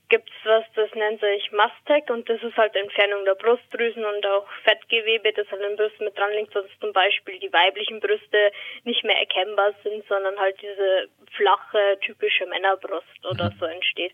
gibt 0.10 0.30
es 0.30 0.46
was, 0.46 0.64
das 0.76 0.94
nennt 0.94 1.20
sich 1.20 1.52
Mastec 1.52 2.10
und 2.10 2.30
das 2.30 2.42
ist 2.44 2.56
halt 2.58 2.76
Entfernung 2.76 3.26
der 3.26 3.36
Brustdrüsen 3.36 4.06
und 4.06 4.26
auch 4.26 4.48
Fettgewebe, 4.64 5.34
das 5.34 5.48
an 5.52 5.60
den 5.60 5.76
Brüsten 5.76 6.06
mit 6.06 6.18
dran 6.18 6.32
liegt, 6.34 6.54
sonst 6.54 6.72
zum 6.80 6.94
Beispiel 6.94 7.40
die 7.40 7.52
weiblichen 7.52 8.00
Brüste 8.00 8.52
nicht 8.84 9.04
mehr 9.04 9.18
erkennbar 9.18 9.74
sind, 9.84 10.06
sondern 10.08 10.40
halt 10.40 10.62
diese 10.62 11.10
flache, 11.36 11.98
typische 12.02 12.46
Männerbrust 12.46 13.26
oder 13.30 13.52
mhm. 13.52 13.58
so 13.60 13.66
entsteht. 13.66 14.14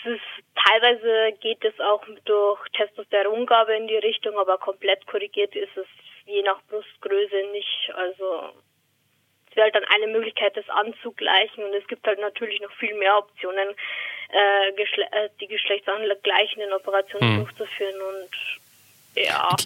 Es 0.00 0.12
ist, 0.12 0.44
teilweise 0.54 1.32
geht 1.40 1.64
es 1.64 1.78
auch 1.80 2.04
durch 2.24 2.60
Testosterongabe 2.70 3.74
in 3.76 3.88
die 3.88 3.96
Richtung, 3.96 4.38
aber 4.38 4.58
komplett 4.58 5.06
korrigiert 5.06 5.54
ist 5.54 5.76
es 5.76 5.86
je 6.26 6.42
nach 6.42 6.60
Brustgröße 6.68 7.50
nicht. 7.52 7.92
Also 7.94 8.52
wäre 9.56 9.64
halt 9.64 9.74
dann 9.74 9.84
eine 9.84 10.12
Möglichkeit, 10.12 10.56
das 10.56 10.68
anzugleichen 10.68 11.64
und 11.64 11.74
es 11.74 11.86
gibt 11.86 12.06
halt 12.06 12.20
natürlich 12.20 12.60
noch 12.60 12.72
viel 12.72 12.94
mehr 12.94 13.18
Optionen 13.18 13.68
äh, 14.30 14.72
Geschle 14.76 15.04
äh, 15.12 15.28
die 15.40 15.46
geschlechtsangleichenden 15.46 16.72
Operationen 16.72 17.36
hm. 17.36 17.44
durchzuführen 17.44 17.94
und 18.00 19.22
ja. 19.22 19.56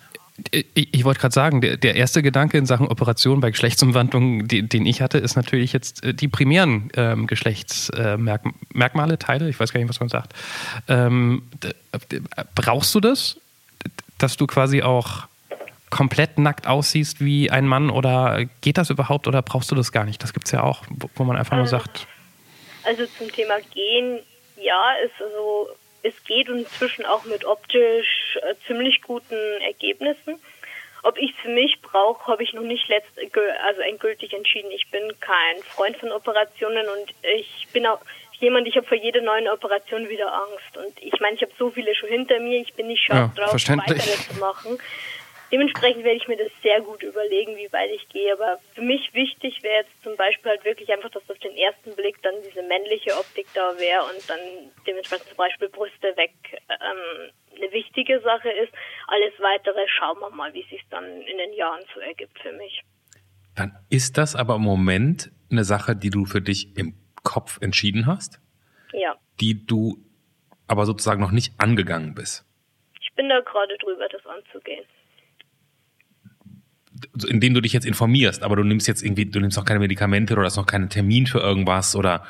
Ich, 0.53 0.95
ich 0.95 1.05
wollte 1.05 1.21
gerade 1.21 1.35
sagen, 1.35 1.61
der, 1.61 1.77
der, 1.77 1.97
erste 1.97 2.23
Gedanke 2.23 2.59
in 2.59 2.67
Sachen 2.67 2.87
Operation 2.87 3.41
bei 3.41 3.51
Geschlechtsumwandlung, 3.51 4.47
den, 4.47 4.69
den 4.69 4.87
ich 4.87 5.03
hatte, 5.03 5.19
ist 5.19 5.35
natürlich 5.35 5.73
jetzt 5.73 6.05
äh, 6.05 6.15
die 6.15 6.29
primären 6.29 6.93
ähm, 6.97 7.27
Geschlechtsmerkmale, 7.27 9.15
äh, 9.15 9.17
Teile, 9.17 9.49
ich 9.49 9.59
weiß 9.59 9.73
gar 9.73 9.81
nicht, 9.81 9.89
was 9.89 9.99
man 9.99 10.09
sagt. 10.09 10.33
Ähm, 10.87 11.43
brauchst 12.55 12.95
du 12.95 13.01
das, 13.01 13.41
dass 14.19 14.37
du 14.37 14.47
quasi 14.47 14.83
auch 14.83 15.27
komplett 15.91 16.39
nackt 16.39 16.67
aussiehst 16.67 17.21
wie 17.21 17.51
ein 17.51 17.67
Mann 17.67 17.91
oder 17.91 18.45
geht 18.61 18.79
das 18.79 18.91
überhaupt 18.91 19.27
oder 19.27 19.43
brauchst 19.43 19.71
du 19.71 19.75
das 19.75 19.93
gar 19.93 20.05
nicht? 20.05 20.23
Das 20.23 20.33
gibt 20.33 20.47
es 20.47 20.53
ja 20.53 20.63
auch, 20.63 20.83
wo, 21.15 21.25
man 21.25 21.37
einfach 21.37 21.57
nur 21.57 21.67
sagt. 21.67 22.07
Also 22.85 23.05
zum 23.19 23.31
Thema 23.33 23.57
Gehen 23.75 24.21
ja, 24.61 24.95
es, 25.05 25.11
also, 25.23 25.69
es 26.03 26.15
geht 26.25 26.49
inzwischen 26.49 27.07
auch 27.07 27.25
mit 27.25 27.45
optisch 27.45 28.39
äh, 28.43 28.55
ziemlich 28.67 29.03
guten 29.03 29.37
Ergebnissen. 29.63 30.41
Ob 31.05 31.17
ich 31.17 31.31
es 31.31 31.37
für 31.43 31.49
mich 31.49 31.81
brauche, 31.81 32.27
habe 32.27 32.43
ich 32.43 32.53
noch 32.55 32.63
nicht 32.63 32.89
letzt, 32.89 33.13
also 33.67 33.81
endgültig 33.83 34.33
entschieden. 34.33 34.71
Ich 34.73 34.91
bin 34.91 35.03
kein 35.21 35.63
Freund 35.63 35.97
von 35.97 36.11
Operationen 36.11 36.87
und 36.89 37.15
ich 37.37 37.69
bin 37.73 37.87
auch 37.87 38.01
jemand, 38.41 38.67
ich 38.67 38.77
habe 38.77 38.87
vor 38.87 38.97
jeder 38.97 39.21
neuen 39.21 39.49
Operation 39.49 40.09
wieder 40.09 40.33
Angst. 40.33 40.77
Und 40.77 41.01
ich 41.01 41.19
meine, 41.21 41.37
ich 41.37 41.43
habe 41.43 41.53
so 41.57 41.71
viele 41.71 41.95
schon 41.95 42.09
hinter 42.09 42.41
mir, 42.41 42.61
ich 42.61 42.75
bin 42.75 42.89
nicht 42.89 43.05
scharf 43.05 43.31
ja, 43.37 43.45
drauf, 43.45 43.53
weitere 43.53 44.01
zu 44.01 44.39
machen. 44.41 44.79
Dementsprechend 45.51 46.05
werde 46.05 46.19
ich 46.19 46.29
mir 46.29 46.37
das 46.37 46.53
sehr 46.63 46.81
gut 46.83 47.03
überlegen, 47.03 47.57
wie 47.57 47.73
weit 47.73 47.91
ich 47.91 48.07
gehe. 48.11 48.33
Aber 48.35 48.59
für 48.75 48.83
mich 48.83 49.15
wichtig 49.15 49.63
wäre 49.63 49.83
jetzt 49.83 50.03
zum 50.03 50.15
Beispiel 50.17 50.51
halt 50.51 50.65
wirklich 50.65 50.91
einfach, 50.93 51.11
dass 51.11 51.29
auf 51.31 51.39
den 51.39 51.57
ersten 51.57 51.97
Blick 51.97 52.23
dann 52.23 52.35
diese 52.47 52.63
männliche 52.63 53.17
Optik 53.17 53.47
da 53.55 53.73
wäre 53.79 54.03
und 54.03 54.29
dann 54.29 54.39
dementsprechend 54.87 55.29
zum 55.29 55.37
Beispiel 55.37 55.69
Brüste 55.71 56.15
weg 56.17 56.35
ähm, 56.69 57.31
eine 57.57 57.73
wichtige 57.73 58.21
Sache 58.21 58.51
ist. 58.51 58.73
Alles 59.07 59.33
weitere 59.39 59.87
schauen 59.89 60.21
wir 60.21 60.31
mal, 60.31 60.53
wie 60.53 60.65
sich 60.65 60.83
dann 60.91 61.05
in 61.23 61.39
den 61.39 61.55
Jahren 61.55 61.83
so 61.95 62.01
ergibt 62.01 62.39
für 62.41 62.53
mich. 62.53 62.83
Dann 63.57 63.75
ist 63.89 64.19
das 64.19 64.37
aber 64.37 64.57
im 64.57 64.63
Moment 64.63 65.31
eine 65.51 65.65
Sache, 65.65 65.97
die 65.97 66.11
du 66.11 66.27
für 66.27 66.43
dich 66.43 66.77
im 66.77 66.95
Kopf 67.25 67.59
entschieden 67.63 68.07
hast? 68.07 68.39
Ja. 68.93 69.17
Die 69.41 69.67
du 69.67 69.97
aber 70.67 70.85
sozusagen 70.85 71.23
noch 71.23 71.31
nicht 71.31 71.55
angegangen 71.59 72.15
bist? 72.15 72.45
Ich 73.01 73.15
bin 73.15 73.31
da 73.31 73.41
gerade 73.41 73.77
drüber, 73.79 74.07
das 74.09 74.25
anzugehen 74.27 74.85
in 77.29 77.41
dem 77.41 77.55
du 77.55 77.61
dich 77.61 77.73
jetzt 77.73 77.87
informierst, 77.87 78.43
aber 78.43 78.57
du 78.57 78.63
nimmst 78.63 78.89
jetzt 78.89 79.03
irgendwie, 79.03 79.27
du 79.27 79.41
nimmst 79.41 79.57
noch 79.57 79.65
keine 79.65 79.81
Medikamente 79.81 80.35
oder 80.35 80.45
hast 80.45 80.57
noch 80.57 80.67
keinen 80.67 80.89
Termin 80.89 81.27
für 81.27 81.41
irgendwas 81.41 81.97
oder? 81.97 82.25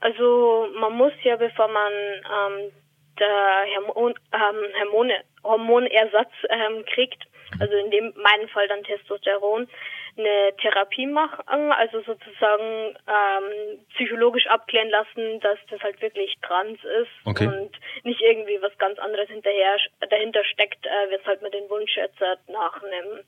Also 0.00 0.68
man 0.80 0.94
muss 0.94 1.12
ja, 1.22 1.36
bevor 1.36 1.68
man 1.68 1.92
ähm, 1.92 2.72
der 3.18 3.64
Hormon, 3.76 4.14
ähm, 4.32 4.82
Hormone, 4.82 5.14
Hormonersatz 5.44 6.32
ähm, 6.48 6.84
kriegt, 6.94 7.22
also 7.58 7.74
in 7.74 7.90
dem 7.90 8.12
meinen 8.16 8.48
Fall 8.48 8.66
dann 8.68 8.82
Testosteron, 8.84 9.68
eine 10.16 10.54
Therapie 10.60 11.06
machen, 11.06 11.72
also 11.72 12.00
sozusagen 12.02 12.96
ähm, 13.06 13.78
psychologisch 13.94 14.46
abklären 14.48 14.90
lassen, 14.90 15.40
dass 15.40 15.58
das 15.70 15.80
halt 15.80 16.00
wirklich 16.02 16.34
trans 16.42 16.78
ist 16.82 17.10
Okay. 17.24 17.46
und 17.46 17.70
nicht 18.04 18.20
irgendwie 18.20 18.60
was 18.60 18.76
ganz 18.78 18.98
anderes 18.98 19.28
hinterher 19.28 19.76
dahinter 20.08 20.44
steckt, 20.44 20.84
äh, 20.86 21.10
weshalb 21.10 21.42
man 21.42 21.50
den 21.50 21.68
Wunsch 21.70 21.96
jetzt 21.96 22.20
nach 22.48 22.82
einem 22.82 23.20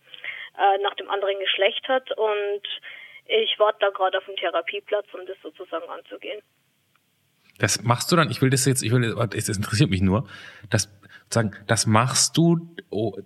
äh, 0.58 0.78
nach 0.82 0.94
dem 0.94 1.10
anderen 1.10 1.38
Geschlecht 1.38 1.88
hat 1.88 2.10
und 2.16 2.62
ich 3.26 3.58
warte 3.58 3.78
da 3.80 3.90
gerade 3.90 4.18
auf 4.18 4.28
einen 4.28 4.36
Therapieplatz, 4.36 5.06
um 5.14 5.26
das 5.26 5.36
sozusagen 5.42 5.88
anzugehen. 5.88 6.42
Das 7.58 7.82
machst 7.82 8.10
du 8.10 8.16
dann, 8.16 8.30
ich 8.30 8.42
will 8.42 8.50
das 8.50 8.64
jetzt, 8.66 8.82
ich 8.82 8.92
will, 8.92 9.14
das 9.14 9.48
interessiert 9.48 9.90
mich 9.90 10.02
nur, 10.02 10.28
das, 10.68 10.90
sagen, 11.32 11.56
das 11.66 11.86
machst 11.86 12.36
du 12.36 12.74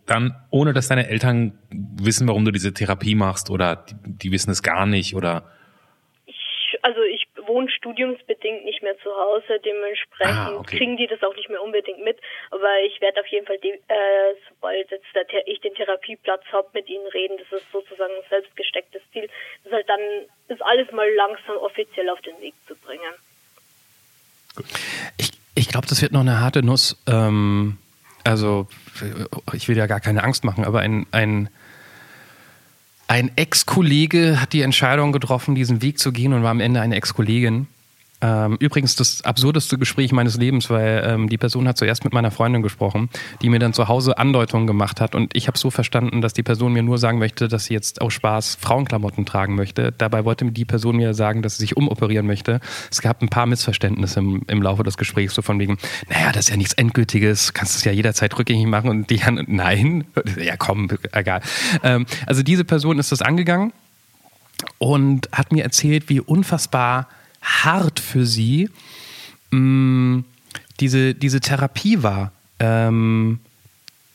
dann, 0.06 0.34
ohne 0.50 0.72
dass 0.72 0.88
deine 0.88 1.08
Eltern 1.08 1.58
wissen, 1.70 2.28
warum 2.28 2.44
du 2.44 2.50
diese 2.52 2.72
Therapie 2.72 3.14
machst 3.14 3.50
oder 3.50 3.76
die, 3.76 3.94
die 4.04 4.32
wissen 4.32 4.50
es 4.50 4.62
gar 4.62 4.86
nicht 4.86 5.14
oder 5.14 5.50
Ich, 6.26 6.78
also 6.82 7.00
ich 7.02 7.26
wohne 7.46 7.70
studiumsbedingt 7.70 8.64
nicht 8.64 8.82
mehr 8.82 8.96
zu 8.98 9.10
Hause, 9.10 9.60
dementsprechend 9.64 10.36
Ah, 10.36 10.56
okay. 10.56 10.78
kriegen 10.78 10.96
die 10.96 11.06
das 11.06 11.22
auch 11.22 11.34
nicht 11.36 11.48
mehr 11.48 11.62
unbedingt 11.62 12.02
mit. 12.02 12.18
Aber 12.50 12.68
ich 12.86 13.00
werde 13.00 13.20
auf 13.20 13.26
jeden 13.26 13.46
Fall, 13.46 13.58
die, 13.58 13.70
äh, 13.70 14.34
sobald 14.48 14.90
jetzt 14.90 15.04
ich 15.46 15.60
den 15.60 15.74
Therapieplatz 15.74 16.42
habe, 16.52 16.68
mit 16.74 16.88
ihnen 16.88 17.06
reden. 17.08 17.36
Das 17.38 17.60
ist 17.60 17.70
sozusagen 17.72 18.12
ein 18.12 18.28
selbstgestecktes 18.28 19.02
Ziel, 19.12 19.28
das 19.64 19.72
halt 19.72 19.88
dann 19.88 20.00
das 20.48 20.60
alles 20.60 20.90
mal 20.92 21.08
langsam 21.14 21.56
offiziell 21.56 22.08
auf 22.10 22.20
den 22.22 22.38
Weg 22.40 22.54
zu 22.66 22.74
bringen. 22.76 23.12
Ich, 25.18 25.30
ich 25.54 25.68
glaube, 25.68 25.86
das 25.86 26.02
wird 26.02 26.12
noch 26.12 26.20
eine 26.20 26.40
harte 26.40 26.64
Nuss. 26.64 27.00
Ähm, 27.08 27.78
also, 28.26 28.66
ich 29.52 29.68
will 29.68 29.76
ja 29.76 29.86
gar 29.86 30.00
keine 30.00 30.24
Angst 30.24 30.44
machen, 30.44 30.64
aber 30.64 30.80
ein, 30.80 31.06
ein, 31.12 31.48
ein 33.08 33.30
Ex-Kollege 33.36 34.40
hat 34.40 34.52
die 34.52 34.62
Entscheidung 34.62 35.12
getroffen, 35.12 35.54
diesen 35.54 35.80
Weg 35.82 35.98
zu 35.98 36.12
gehen 36.12 36.32
und 36.32 36.42
war 36.42 36.50
am 36.50 36.60
Ende 36.60 36.80
eine 36.80 36.96
Ex-Kollegin. 36.96 37.68
Ähm, 38.22 38.56
übrigens 38.60 38.96
das 38.96 39.22
absurdeste 39.22 39.76
Gespräch 39.76 40.10
meines 40.10 40.38
Lebens, 40.38 40.70
weil 40.70 41.04
ähm, 41.06 41.28
die 41.28 41.36
Person 41.36 41.68
hat 41.68 41.76
zuerst 41.76 42.02
mit 42.04 42.14
meiner 42.14 42.30
Freundin 42.30 42.62
gesprochen, 42.62 43.10
die 43.42 43.50
mir 43.50 43.58
dann 43.58 43.74
zu 43.74 43.88
Hause 43.88 44.16
Andeutungen 44.16 44.66
gemacht 44.66 45.02
hat 45.02 45.14
und 45.14 45.36
ich 45.36 45.48
habe 45.48 45.58
so 45.58 45.70
verstanden, 45.70 46.22
dass 46.22 46.32
die 46.32 46.42
Person 46.42 46.72
mir 46.72 46.82
nur 46.82 46.96
sagen 46.96 47.18
möchte, 47.18 47.46
dass 47.48 47.66
sie 47.66 47.74
jetzt 47.74 48.00
aus 48.00 48.14
Spaß 48.14 48.56
Frauenklamotten 48.58 49.26
tragen 49.26 49.54
möchte. 49.54 49.92
Dabei 49.92 50.24
wollte 50.24 50.46
die 50.50 50.64
Person 50.64 50.96
mir 50.96 51.12
sagen, 51.12 51.42
dass 51.42 51.56
sie 51.56 51.64
sich 51.64 51.76
umoperieren 51.76 52.26
möchte. 52.26 52.60
Es 52.90 53.02
gab 53.02 53.20
ein 53.20 53.28
paar 53.28 53.44
Missverständnisse 53.44 54.20
im, 54.20 54.42
im 54.46 54.62
Laufe 54.62 54.82
des 54.82 54.96
Gesprächs, 54.96 55.34
so 55.34 55.42
von 55.42 55.58
wegen, 55.58 55.76
naja, 56.08 56.32
das 56.32 56.46
ist 56.46 56.50
ja 56.50 56.56
nichts 56.56 56.72
Endgültiges, 56.72 57.52
kannst 57.52 57.76
es 57.76 57.84
ja 57.84 57.92
jederzeit 57.92 58.36
rückgängig 58.38 58.66
machen 58.66 58.88
und 58.88 59.10
die 59.10 59.22
haben, 59.22 59.44
nein, 59.46 60.04
ja 60.42 60.56
komm, 60.56 60.88
egal. 61.12 61.42
Ähm, 61.82 62.06
also 62.24 62.42
diese 62.42 62.64
Person 62.64 62.98
ist 62.98 63.12
das 63.12 63.20
angegangen 63.20 63.74
und 64.78 65.28
hat 65.32 65.52
mir 65.52 65.64
erzählt, 65.64 66.08
wie 66.08 66.20
unfassbar 66.20 67.08
hart 67.46 68.00
für 68.00 68.26
sie 68.26 68.68
mh, 69.50 70.24
diese, 70.80 71.14
diese 71.14 71.40
Therapie 71.40 72.02
war, 72.02 72.32
ähm, 72.58 73.40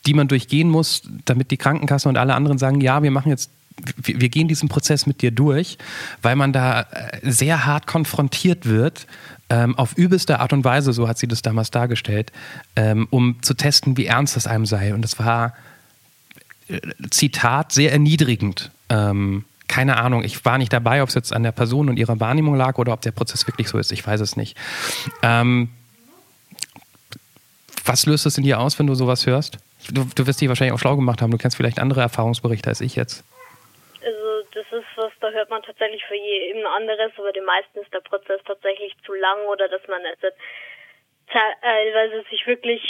die 0.06 0.14
man 0.14 0.28
durchgehen 0.28 0.70
muss, 0.70 1.04
damit 1.26 1.52
die 1.52 1.58
Krankenkassen 1.58 2.10
und 2.10 2.18
alle 2.18 2.36
anderen 2.36 2.58
sagen, 2.58 2.82
ja, 2.82 3.04
wir 3.04 3.12
machen 3.12 3.30
jetzt, 3.30 3.50
wir, 3.98 4.30
gehen 4.30 4.48
diesen 4.48 4.70
Prozess 4.70 5.06
mit 5.06 5.22
dir 5.22 5.32
durch, 5.32 5.78
weil 6.22 6.36
man 6.36 6.54
da 6.54 6.82
äh, 6.82 7.20
sehr 7.24 7.66
hart 7.66 7.88
konfrontiert 7.88 8.66
wird, 8.66 9.08
ähm, 9.50 9.78
auf 9.78 9.98
übelste 9.98 10.40
Art 10.40 10.54
und 10.54 10.64
Weise, 10.64 10.94
so 10.94 11.08
hat 11.08 11.18
sie 11.18 11.28
das 11.28 11.42
damals 11.42 11.72
dargestellt, 11.72 12.32
ähm, 12.76 13.08
um 13.10 13.42
zu 13.42 13.54
testen, 13.54 13.98
wie 13.98 14.06
ernst 14.06 14.36
das 14.36 14.48
einem 14.48 14.66
sei. 14.66 14.94
Und 14.94 15.02
das 15.02 15.20
war 15.20 15.54
Zitat, 17.10 17.72
sehr 17.72 17.92
erniedrigend. 17.92 18.72
Ähm, 18.90 19.46
keine 19.72 19.98
Ahnung, 19.98 20.26
ich 20.26 20.44
war 20.44 20.58
nicht 20.58 20.74
dabei, 20.74 21.02
ob 21.02 21.08
es 21.08 21.16
jetzt 21.16 21.32
an 21.32 21.44
der 21.44 21.54
Person 21.54 21.88
und 21.88 21.96
ihrer 21.96 22.20
Wahrnehmung 22.20 22.56
lag 22.58 22.78
oder 22.78 22.92
ob 22.92 23.00
der 23.00 23.12
Prozess 23.12 23.48
wirklich 23.48 23.70
so 23.70 23.78
ist. 23.78 23.94
Ich 23.94 24.06
weiß 24.06 24.20
es 24.20 24.36
nicht. 24.36 24.58
Ähm, 25.24 25.70
was 27.86 28.06
löst 28.06 28.26
es 28.26 28.38
in 28.38 28.44
dir 28.44 28.60
aus, 28.60 28.78
wenn 28.80 28.88
du 28.88 28.96
sowas 28.96 29.26
hörst? 29.26 29.60
Du, 29.90 30.04
du 30.14 30.28
wirst 30.28 30.42
dich 30.42 30.50
wahrscheinlich 30.50 30.74
auch 30.74 30.80
schlau 30.80 30.98
gemacht 30.98 31.22
haben. 31.22 31.32
Du 31.32 31.38
kennst 31.38 31.56
vielleicht 31.56 31.80
andere 31.80 32.02
Erfahrungsberichte 32.02 32.68
als 32.70 32.82
ich 32.82 32.98
jetzt. 32.98 33.24
Also 34.04 34.44
das 34.54 34.66
ist 34.72 34.92
was, 34.98 35.14
da 35.22 35.30
hört 35.30 35.50
man 35.50 35.64
tatsächlich 35.64 36.04
für 36.04 36.16
jeden 36.16 36.66
anderes, 36.66 37.14
aber 37.16 37.32
den 37.32 37.46
meisten 37.46 37.80
ist 37.80 37.94
der 37.94 38.02
Prozess 38.02 38.42
tatsächlich 38.46 38.94
zu 39.06 39.14
lang 39.14 39.40
oder 39.48 39.70
dass 39.70 39.88
man 39.88 40.02
jetzt 40.04 40.36
teilweise 41.32 42.26
sich 42.30 42.46
wirklich 42.46 42.82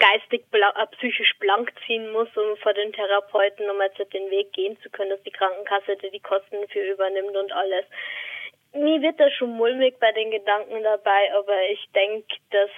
geistig, 0.00 0.44
äh, 0.52 0.86
psychisch 0.96 1.34
blank 1.38 1.72
ziehen 1.86 2.10
muss, 2.10 2.28
um 2.34 2.56
vor 2.58 2.72
den 2.74 2.92
Therapeuten, 2.92 3.70
um 3.70 3.80
jetzt 3.80 3.98
den 4.12 4.30
Weg 4.30 4.52
gehen 4.52 4.76
zu 4.82 4.90
können, 4.90 5.10
dass 5.10 5.22
die 5.22 5.30
Krankenkasse 5.30 5.96
die 6.12 6.20
Kosten 6.20 6.56
für 6.72 6.80
übernimmt 6.80 7.36
und 7.36 7.52
alles. 7.52 7.84
Mir 8.72 9.00
wird 9.02 9.20
das 9.20 9.32
schon 9.34 9.56
mulmig 9.56 9.98
bei 10.00 10.10
den 10.12 10.30
Gedanken 10.30 10.82
dabei, 10.82 11.32
aber 11.36 11.54
ich 11.70 11.86
denke, 11.94 12.34
dass 12.50 12.70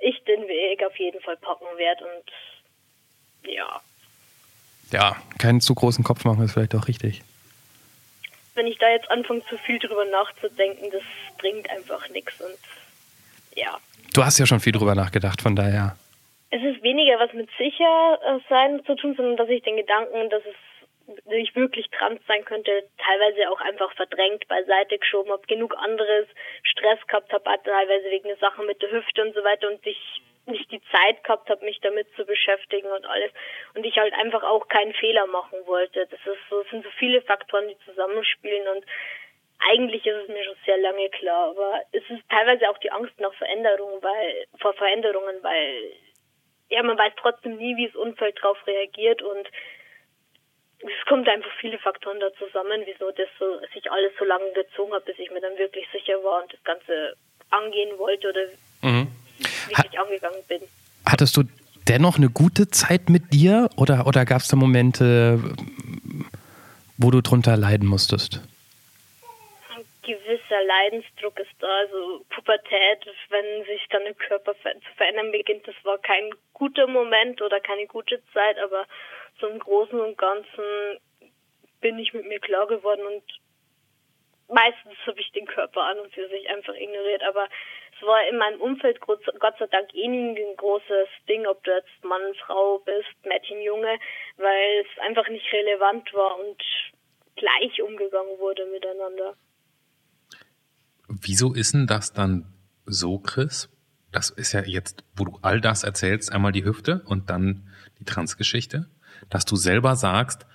ich 0.00 0.22
den 0.24 0.46
Weg 0.48 0.82
auf 0.84 0.96
jeden 0.96 1.20
Fall 1.20 1.36
packen 1.36 1.66
werde 1.76 2.04
und 2.04 3.50
ja. 3.50 3.80
Ja, 4.92 5.16
keinen 5.38 5.60
zu 5.60 5.74
großen 5.74 6.04
Kopf 6.04 6.24
machen 6.24 6.44
ist 6.44 6.52
vielleicht 6.52 6.74
auch 6.74 6.88
richtig. 6.88 7.22
wenn 8.54 8.66
ich 8.66 8.78
da 8.78 8.88
jetzt 8.90 9.10
anfange, 9.10 9.42
zu 9.48 9.58
viel 9.58 9.78
drüber 9.78 10.04
nachzudenken, 10.04 10.90
das 10.92 11.02
bringt 11.38 11.68
einfach 11.70 12.08
nichts 12.10 12.40
und 12.40 12.58
ja. 13.56 13.78
Du 14.12 14.24
hast 14.24 14.38
ja 14.38 14.46
schon 14.46 14.60
viel 14.60 14.72
drüber 14.72 14.94
nachgedacht, 14.94 15.42
von 15.42 15.56
daher. 15.56 15.96
Es 16.54 16.62
ist 16.62 16.84
weniger 16.84 17.18
was 17.18 17.32
mit 17.32 17.50
sicher 17.58 18.20
äh, 18.22 18.82
zu 18.86 18.94
tun, 18.94 19.16
sondern 19.16 19.36
dass 19.36 19.48
ich 19.48 19.64
den 19.64 19.76
Gedanken, 19.76 20.30
dass 20.30 20.44
es 20.46 20.54
ich 21.32 21.54
wirklich 21.56 21.90
trans 21.90 22.20
sein 22.28 22.44
könnte, 22.44 22.84
teilweise 22.96 23.50
auch 23.50 23.60
einfach 23.60 23.92
verdrängt, 23.94 24.46
beiseite 24.46 24.96
geschoben 24.98 25.32
habe, 25.32 25.44
genug 25.48 25.76
anderes 25.76 26.28
Stress 26.62 27.04
gehabt 27.08 27.32
habe, 27.32 27.42
teilweise 27.64 28.08
wegen 28.08 28.28
der 28.28 28.36
Sachen 28.36 28.66
mit 28.66 28.80
der 28.80 28.92
Hüfte 28.92 29.22
und 29.22 29.34
so 29.34 29.42
weiter 29.42 29.68
und 29.68 29.84
ich 29.84 29.98
nicht 30.46 30.70
die 30.70 30.80
Zeit 30.92 31.24
gehabt 31.24 31.50
habe, 31.50 31.64
mich 31.64 31.80
damit 31.80 32.06
zu 32.14 32.24
beschäftigen 32.24 32.86
und 32.86 33.04
alles. 33.04 33.32
Und 33.74 33.84
ich 33.84 33.98
halt 33.98 34.14
einfach 34.14 34.44
auch 34.44 34.68
keinen 34.68 34.94
Fehler 34.94 35.26
machen 35.26 35.58
wollte. 35.66 36.06
Das 36.06 36.20
ist 36.20 36.48
so, 36.48 36.60
es 36.60 36.70
sind 36.70 36.84
so 36.84 36.90
viele 36.98 37.20
Faktoren, 37.22 37.66
die 37.66 37.78
zusammenspielen 37.84 38.68
und 38.68 38.86
eigentlich 39.72 40.06
ist 40.06 40.22
es 40.22 40.28
mir 40.28 40.44
schon 40.44 40.56
sehr 40.64 40.78
lange 40.78 41.08
klar, 41.10 41.50
aber 41.50 41.82
es 41.90 42.02
ist 42.10 42.22
teilweise 42.30 42.70
auch 42.70 42.78
die 42.78 42.92
Angst 42.92 43.18
nach 43.18 43.34
Veränderungen, 43.34 44.00
weil 44.02 44.46
vor 44.60 44.74
Veränderungen, 44.74 45.42
weil 45.42 45.92
ja 46.70 46.82
man 46.82 46.98
weiß 46.98 47.12
trotzdem 47.20 47.56
nie, 47.56 47.76
wie 47.76 47.86
das 47.86 47.96
Umfeld 47.96 48.36
darauf 48.42 48.58
reagiert 48.66 49.22
und 49.22 49.46
es 50.80 51.06
kommt 51.08 51.28
einfach 51.28 51.50
viele 51.60 51.78
Faktoren 51.78 52.20
da 52.20 52.26
zusammen, 52.38 52.82
wieso 52.84 53.10
das 53.12 53.28
so 53.38 53.58
sich 53.72 53.90
alles 53.90 54.12
so 54.18 54.24
lange 54.24 54.52
gezogen 54.52 54.92
hat, 54.92 55.04
bis 55.06 55.18
ich 55.18 55.30
mir 55.30 55.40
dann 55.40 55.56
wirklich 55.56 55.86
sicher 55.92 56.14
war 56.22 56.42
und 56.42 56.52
das 56.52 56.62
Ganze 56.64 57.16
angehen 57.50 57.98
wollte 57.98 58.28
oder 58.28 58.40
Mhm. 58.82 59.08
wirklich 59.68 59.98
angegangen 59.98 60.42
bin. 60.46 60.60
Hattest 61.06 61.36
du 61.36 61.44
dennoch 61.88 62.16
eine 62.18 62.28
gute 62.28 62.68
Zeit 62.68 63.08
mit 63.08 63.32
dir 63.32 63.70
oder, 63.76 64.06
oder 64.06 64.24
gab 64.26 64.42
es 64.42 64.48
da 64.48 64.56
Momente, 64.56 65.40
wo 66.98 67.10
du 67.10 67.22
drunter 67.22 67.56
leiden 67.56 67.88
musstest? 67.88 68.40
Gewisser 70.04 70.62
Leidensdruck 70.64 71.38
ist 71.38 71.50
da, 71.58 71.66
also 71.66 72.24
Pubertät, 72.30 73.06
wenn 73.30 73.64
sich 73.64 73.86
dann 73.90 74.04
der 74.04 74.14
Körper 74.14 74.54
zu 74.54 74.94
verändern 74.96 75.32
beginnt, 75.32 75.66
das 75.66 75.74
war 75.82 75.98
kein 75.98 76.30
guter 76.52 76.86
Moment 76.86 77.40
oder 77.42 77.60
keine 77.60 77.86
gute 77.86 78.22
Zeit, 78.32 78.58
aber 78.58 78.86
so 79.40 79.48
im 79.48 79.58
Großen 79.58 79.98
und 79.98 80.16
Ganzen 80.18 80.98
bin 81.80 81.98
ich 81.98 82.12
mit 82.14 82.26
mir 82.26 82.40
klar 82.40 82.66
geworden 82.66 83.04
und 83.06 83.22
meistens 84.48 84.94
habe 85.06 85.20
ich 85.20 85.32
den 85.32 85.46
Körper 85.46 85.82
an 85.82 85.98
und 85.98 86.12
für 86.12 86.28
sich 86.28 86.48
einfach 86.48 86.74
ignoriert, 86.74 87.22
aber 87.22 87.48
es 87.96 88.06
war 88.06 88.26
in 88.28 88.36
meinem 88.36 88.60
Umfeld 88.60 89.00
Gott 89.00 89.22
sei 89.58 89.66
Dank 89.66 89.94
eh 89.94 90.08
nie 90.08 90.38
ein 90.38 90.56
großes 90.56 91.08
Ding, 91.28 91.46
ob 91.46 91.62
du 91.64 91.70
jetzt 91.72 92.04
Mann, 92.04 92.34
Frau 92.46 92.78
bist, 92.78 93.14
Mädchen, 93.24 93.62
Junge, 93.62 93.98
weil 94.36 94.80
es 94.80 94.98
einfach 95.02 95.28
nicht 95.28 95.50
relevant 95.52 96.12
war 96.12 96.38
und 96.38 96.62
gleich 97.36 97.82
umgegangen 97.82 98.38
wurde 98.38 98.66
miteinander. 98.66 99.36
Wieso 101.24 101.54
ist 101.54 101.72
denn 101.72 101.86
das 101.86 102.12
dann 102.12 102.44
so, 102.84 103.18
Chris? 103.18 103.70
Das 104.12 104.28
ist 104.28 104.52
ja 104.52 104.62
jetzt, 104.62 105.04
wo 105.16 105.24
du 105.24 105.38
all 105.40 105.60
das 105.60 105.82
erzählst, 105.82 106.30
einmal 106.30 106.52
die 106.52 106.64
Hüfte 106.64 107.02
und 107.06 107.30
dann 107.30 107.68
die 107.98 108.04
Transgeschichte, 108.04 108.90
dass 109.30 109.46
du 109.46 109.56
selber 109.56 109.96
sagst, 109.96 110.46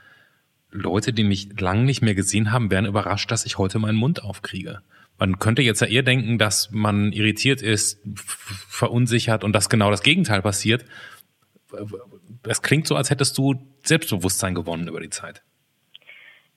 Leute, 0.71 1.11
die 1.11 1.23
mich 1.23 1.59
lang 1.59 1.85
nicht 1.85 2.03
mehr 2.03 2.13
gesehen 2.13 2.51
haben, 2.51 2.69
werden 2.69 2.85
überrascht, 2.85 3.31
dass 3.31 3.45
ich 3.45 3.57
heute 3.57 3.79
meinen 3.79 3.97
Mund 3.97 4.23
aufkriege. 4.23 4.81
Man 5.17 5.39
könnte 5.39 5.63
jetzt 5.63 5.81
ja 5.81 5.87
eher 5.87 6.03
denken, 6.03 6.37
dass 6.37 6.69
man 6.69 7.11
irritiert 7.11 7.63
ist, 7.63 7.99
verunsichert 8.15 9.43
und 9.43 9.53
dass 9.53 9.69
genau 9.69 9.89
das 9.89 10.03
Gegenteil 10.03 10.43
passiert. 10.43 10.85
Das 12.43 12.61
klingt 12.61 12.87
so, 12.87 12.95
als 12.95 13.09
hättest 13.09 13.37
du 13.39 13.55
Selbstbewusstsein 13.83 14.53
gewonnen 14.53 14.87
über 14.87 15.01
die 15.01 15.09
Zeit. 15.09 15.41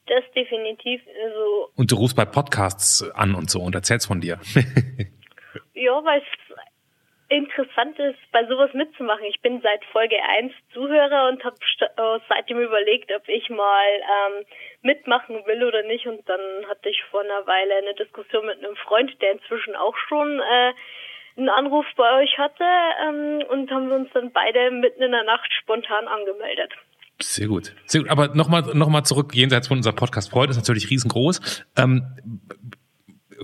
Das 0.06 0.24
definitiv, 0.34 1.00
also 1.24 1.70
Und 1.76 1.92
du 1.92 1.96
rufst 1.96 2.16
bei 2.16 2.24
Podcasts 2.24 3.08
an 3.14 3.34
und 3.34 3.50
so 3.50 3.60
und 3.60 3.74
erzählst 3.74 4.08
von 4.08 4.20
dir. 4.20 4.40
ja, 5.74 6.04
weil 6.04 6.20
es 6.20 6.56
interessant 7.32 7.98
ist, 7.98 8.18
bei 8.30 8.44
sowas 8.46 8.72
mitzumachen. 8.74 9.24
Ich 9.24 9.40
bin 9.40 9.60
seit 9.62 9.84
Folge 9.86 10.16
1 10.22 10.52
Zuhörer 10.72 11.28
und 11.28 11.42
habe 11.44 11.56
äh, 11.80 12.20
seitdem 12.28 12.60
überlegt, 12.60 13.10
ob 13.12 13.26
ich 13.28 13.48
mal 13.48 13.86
ähm, 13.86 14.44
mitmachen 14.82 15.46
will 15.46 15.64
oder 15.64 15.82
nicht. 15.82 16.06
Und 16.06 16.28
dann 16.28 16.40
hatte 16.68 16.90
ich 16.90 17.02
vor 17.10 17.22
einer 17.22 17.46
Weile 17.46 17.76
eine 17.76 17.94
Diskussion 17.94 18.46
mit 18.46 18.58
einem 18.58 18.76
Freund, 18.76 19.10
der 19.22 19.32
inzwischen 19.32 19.74
auch 19.76 19.96
schon 20.08 20.40
äh, 20.40 20.72
einen 21.36 21.48
Anruf 21.48 21.86
bei 21.96 22.22
euch 22.22 22.36
hatte 22.38 22.64
ähm, 23.06 23.42
und 23.48 23.70
haben 23.70 23.88
wir 23.88 23.96
uns 23.96 24.10
dann 24.12 24.32
beide 24.32 24.70
mitten 24.70 25.02
in 25.02 25.12
der 25.12 25.24
Nacht 25.24 25.50
spontan 25.54 26.08
angemeldet. 26.08 26.72
Sehr 27.22 27.48
gut. 27.48 27.74
Sehr 27.86 28.02
gut. 28.02 28.10
Aber 28.10 28.28
nochmal 28.34 28.62
noch 28.74 28.88
mal 28.88 29.04
zurück, 29.04 29.34
jenseits 29.34 29.68
von 29.68 29.78
unserem 29.78 29.96
Podcast 29.96 30.30
Freude 30.30 30.50
ist 30.50 30.56
natürlich 30.56 30.90
riesengroß. 30.90 31.64
Ähm, 31.76 32.02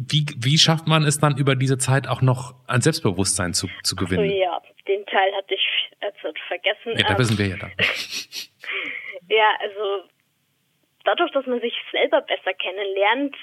wie, 0.01 0.27
wie 0.39 0.59
schafft 0.59 0.87
man 0.87 1.05
es 1.05 1.19
dann 1.19 1.37
über 1.37 1.57
diese 1.57 1.79
Zeit 1.79 2.09
auch 2.09 2.23
noch 2.23 2.55
an 2.67 2.81
Selbstbewusstsein 2.81 3.55
zu, 3.55 3.69
zu 3.83 3.97
gewinnen? 3.97 4.29
So, 4.29 4.37
ja, 4.37 4.61
den 4.87 5.05
Teil 5.07 5.33
hatte 5.37 5.55
ich 5.55 5.91
jetzt 6.01 6.21
vergessen. 6.47 6.99
Ja, 6.99 7.09
da 7.09 7.19
wissen 7.19 7.39
wir 7.39 7.47
ja 7.47 7.57
dann. 7.57 7.73
ja, 9.29 9.51
also 9.61 10.09
dadurch, 11.05 11.33
dass 11.33 11.47
man 11.47 11.61
sich 11.61 11.75
selber 11.91 12.21
besser 12.23 12.55
kennenlernt, 12.55 13.37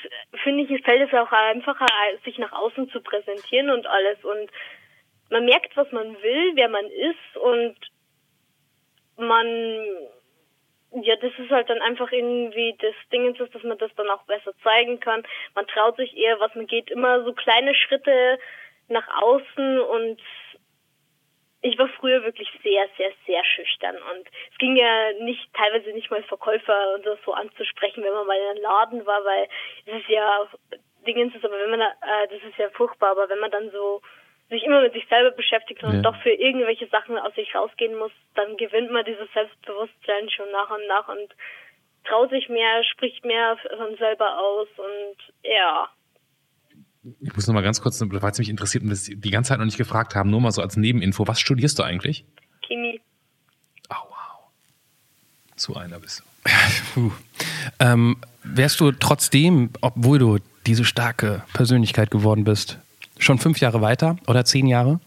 finde 0.44 0.64
ich, 0.64 0.84
fällt 0.84 1.08
es 1.08 1.14
auch 1.18 1.32
einfacher, 1.32 1.88
sich 2.24 2.38
nach 2.38 2.52
außen 2.52 2.90
zu 2.90 3.02
präsentieren 3.02 3.70
und 3.70 3.86
alles. 3.88 4.24
Und 4.24 4.50
man 5.30 5.46
merkt, 5.46 5.76
was 5.76 5.92
man 5.92 6.14
will, 6.22 6.52
wer 6.56 6.70
man 6.70 6.86
ist 6.86 7.38
und 7.38 7.76
man 9.18 9.46
ja, 11.04 11.16
das 11.18 11.32
ist 11.38 11.52
halt 11.52 11.70
dann 11.70 11.82
einfach 11.82 12.12
irgendwie 12.12 12.76
das 12.80 12.96
Ding 13.12 13.34
ist, 13.34 13.54
dass 13.54 13.64
man 13.64 13.78
das 13.78 13.94
dann 13.96 14.10
auch 14.10 14.24
besser 14.24 14.54
zeigen 14.64 15.00
kann. 15.00 15.24
Man 15.54 15.68
traut 15.68 15.98
sich 15.98 16.16
eher 16.16 16.40
was, 16.40 16.56
man 16.56 16.68
geht 16.68 16.90
immer 16.90 17.24
so 17.24 17.34
kleine 17.34 17.76
Schritte 17.76 18.40
nach 18.88 19.08
außen 19.22 19.80
und 19.80 20.22
ich 21.62 21.80
war 21.80 21.90
früher 22.00 22.24
wirklich 22.24 22.48
sehr, 22.62 22.88
sehr, 22.96 23.12
sehr 23.26 23.44
schüchtern 23.44 23.96
und 23.96 24.28
es 24.52 24.58
ging 24.60 24.76
ja 24.76 25.14
nicht, 25.14 25.52
teilweise 25.54 25.90
nicht 25.94 26.12
mal 26.12 26.22
Verkäufer 26.24 26.96
oder 27.00 27.18
so 27.26 27.34
anzusprechen, 27.34 28.04
wenn 28.04 28.14
man 28.14 28.28
mal 28.28 28.38
in 28.38 28.50
einem 28.50 28.62
Laden 28.62 29.06
war, 29.06 29.26
weil 29.26 29.48
es 29.88 30.02
ist 30.02 30.10
ja, 30.10 30.48
Dingens 31.08 31.34
ist 31.34 31.44
aber 31.44 31.58
wenn 31.58 31.72
man, 31.72 31.82
äh, 31.82 32.28
das 32.30 32.44
ist 32.48 32.58
ja 32.58 32.70
furchtbar, 32.70 33.12
aber 33.12 33.30
wenn 33.30 33.40
man 33.40 33.50
dann 33.50 33.72
so 33.72 34.02
sich 34.50 34.64
immer 34.64 34.82
mit 34.82 34.94
sich 34.94 35.06
selber 35.10 35.32
beschäftigt 35.32 35.84
und 35.84 35.96
ja. 35.96 36.02
doch 36.02 36.16
für 36.22 36.32
irgendwelche 36.32 36.88
Sachen 36.88 37.18
aus 37.18 37.34
sich 37.36 37.54
rausgehen 37.56 37.98
muss, 37.98 38.12
dann 38.36 38.58
gewinnt 38.58 38.92
man 38.92 39.06
dieses 39.06 39.32
Selbstbewusstsein 39.34 40.30
schon 40.30 40.52
nach 40.52 40.70
und 40.70 40.88
nach 40.88 41.08
und 41.08 41.34
traut 42.08 42.30
sich 42.30 42.48
mehr, 42.50 42.84
spricht 42.84 43.26
mehr 43.26 43.58
von 43.78 43.98
selber 43.98 44.38
aus 44.40 44.68
und 44.78 45.34
ja. 45.44 45.90
Ich 47.22 47.36
muss 47.36 47.48
noch 47.48 47.54
mal 47.54 47.62
ganz 47.62 47.82
kurz, 47.82 48.02
weil 48.02 48.32
es 48.32 48.40
mich 48.40 48.50
interessiert 48.50 48.84
und 48.84 48.90
wir 48.90 49.16
die 49.18 49.32
ganze 49.32 49.50
Zeit 49.50 49.60
noch 49.60 49.66
nicht 49.66 49.78
gefragt 49.78 50.16
haben, 50.16 50.30
nur 50.30 50.42
mal 50.42 50.52
so 50.52 50.62
als 50.62 50.78
Nebeninfo, 50.78 51.28
was 51.28 51.40
studierst 51.40 51.78
du 51.80 51.84
eigentlich? 51.84 52.26
Chemie. 52.68 53.02
Oh, 53.90 53.96
wow. 54.10 54.50
So 55.56 55.76
einer 55.76 56.00
bist 56.00 56.24
du. 56.96 57.12
ähm, 57.80 58.18
wärst 58.44 58.80
du 58.80 58.92
trotzdem, 58.92 59.72
obwohl 59.82 60.20
du 60.20 60.38
diese 60.66 60.86
starke 60.86 61.44
Persönlichkeit 61.54 62.10
geworden 62.12 62.44
bist, 62.44 62.80
schon 63.20 63.38
fünf 63.38 63.60
Jahre 63.60 63.82
weiter 63.82 64.18
oder 64.28 64.46
zehn 64.46 64.68
Jahre 64.68 65.00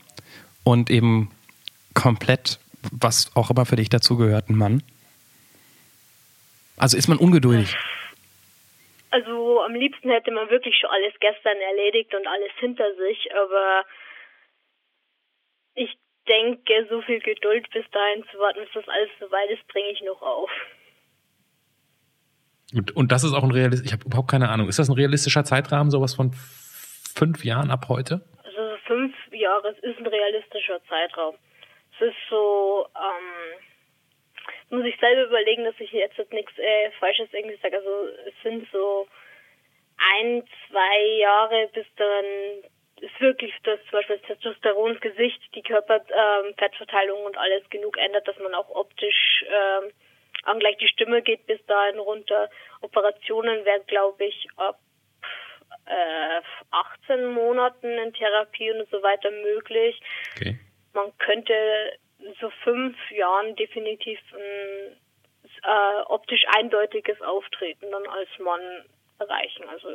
und 0.65 0.91
eben 0.91 1.31
komplett, 1.95 2.59
was 2.93 3.35
auch 3.37 3.51
immer 3.51 3.67
für 3.67 3.77
dich 3.77 3.89
dazugehört, 3.89 4.49
ein 4.49 4.57
Mann? 4.57 4.83
Also 6.77 6.97
ist 6.97 7.09
man 7.09 7.19
ungeduldig? 7.19 7.77
Also 9.11 9.63
am 9.63 9.75
liebsten 9.75 10.11
hätte 10.11 10.31
man 10.31 10.51
wirklich 10.51 10.77
schon 10.79 10.91
alles 10.91 11.15
gestern 11.21 11.57
erledigt 11.57 12.15
und 12.15 12.27
alles 12.27 12.53
hinter 12.61 12.95
sich, 12.97 13.29
aber 13.35 13.85
ich 15.75 15.91
denke, 16.29 16.87
so 16.91 17.01
viel 17.03 17.21
Geduld 17.21 17.69
bis 17.73 17.85
dahin 17.91 18.23
zu 18.31 18.39
warten, 18.39 18.61
bis 18.61 18.69
das 18.75 18.89
alles 18.89 19.11
so 19.19 19.31
weit 19.31 19.51
ist, 19.51 19.67
bringe 19.69 19.89
ich 19.91 20.03
noch 20.03 20.21
auf. 20.21 20.51
Und, 22.75 22.95
und 22.95 23.13
das 23.13 23.25
ist 23.25 23.33
auch 23.33 23.43
ein 23.43 23.51
realistischer, 23.51 23.87
ich 23.87 23.93
habe 23.93 24.05
überhaupt 24.05 24.31
keine 24.31 24.51
Ahnung, 24.51 24.69
ist 24.69 24.79
das 24.79 24.91
ein 24.91 24.95
realistischer 24.95 25.45
Zeitrahmen, 25.45 25.91
sowas 25.91 26.15
von 26.15 26.33
fünf 27.19 27.45
Jahren 27.45 27.71
ab 27.71 27.87
heute? 27.89 28.21
Also 28.45 28.77
fünf 28.87 29.15
Jahre 29.33 29.71
ist 29.83 29.99
ein 29.99 30.07
realistischer 30.07 30.81
Zeitraum. 30.89 31.35
Es 31.95 32.09
ist 32.09 32.17
so, 32.31 32.87
ähm, 32.95 33.61
muss 34.71 34.87
ich 34.87 34.99
selber 35.01 35.25
überlegen, 35.25 35.65
dass 35.65 35.79
ich 35.81 35.91
jetzt 35.93 36.19
nichts 36.33 36.53
äh, 36.59 36.91
Falsches 37.01 37.29
irgendwie 37.33 37.59
sage. 37.61 37.77
Also 37.77 38.09
es 38.27 38.35
sind 38.43 38.69
so 38.73 39.09
ein, 39.97 40.45
zwei 40.69 41.19
Jahre, 41.19 41.69
bis 41.75 41.87
dann 41.97 42.25
ist 43.01 43.21
wirklich 43.21 43.53
das 43.65 43.81
zum 43.83 43.99
Beispiel 43.99 44.19
das 44.19 44.27
Testosteron, 44.27 44.99
Gesicht, 45.01 45.41
die 45.55 45.63
Körperfettverteilung 45.63 47.19
ähm, 47.21 47.27
und 47.27 47.37
alles 47.37 47.69
genug 47.71 47.97
ändert, 47.99 48.27
dass 48.27 48.39
man 48.39 48.55
auch 48.55 48.71
optisch 48.71 49.45
ähm, 49.49 49.91
an 50.45 50.59
gleich 50.61 50.77
die 50.79 50.89
Stimme 50.89 51.23
geht 51.23 51.47
bis 51.47 51.65
dahin 51.67 51.99
runter. 51.99 52.49
Operationen 52.81 53.65
werden, 53.65 53.85
glaube 53.87 54.25
ich, 54.25 54.49
ab 54.57 54.79
äh, 55.89 56.41
18 56.71 57.33
Monaten 57.33 57.87
in 57.87 58.13
Therapie 58.13 58.71
und 58.73 58.89
so 58.91 59.03
weiter 59.03 59.31
möglich. 59.31 60.01
Okay. 60.37 60.59
Man 60.95 61.13
könnte 61.19 61.53
so 62.41 62.51
fünf 62.65 62.97
Jahren 63.11 63.55
definitiv 63.57 64.19
ein 64.33 64.97
äh, 65.63 66.03
optisch 66.07 66.45
eindeutiges 66.57 67.21
Auftreten 67.23 67.87
dann 67.91 68.07
als 68.07 68.29
Mann 68.43 68.61
erreichen. 69.19 69.65
Also 69.71 69.89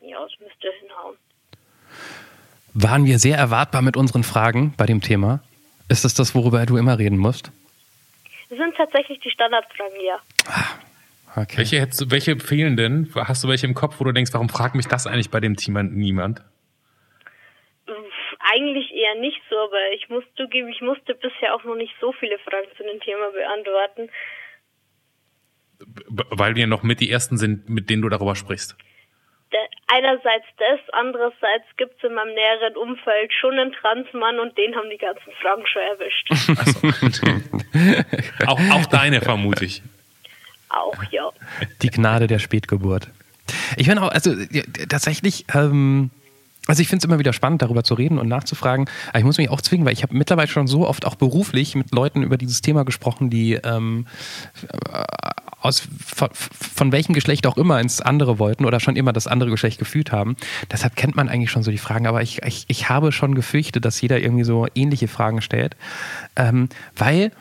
ja, 0.00 0.24
es 0.24 0.38
müsste 0.40 0.72
hinhauen. 0.80 1.16
Waren 2.74 3.04
wir 3.04 3.18
sehr 3.18 3.36
erwartbar 3.36 3.82
mit 3.82 3.96
unseren 3.96 4.22
Fragen 4.22 4.74
bei 4.76 4.86
dem 4.86 5.00
Thema? 5.00 5.40
Ist 5.88 6.04
das 6.04 6.14
das, 6.14 6.34
worüber 6.34 6.64
du 6.66 6.76
immer 6.76 6.98
reden 6.98 7.18
musst? 7.18 7.50
Das 8.48 8.58
sind 8.58 8.76
tatsächlich 8.76 9.18
die 9.20 9.30
Standardfragen, 9.30 10.00
ja. 10.00 10.20
Ah, 10.46 10.78
Okay. 11.36 11.58
Welche, 11.58 11.80
hättest 11.80 12.00
du, 12.00 12.10
welche 12.10 12.38
fehlen 12.38 12.76
denn? 12.76 13.08
Hast 13.14 13.44
du 13.44 13.48
welche 13.48 13.66
im 13.66 13.74
Kopf, 13.74 14.00
wo 14.00 14.04
du 14.04 14.12
denkst, 14.12 14.32
warum 14.32 14.48
fragt 14.48 14.74
mich 14.74 14.86
das 14.86 15.06
eigentlich 15.06 15.30
bei 15.30 15.40
dem 15.40 15.56
Thema 15.56 15.82
niemand? 15.82 16.42
Eigentlich 18.52 18.90
eher 18.92 19.14
nicht 19.20 19.40
so, 19.48 19.56
aber 19.56 19.92
ich 19.94 20.08
muss 20.08 20.24
zugeben, 20.36 20.68
ich 20.68 20.80
musste 20.80 21.14
bisher 21.14 21.54
auch 21.54 21.62
noch 21.62 21.76
nicht 21.76 21.94
so 22.00 22.12
viele 22.12 22.38
Fragen 22.38 22.66
zu 22.76 22.82
dem 22.82 23.00
Thema 23.00 23.30
beantworten. 23.30 24.10
Weil 26.08 26.56
wir 26.56 26.66
noch 26.66 26.82
mit 26.82 27.00
die 27.00 27.10
ersten 27.10 27.38
sind, 27.38 27.68
mit 27.68 27.88
denen 27.90 28.02
du 28.02 28.08
darüber 28.08 28.34
sprichst. 28.34 28.76
Einerseits 29.92 30.46
das, 30.58 30.78
andererseits 30.92 31.64
gibt 31.76 31.96
es 31.98 32.08
in 32.08 32.14
meinem 32.14 32.34
näheren 32.34 32.76
Umfeld 32.76 33.32
schon 33.32 33.58
einen 33.58 33.72
Transmann 33.72 34.38
und 34.38 34.56
den 34.56 34.76
haben 34.76 34.88
die 34.88 34.98
ganzen 34.98 35.32
Fragen 35.42 35.66
schon 35.66 35.82
erwischt. 35.82 36.28
So. 37.12 38.46
auch, 38.46 38.60
auch 38.70 38.86
deine, 38.86 39.20
vermute 39.20 39.64
ich 39.64 39.82
auch, 40.70 41.02
ja. 41.10 41.30
Die 41.82 41.90
Gnade 41.90 42.26
der 42.26 42.38
Spätgeburt. 42.38 43.08
Ich 43.76 43.88
finde 43.88 44.02
auch, 44.02 44.08
also 44.10 44.34
tatsächlich, 44.88 45.44
ähm, 45.54 46.10
also 46.66 46.82
ich 46.82 46.88
finde 46.88 47.00
es 47.00 47.04
immer 47.04 47.18
wieder 47.18 47.32
spannend, 47.32 47.62
darüber 47.62 47.82
zu 47.82 47.94
reden 47.94 48.18
und 48.18 48.28
nachzufragen. 48.28 48.88
Aber 49.08 49.18
ich 49.18 49.24
muss 49.24 49.38
mich 49.38 49.50
auch 49.50 49.60
zwingen, 49.60 49.86
weil 49.86 49.92
ich 49.92 50.02
habe 50.02 50.16
mittlerweile 50.16 50.48
schon 50.48 50.66
so 50.66 50.86
oft 50.86 51.04
auch 51.04 51.16
beruflich 51.16 51.74
mit 51.74 51.92
Leuten 51.92 52.22
über 52.22 52.36
dieses 52.36 52.62
Thema 52.62 52.84
gesprochen, 52.84 53.28
die 53.28 53.54
ähm, 53.54 54.06
aus 55.60 55.82
von, 56.04 56.28
von, 56.32 56.92
welchem 56.92 57.12
Geschlecht 57.12 57.46
auch 57.46 57.56
immer 57.56 57.80
ins 57.80 58.00
andere 58.00 58.38
wollten 58.38 58.64
oder 58.64 58.78
schon 58.78 58.96
immer 58.96 59.12
das 59.12 59.26
andere 59.26 59.50
Geschlecht 59.50 59.78
gefühlt 59.78 60.12
haben. 60.12 60.36
Deshalb 60.70 60.96
kennt 60.96 61.16
man 61.16 61.28
eigentlich 61.28 61.50
schon 61.50 61.62
so 61.62 61.70
die 61.70 61.78
Fragen. 61.78 62.06
Aber 62.06 62.22
ich, 62.22 62.42
ich, 62.42 62.64
ich 62.68 62.88
habe 62.88 63.10
schon 63.10 63.34
gefürchtet, 63.34 63.84
dass 63.84 64.00
jeder 64.00 64.20
irgendwie 64.20 64.44
so 64.44 64.66
ähnliche 64.74 65.08
Fragen 65.08 65.42
stellt, 65.42 65.76
ähm, 66.36 66.68
weil 66.96 67.32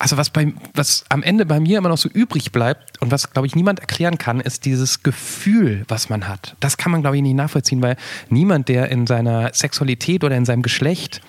also 0.00 0.16
was, 0.16 0.30
bei, 0.30 0.52
was 0.72 1.04
am 1.10 1.22
Ende 1.22 1.44
bei 1.44 1.60
mir 1.60 1.76
immer 1.76 1.90
noch 1.90 1.98
so 1.98 2.08
übrig 2.08 2.52
bleibt 2.52 3.00
und 3.02 3.10
was, 3.10 3.32
glaube 3.32 3.46
ich, 3.46 3.54
niemand 3.54 3.80
erklären 3.80 4.16
kann, 4.16 4.40
ist 4.40 4.64
dieses 4.64 5.02
Gefühl, 5.02 5.84
was 5.88 6.08
man 6.08 6.26
hat. 6.26 6.56
Das 6.58 6.78
kann 6.78 6.90
man, 6.90 7.02
glaube 7.02 7.16
ich, 7.16 7.22
nicht 7.22 7.34
nachvollziehen, 7.34 7.82
weil 7.82 7.96
niemand, 8.30 8.68
der 8.68 8.88
in 8.88 9.06
seiner 9.06 9.52
Sexualität 9.52 10.24
oder 10.24 10.36
in 10.36 10.46
seinem 10.46 10.62
Geschlecht 10.62 11.20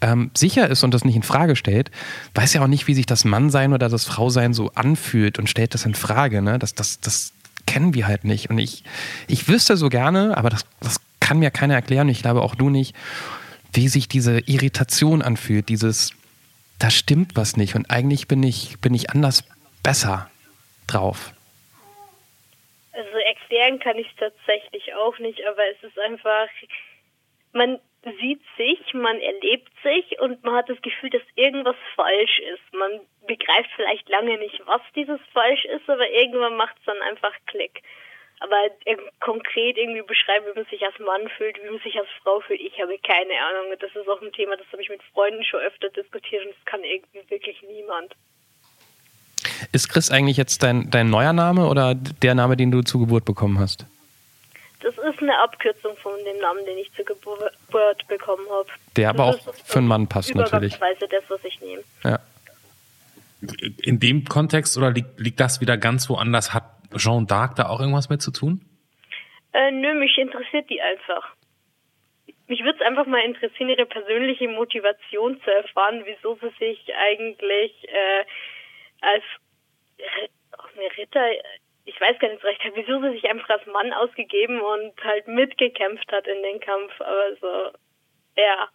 ähm, 0.00 0.32
sicher 0.36 0.68
ist 0.68 0.82
und 0.82 0.92
das 0.92 1.04
nicht 1.04 1.14
in 1.14 1.22
Frage 1.22 1.54
stellt, 1.54 1.92
weiß 2.34 2.54
ja 2.54 2.62
auch 2.62 2.66
nicht, 2.66 2.88
wie 2.88 2.94
sich 2.94 3.06
das 3.06 3.24
Mannsein 3.24 3.72
oder 3.72 3.88
das 3.88 4.04
Frausein 4.04 4.52
so 4.52 4.72
anfühlt 4.74 5.38
und 5.38 5.48
stellt 5.48 5.74
das 5.74 5.86
in 5.86 5.94
Frage. 5.94 6.42
Ne? 6.42 6.58
Das, 6.58 6.74
das, 6.74 6.98
das 6.98 7.32
kennen 7.68 7.94
wir 7.94 8.08
halt 8.08 8.24
nicht. 8.24 8.50
Und 8.50 8.58
ich, 8.58 8.82
ich 9.28 9.46
wüsste 9.46 9.76
so 9.76 9.88
gerne, 9.90 10.36
aber 10.36 10.50
das, 10.50 10.66
das 10.80 10.96
kann 11.20 11.38
mir 11.38 11.52
keiner 11.52 11.74
erklären, 11.74 12.08
ich 12.08 12.22
glaube 12.22 12.42
auch 12.42 12.56
du 12.56 12.68
nicht, 12.68 12.96
wie 13.72 13.88
sich 13.88 14.08
diese 14.08 14.40
Irritation 14.40 15.22
anfühlt, 15.22 15.68
dieses 15.68 16.14
da 16.78 16.90
stimmt 16.90 17.36
was 17.36 17.56
nicht 17.56 17.74
und 17.74 17.90
eigentlich 17.90 18.28
bin 18.28 18.42
ich, 18.42 18.80
bin 18.80 18.94
ich 18.94 19.10
anders 19.10 19.44
besser 19.82 20.30
drauf. 20.86 21.32
Also 22.92 23.16
erklären 23.18 23.78
kann 23.78 23.96
ich 23.96 24.08
es 24.08 24.16
tatsächlich 24.16 24.94
auch 24.94 25.18
nicht, 25.18 25.40
aber 25.46 25.62
es 25.70 25.82
ist 25.82 25.98
einfach, 25.98 26.48
man 27.52 27.78
sieht 28.20 28.42
sich, 28.56 28.94
man 28.94 29.20
erlebt 29.20 29.70
sich 29.82 30.20
und 30.20 30.42
man 30.44 30.54
hat 30.54 30.68
das 30.68 30.80
Gefühl, 30.82 31.10
dass 31.10 31.22
irgendwas 31.36 31.76
falsch 31.94 32.40
ist. 32.54 32.72
Man 32.72 33.00
begreift 33.26 33.70
vielleicht 33.76 34.08
lange 34.08 34.38
nicht, 34.38 34.60
was 34.66 34.80
dieses 34.94 35.20
falsch 35.32 35.64
ist, 35.64 35.88
aber 35.88 36.08
irgendwann 36.10 36.56
macht 36.56 36.76
es 36.78 36.84
dann 36.84 37.00
einfach 37.02 37.32
Klick. 37.46 37.82
Aber 38.40 38.56
äh, 38.84 38.96
konkret 39.20 39.76
irgendwie 39.76 40.02
beschreiben, 40.02 40.46
wie 40.46 40.58
man 40.60 40.66
sich 40.66 40.82
als 40.84 40.98
Mann 40.98 41.28
fühlt, 41.36 41.56
wie 41.62 41.70
man 41.70 41.80
sich 41.80 41.98
als 41.98 42.08
Frau 42.22 42.40
fühlt, 42.40 42.60
ich 42.60 42.80
habe 42.80 42.96
keine 42.98 43.34
Ahnung. 43.34 43.74
Das 43.80 43.90
ist 43.94 44.08
auch 44.08 44.22
ein 44.22 44.32
Thema, 44.32 44.56
das 44.56 44.66
habe 44.72 44.82
ich 44.82 44.88
mit 44.88 45.02
Freunden 45.12 45.42
schon 45.44 45.60
öfter 45.60 45.88
diskutiert 45.90 46.46
und 46.46 46.54
das 46.54 46.64
kann 46.64 46.84
irgendwie 46.84 47.28
wirklich 47.28 47.62
niemand. 47.62 48.14
Ist 49.72 49.88
Chris 49.88 50.10
eigentlich 50.10 50.36
jetzt 50.36 50.62
dein, 50.62 50.90
dein 50.90 51.10
neuer 51.10 51.32
Name 51.32 51.68
oder 51.68 51.94
der 51.94 52.34
Name, 52.34 52.56
den 52.56 52.70
du 52.70 52.82
zur 52.82 53.00
Geburt 53.00 53.24
bekommen 53.24 53.58
hast? 53.58 53.86
Das 54.80 54.94
ist 54.96 55.20
eine 55.20 55.36
Abkürzung 55.40 55.96
von 55.96 56.12
dem 56.24 56.40
Namen, 56.40 56.64
den 56.64 56.78
ich 56.78 56.92
zur 56.94 57.04
Geburt 57.04 58.06
bekommen 58.06 58.46
habe. 58.48 58.68
Der 58.96 59.10
aber 59.10 59.24
auch 59.24 59.54
für 59.64 59.78
einen 59.78 59.88
Mann 59.88 60.06
passt 60.06 60.34
natürlich. 60.34 60.78
das, 60.78 61.24
was 61.28 61.44
ich 61.44 61.60
nehme. 61.60 61.82
Ja. 62.04 62.20
In 63.82 63.98
dem 63.98 64.24
Kontext 64.24 64.76
oder 64.76 64.90
liegt, 64.92 65.18
liegt 65.18 65.40
das 65.40 65.60
wieder 65.60 65.76
ganz 65.76 66.08
woanders? 66.08 66.54
Hat 66.54 66.64
Jean 66.96 67.26
d'Arc 67.26 67.54
da 67.56 67.68
auch 67.68 67.80
irgendwas 67.80 68.08
mit 68.08 68.22
zu 68.22 68.30
tun? 68.30 68.60
Äh, 69.52 69.70
nö, 69.70 69.94
mich 69.94 70.16
interessiert 70.18 70.68
die 70.70 70.80
einfach. 70.80 71.34
Mich 72.46 72.60
würde 72.60 72.78
es 72.78 72.86
einfach 72.86 73.06
mal 73.06 73.20
interessieren, 73.20 73.68
ihre 73.68 73.86
persönliche 73.86 74.48
Motivation 74.48 75.40
zu 75.42 75.50
erfahren, 75.50 76.02
wieso 76.06 76.36
sie 76.36 76.50
sich 76.58 76.94
eigentlich 76.94 77.72
äh, 77.88 78.24
als 79.00 79.24
Ritter, 80.96 81.24
ich 81.84 82.00
weiß 82.00 82.18
gar 82.18 82.28
nicht 82.28 82.42
so 82.42 82.46
recht, 82.46 82.60
wieso 82.74 83.00
sie 83.02 83.12
sich 83.12 83.28
einfach 83.28 83.48
als 83.48 83.66
Mann 83.66 83.92
ausgegeben 83.92 84.60
und 84.60 84.92
halt 85.02 85.26
mitgekämpft 85.26 86.10
hat 86.12 86.26
in 86.26 86.42
den 86.42 86.60
Kampf. 86.60 86.92
Aber 87.00 87.36
so, 87.40 87.78
ja. 88.36 88.68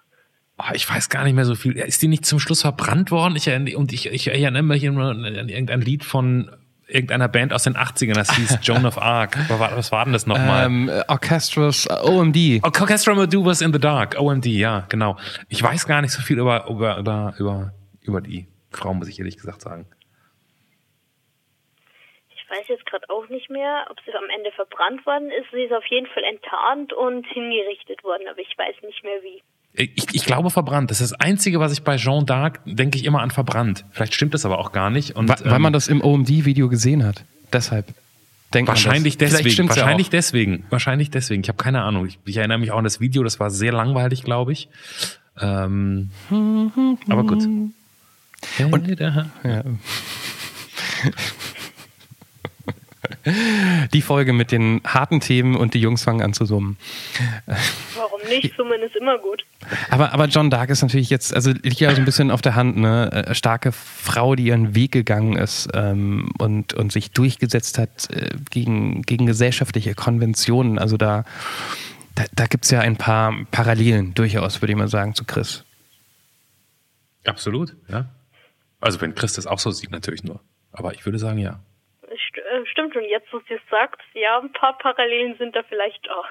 Oh, 0.57 0.74
ich 0.74 0.89
weiß 0.89 1.09
gar 1.09 1.24
nicht 1.24 1.34
mehr 1.34 1.45
so 1.45 1.55
viel. 1.55 1.78
Ist 1.78 2.01
die 2.01 2.07
nicht 2.07 2.26
zum 2.26 2.39
Schluss 2.39 2.61
verbrannt 2.61 3.11
worden? 3.11 3.36
Ich, 3.36 3.47
und 3.76 3.93
ich, 3.93 4.07
ich 4.11 4.28
erinnere 4.28 4.64
mich 4.64 4.88
an 4.88 5.49
irgendein 5.49 5.82
Lied 5.82 6.03
von 6.03 6.62
irgendeiner 6.94 7.28
Band 7.28 7.54
aus 7.54 7.64
den 7.64 7.76
80ern, 7.76 8.14
das 8.14 8.36
hieß 8.36 8.60
Joan 8.64 8.86
of 8.86 8.98
Arc. 8.98 9.38
Was 9.50 9.91
war 9.91 10.04
denn 10.06 10.14
das 10.14 10.28
nochmal? 10.28 10.66
Ähm, 10.66 10.91
Orchestras, 11.08 11.89
OMD. 11.89 12.64
Orchestra 12.64 13.16
was 13.16 13.62
in 13.62 13.74
the 13.74 13.80
Dark, 13.80 14.20
OMD, 14.20 14.46
ja, 14.46 14.86
genau. 14.89 15.18
Ich 15.50 15.62
weiß 15.62 15.88
gar 15.88 16.02
nicht 16.02 16.12
so 16.12 16.22
viel 16.22 16.39
über, 16.39 16.68
über, 16.70 16.98
über, 16.98 17.34
über, 17.38 17.74
über 18.02 18.22
die 18.22 18.48
Frau, 18.72 18.94
muss 18.94 19.08
ich 19.08 19.20
ehrlich 19.20 19.38
gesagt 19.38 19.62
sagen. 19.62 19.86
Ich 22.30 22.50
weiß 22.50 22.68
jetzt 22.68 22.86
gerade 22.86 23.10
auch 23.10 23.28
nicht 23.30 23.50
mehr, 23.50 23.88
ob 23.89 23.98
sie 24.06 24.14
am 24.14 24.30
Ende 24.36 24.52
verbrannt 24.52 25.06
worden 25.06 25.32
ist. 25.32 25.50
Sie 25.52 25.64
ist 25.64 25.74
auf 25.74 25.86
jeden 25.86 26.08
Fall 26.08 26.24
enttarnt 26.24 26.94
und 26.94 27.26
hingerichtet 27.26 28.04
worden, 28.04 28.28
aber 28.30 28.39
ich 28.39 28.56
weiß 28.58 28.76
nicht 28.84 29.04
mehr 29.04 29.24
wie. 29.24 29.41
Ich, 29.76 30.05
ich 30.13 30.26
glaube 30.26 30.51
verbrannt. 30.51 30.91
Das 30.91 31.01
ist 31.01 31.11
das 31.11 31.19
Einzige, 31.19 31.59
was 31.59 31.71
ich 31.71 31.84
bei 31.84 31.97
Jean 31.97 32.26
d'Arc 32.26 32.59
denke 32.65 32.97
ich 32.97 33.05
immer 33.05 33.21
an 33.21 33.32
verbrannt. 33.32 33.86
Vielleicht 33.91 34.13
stimmt 34.13 34.36
das 34.36 34.45
aber 34.45 34.59
auch 34.59 34.71
gar 34.71 34.91
nicht. 34.91 35.15
Und, 35.15 35.30
weil, 35.30 35.38
weil 35.43 35.59
man 35.59 35.71
ähm, 35.71 35.74
das 35.74 35.88
im 35.88 36.03
OMD-Video 36.03 36.69
gesehen 36.69 37.03
hat. 37.03 37.24
Deshalb. 37.51 37.88
Denkt 38.53 38.67
wahrscheinlich 38.67 39.17
deswegen. 39.17 39.67
Wahrscheinlich 39.67 40.07
ja 40.07 40.11
deswegen. 40.11 40.65
Wahrscheinlich 40.69 41.09
deswegen. 41.09 41.41
Ich 41.41 41.49
habe 41.49 41.57
keine 41.57 41.82
Ahnung. 41.82 42.05
Ich, 42.05 42.19
ich, 42.26 42.38
erinnere 42.38 42.59
mich 42.59 42.71
auch 42.71 42.78
an 42.78 42.84
das 42.84 42.99
Video. 42.99 43.24
Das 43.24 43.39
war 43.39 43.49
sehr 43.49 43.71
langweilig, 43.71 44.24
glaube 44.24 44.51
ich. 44.51 44.69
Ähm, 45.41 46.11
aber 47.09 47.24
gut. 47.24 47.43
Und, 47.43 47.74
ja. 48.99 49.63
Die 53.26 54.01
Folge 54.01 54.34
mit 54.34 54.51
den 54.51 54.82
harten 54.86 55.21
Themen 55.21 55.55
und 55.55 55.74
die 55.74 55.80
Jungs 55.80 56.03
fangen 56.03 56.21
an 56.21 56.34
zu 56.34 56.45
summen. 56.45 56.78
Warum 57.95 58.19
nicht? 58.28 58.53
Summen 58.57 58.82
ist 58.82 58.95
immer 58.97 59.17
gut. 59.17 59.45
Aber, 59.89 60.11
aber 60.13 60.26
John 60.26 60.49
Dark 60.49 60.69
ist 60.69 60.82
natürlich 60.82 61.09
jetzt, 61.09 61.34
also 61.34 61.51
liegt 61.51 61.80
ja 61.80 61.91
so 61.91 62.01
ein 62.01 62.05
bisschen 62.05 62.32
auf 62.32 62.41
der 62.41 62.55
Hand, 62.55 62.76
ne? 62.76 63.11
Äh, 63.11 63.36
starke 63.36 63.71
Frau, 63.71 64.36
die 64.36 64.47
ihren 64.47 64.76
Weg 64.76 64.91
gegangen 64.91 65.38
ist 65.38 65.69
ähm, 65.74 66.32
und, 66.38 66.74
und 66.74 66.91
sich 66.91 67.11
durchgesetzt 67.11 67.78
hat 67.78 68.09
äh, 68.09 68.32
gegen, 68.51 69.03
gegen 69.03 69.26
gesellschaftliche 69.26 69.95
Konventionen. 69.95 70.78
Also 70.78 70.97
da, 70.97 71.24
da, 72.15 72.26
da 72.34 72.45
gibt 72.47 72.65
es 72.65 72.71
ja 72.71 72.82
ein 72.82 72.97
paar 72.97 73.34
Parallelen 73.51 74.13
durchaus, 74.13 74.61
würde 74.61 74.74
ich 74.74 74.78
mal 74.78 74.89
sagen, 74.89 75.15
zu 75.15 75.24
Chris. 75.24 75.63
Absolut, 77.26 77.74
ja. 77.88 78.05
Also 78.82 78.99
wenn 78.99 79.15
Chris 79.15 79.34
das 79.34 79.47
auch 79.47 79.59
so 79.59 79.71
sieht, 79.71 79.91
natürlich 79.91 80.26
nur. 80.26 80.41
Aber 80.74 80.93
ich 80.93 81.05
würde 81.05 81.19
sagen, 81.19 81.39
ja. 81.39 81.61
Stimmt, 82.66 82.95
und 82.95 83.03
jetzt, 83.05 83.32
wo 83.32 83.39
du 83.39 83.53
es 83.53 83.61
sagst, 83.70 84.01
ja, 84.14 84.39
ein 84.39 84.51
paar 84.51 84.78
Parallelen 84.78 85.38
sind 85.38 85.55
da 85.55 85.64
vielleicht 85.64 86.09
auch. 86.09 86.26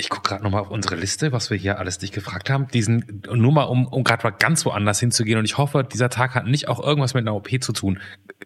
Ich 0.00 0.10
gucke 0.10 0.28
gerade 0.28 0.44
nochmal 0.44 0.60
auf 0.60 0.70
unsere 0.70 0.94
Liste, 0.94 1.32
was 1.32 1.50
wir 1.50 1.56
hier 1.56 1.78
alles 1.78 1.98
dich 1.98 2.12
gefragt 2.12 2.50
haben. 2.50 2.68
Diesen, 2.68 3.22
nur 3.28 3.52
mal, 3.52 3.64
um, 3.64 3.88
um 3.88 4.04
gerade 4.04 4.22
mal 4.22 4.30
ganz 4.30 4.64
woanders 4.64 5.00
hinzugehen. 5.00 5.40
Und 5.40 5.44
ich 5.44 5.58
hoffe, 5.58 5.82
dieser 5.82 6.08
Tag 6.08 6.36
hat 6.36 6.46
nicht 6.46 6.68
auch 6.68 6.78
irgendwas 6.80 7.14
mit 7.14 7.22
einer 7.22 7.34
OP 7.34 7.48
zu 7.60 7.72
tun. 7.72 8.00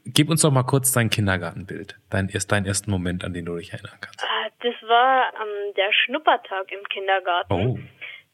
Gib 0.07 0.31
uns 0.31 0.41
doch 0.41 0.51
mal 0.51 0.63
kurz 0.63 0.93
dein 0.93 1.11
Kindergartenbild. 1.11 1.99
Dein, 2.09 2.31
erst, 2.31 2.53
deinen 2.53 2.65
ersten 2.65 2.91
Moment, 2.91 3.23
an 3.23 3.35
den 3.35 3.45
du 3.45 3.55
dich 3.57 3.75
erinnern 3.75 3.99
kannst. 4.01 4.23
Ah, 4.23 4.49
das 4.61 4.75
war 4.89 5.27
ähm, 5.35 5.75
der 5.77 5.93
Schnuppertag 5.93 6.73
im 6.73 6.89
Kindergarten. 6.89 7.53
Oh 7.53 7.79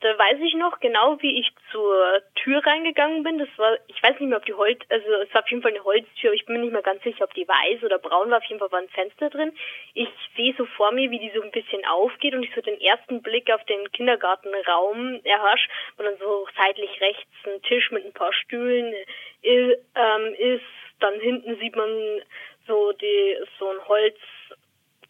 da 0.01 0.17
weiß 0.17 0.39
ich 0.43 0.55
noch 0.55 0.79
genau, 0.79 1.21
wie 1.21 1.41
ich 1.41 1.51
zur 1.73 2.23
Tür 2.37 2.65
reingegangen 2.65 3.25
bin. 3.25 3.39
Das 3.39 3.49
war, 3.57 3.77
ich 3.89 4.01
weiß 4.01 4.21
nicht 4.21 4.29
mehr, 4.29 4.39
ob 4.39 4.47
die 4.47 4.55
Holz, 4.55 4.79
also 4.89 5.13
es 5.15 5.35
war 5.35 5.43
auf 5.43 5.51
jeden 5.51 5.63
Fall 5.63 5.73
eine 5.73 5.83
Holztür, 5.83 6.31
aber 6.31 6.35
ich 6.35 6.47
bin 6.47 6.61
nicht 6.61 6.73
mehr 6.73 6.83
ganz 6.83 7.03
sicher, 7.03 7.25
ob 7.25 7.35
die 7.35 7.49
weiß 7.49 7.83
oder 7.83 7.99
braun 7.99 8.31
war. 8.31 8.39
Auf 8.39 8.45
jeden 8.45 8.61
Fall 8.61 8.71
war 8.71 8.79
ein 8.79 8.89
Fenster 8.91 9.29
drin. 9.29 9.53
Ich 9.95 10.09
sehe 10.37 10.55
so 10.57 10.67
vor 10.67 10.93
mir, 10.93 11.11
wie 11.11 11.19
die 11.19 11.33
so 11.35 11.43
ein 11.43 11.51
bisschen 11.51 11.85
aufgeht 11.85 12.35
und 12.35 12.45
ich 12.45 12.55
so 12.55 12.61
den 12.61 12.81
ersten 12.81 13.23
Blick 13.23 13.51
auf 13.51 13.65
den 13.65 13.91
Kindergartenraum 13.91 15.21
erhasch, 15.25 15.69
wo 15.97 16.05
dann 16.05 16.17
so 16.19 16.47
seitlich 16.57 17.01
rechts 17.01 17.27
ein 17.45 17.61
Tisch 17.63 17.91
mit 17.91 18.05
ein 18.05 18.13
paar 18.13 18.33
Stühlen 18.33 18.95
ähm, 19.43 20.35
ist. 20.39 20.65
Dann 21.01 21.19
hinten 21.21 21.59
sieht 21.59 21.75
man 21.75 22.23
so 22.69 22.93
die, 22.93 23.37
so 23.59 23.69
ein 23.69 23.89
Holz, 23.89 24.17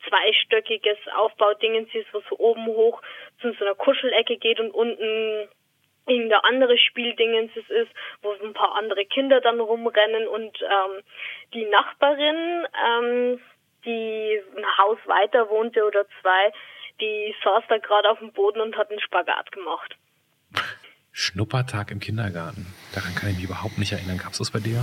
zweistöckiges 0.09 0.99
Aufbaudingens 1.14 1.95
ist, 1.95 2.12
was 2.12 2.22
so 2.28 2.39
oben 2.39 2.66
hoch 2.66 3.03
zu 3.41 3.53
so 3.53 3.64
einer 3.64 3.74
Kuschelecke 3.74 4.36
geht 4.36 4.61
und 4.61 4.70
unten 4.70 5.49
irgendein 6.07 6.41
anderes 6.41 6.80
Spieldingens 6.80 7.51
ist, 7.57 7.91
wo 8.22 8.32
ein 8.32 8.55
paar 8.55 8.74
andere 8.76 9.05
Kinder 9.05 9.41
dann 9.41 9.61
rumrennen 9.61 10.26
und 10.26 10.59
ähm, 10.62 11.03
die 11.53 11.66
Nachbarin, 11.66 12.66
ähm, 12.86 13.41
die 13.84 14.41
ein 14.57 14.78
Haus 14.78 14.99
weiter 15.07 15.49
wohnte 15.51 15.84
oder 15.84 16.07
zwei, 16.20 16.53
die 17.01 17.34
saß 17.45 17.64
da 17.68 17.78
gerade 17.78 18.11
auf 18.11 18.18
dem 18.18 18.32
Boden 18.32 18.61
und 18.61 18.76
hat 18.76 18.91
einen 18.91 19.01
Spagat 19.01 19.53
gemacht. 19.53 19.97
Schnuppertag 21.12 21.91
im 21.91 22.01
Kindergarten. 22.01 22.66
Daran 22.95 23.14
kann 23.14 23.30
ich 23.30 23.36
mich 23.36 23.45
überhaupt 23.45 23.78
nicht 23.78 23.93
erinnern. 23.93 24.18
Gab 24.18 24.32
es 24.32 24.39
das 24.39 24.51
bei 24.51 24.61
dir? 24.61 24.80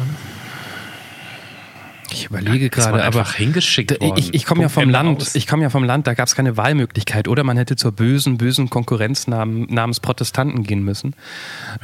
Ich 2.15 2.27
überlege 2.27 2.69
gerade, 2.69 3.03
aber 3.03 3.29
hingeschickt 3.29 3.99
worden. 3.99 4.13
ich, 4.17 4.33
ich 4.33 4.45
komme 4.45 4.61
ja 4.61 4.69
vom 4.69 4.89
Land. 4.89 5.21
Aus. 5.21 5.35
Ich 5.35 5.47
komme 5.47 5.63
ja 5.63 5.69
vom 5.69 5.83
Land. 5.83 6.07
Da 6.07 6.13
gab 6.13 6.27
es 6.27 6.35
keine 6.35 6.55
Wahlmöglichkeit. 6.55 7.27
Oder 7.27 7.43
man 7.43 7.57
hätte 7.57 7.75
zur 7.75 7.91
bösen, 7.91 8.37
bösen 8.37 8.69
Konkurrenz 8.69 9.27
nam, 9.27 9.63
namens 9.63 9.99
Protestanten 9.99 10.63
gehen 10.63 10.83
müssen. 10.83 11.13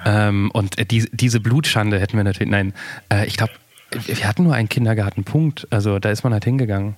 Ähm, 0.06 0.50
und 0.52 0.78
äh, 0.80 0.86
die, 0.86 1.10
diese 1.12 1.42
Blutschande 1.42 2.00
hätten 2.00 2.16
wir 2.16 2.24
natürlich. 2.24 2.50
Nein, 2.50 2.74
äh, 3.12 3.28
ich 3.28 3.36
glaube, 3.36 3.52
wir 3.92 4.28
hatten 4.28 4.44
nur 4.44 4.56
einen 4.56 4.70
Kindergartenpunkt. 4.70 5.68
Also 5.70 6.00
da 6.00 6.10
ist 6.10 6.24
man 6.24 6.32
halt 6.32 6.46
hingegangen. 6.46 6.96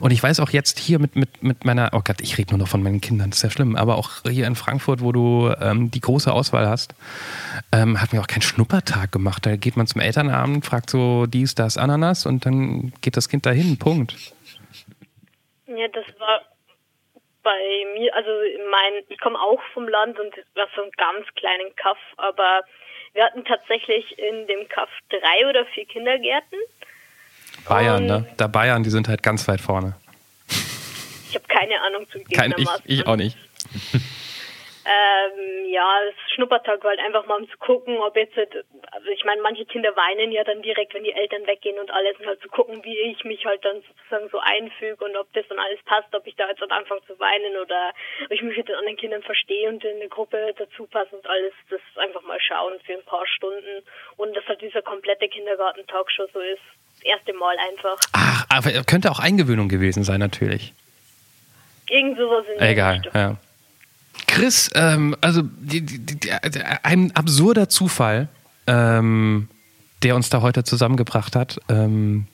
Und 0.00 0.12
ich 0.12 0.22
weiß 0.22 0.40
auch 0.40 0.50
jetzt 0.50 0.78
hier 0.78 0.98
mit, 0.98 1.16
mit, 1.16 1.42
mit 1.42 1.64
meiner, 1.64 1.90
oh 1.92 2.00
Gott, 2.04 2.20
ich 2.20 2.38
rede 2.38 2.50
nur 2.50 2.58
noch 2.58 2.68
von 2.68 2.82
meinen 2.82 3.00
Kindern, 3.00 3.30
das 3.30 3.38
ist 3.38 3.42
ja 3.42 3.50
schlimm, 3.50 3.76
aber 3.76 3.96
auch 3.96 4.22
hier 4.28 4.46
in 4.46 4.54
Frankfurt, 4.54 5.00
wo 5.00 5.12
du 5.12 5.52
ähm, 5.60 5.90
die 5.90 6.00
große 6.00 6.32
Auswahl 6.32 6.68
hast, 6.68 6.94
ähm, 7.72 8.00
hat 8.00 8.12
mir 8.12 8.20
auch 8.20 8.26
keinen 8.26 8.42
Schnuppertag 8.42 9.12
gemacht. 9.12 9.46
Da 9.46 9.56
geht 9.56 9.76
man 9.76 9.86
zum 9.86 10.00
Elternabend, 10.00 10.64
fragt 10.64 10.90
so 10.90 11.26
dies, 11.26 11.54
das, 11.54 11.76
Ananas 11.76 12.26
und 12.26 12.46
dann 12.46 12.92
geht 13.00 13.16
das 13.16 13.28
Kind 13.28 13.46
dahin, 13.46 13.78
Punkt. 13.78 14.14
Ja, 15.66 15.88
das 15.88 16.06
war 16.18 16.40
bei 17.42 17.98
mir, 17.98 18.14
also 18.14 18.30
mein, 18.70 19.04
ich 19.08 19.18
komme 19.20 19.38
auch 19.40 19.60
vom 19.72 19.88
Land 19.88 20.18
und 20.18 20.34
war 20.54 20.66
so 20.74 20.82
einen 20.82 20.90
ganz 20.92 21.26
kleinen 21.34 21.74
Kaff, 21.76 21.98
aber 22.16 22.62
wir 23.14 23.24
hatten 23.24 23.44
tatsächlich 23.44 24.18
in 24.18 24.46
dem 24.46 24.68
Kaff 24.68 24.90
drei 25.08 25.48
oder 25.48 25.64
vier 25.66 25.86
Kindergärten. 25.86 26.58
Bayern, 27.66 28.06
ne? 28.06 28.26
Da 28.36 28.46
Bayern, 28.46 28.82
die 28.82 28.90
sind 28.90 29.08
halt 29.08 29.22
ganz 29.22 29.48
weit 29.48 29.60
vorne. 29.60 29.94
Ich 31.28 31.34
habe 31.34 31.46
keine 31.48 31.80
Ahnung 31.82 32.06
zu 32.10 32.20
Kein, 32.34 32.54
ich, 32.56 32.68
ich 32.84 33.06
auch 33.06 33.16
nicht. 33.16 33.36
Ähm, 34.88 35.66
ja, 35.66 36.00
das 36.02 36.14
Schnuppertag 36.32 36.82
war 36.82 36.90
halt 36.90 37.00
einfach 37.00 37.26
mal 37.26 37.36
um 37.36 37.50
zu 37.50 37.58
gucken, 37.58 37.98
ob 37.98 38.16
jetzt, 38.16 38.34
halt, 38.36 38.64
also 38.90 39.08
ich 39.10 39.22
meine, 39.22 39.42
manche 39.42 39.66
Kinder 39.66 39.94
weinen 39.96 40.32
ja 40.32 40.44
dann 40.44 40.62
direkt, 40.62 40.94
wenn 40.94 41.04
die 41.04 41.12
Eltern 41.12 41.46
weggehen 41.46 41.78
und 41.78 41.90
alles 41.90 42.18
und 42.18 42.26
halt 42.26 42.40
zu 42.40 42.48
gucken, 42.48 42.82
wie 42.84 42.96
ich 42.96 43.22
mich 43.24 43.44
halt 43.44 43.62
dann 43.66 43.82
sozusagen 43.82 44.30
so 44.30 44.38
einfüge 44.38 45.04
und 45.04 45.14
ob 45.16 45.30
das 45.34 45.46
dann 45.48 45.58
alles 45.58 45.82
passt, 45.84 46.14
ob 46.14 46.26
ich 46.26 46.36
da 46.36 46.48
jetzt 46.48 46.62
am 46.62 46.70
Anfang 46.70 47.00
zu 47.06 47.18
weinen 47.18 47.58
oder 47.58 47.92
ob 48.24 48.30
ich 48.30 48.40
mich 48.40 48.56
mit 48.56 48.68
den 48.68 48.76
anderen 48.76 48.96
Kindern 48.96 49.22
verstehe 49.22 49.68
und 49.68 49.84
in 49.84 49.96
eine 49.96 50.08
Gruppe 50.08 50.54
dazu 50.56 50.86
passe 50.86 51.16
und 51.16 51.26
alles, 51.26 51.52
das 51.68 51.80
einfach 51.96 52.22
mal 52.22 52.40
schauen 52.40 52.80
für 52.80 52.94
ein 52.94 53.04
paar 53.04 53.26
Stunden 53.26 53.84
und 54.16 54.34
dass 54.34 54.46
halt 54.46 54.62
dieser 54.62 54.80
komplette 54.80 55.28
Kindergarten-Tag 55.28 56.10
schon 56.10 56.28
so 56.32 56.40
ist 56.40 56.62
das 56.98 57.04
erste 57.04 57.32
Mal 57.34 57.56
einfach. 57.70 57.98
Ach, 58.12 58.46
aber 58.48 58.70
könnte 58.84 59.10
auch 59.10 59.18
Eingewöhnung 59.20 59.68
gewesen 59.68 60.04
sein, 60.04 60.20
natürlich. 60.20 60.74
Irgend 61.88 62.18
sowas 62.18 62.44
in 62.52 62.58
der 62.58 62.70
Egal, 62.70 63.02
ja. 63.14 63.36
Chris, 64.26 64.70
ähm, 64.74 65.16
also 65.20 65.42
die, 65.42 65.80
die, 65.80 66.18
die, 66.18 66.32
ein 66.82 67.14
absurder 67.14 67.68
Zufall, 67.68 68.28
ähm, 68.66 69.48
der 70.02 70.16
uns 70.16 70.28
da 70.28 70.42
heute 70.42 70.64
zusammengebracht 70.64 71.34
hat. 71.34 71.60
Ähm, 71.68 72.26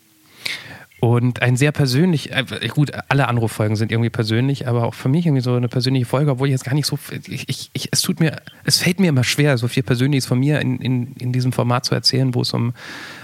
Und 1.05 1.43
ein 1.43 1.55
sehr 1.59 1.71
persönlich, 1.71 2.33
äh, 2.33 2.47
gut, 2.69 2.91
alle 3.11 3.29
Anruffolgen 3.29 3.77
sind 3.77 3.93
irgendwie 3.93 4.09
persönlich, 4.09 4.67
aber 4.67 4.85
auch 4.85 4.95
für 4.95 5.11
mich 5.11 5.27
irgendwie 5.27 5.43
so 5.43 5.55
eine 5.55 5.69
persönliche 5.69 6.07
Folge, 6.07 6.31
obwohl 6.31 6.49
ich 6.49 6.53
jetzt 6.53 6.65
gar 6.65 6.73
nicht 6.73 6.87
so, 6.87 6.99
ich, 7.27 7.47
ich, 7.47 7.71
ich, 7.75 7.89
es 7.91 8.01
tut 8.01 8.21
mir, 8.21 8.41
es 8.65 8.79
fällt 8.79 9.01
mir 9.01 9.11
immer 9.11 9.23
schwer, 9.23 9.59
so 9.59 9.69
viel 9.69 9.83
Persönliches 9.83 10.25
von 10.25 10.39
mir 10.39 10.63
in, 10.63 10.79
in, 10.79 11.13
in 11.17 11.31
diesem 11.31 11.53
Format 11.53 11.85
zu 11.85 11.95
erzählen, 11.95 12.35
wo 12.35 12.41
es 12.41 12.55
um, 12.55 12.73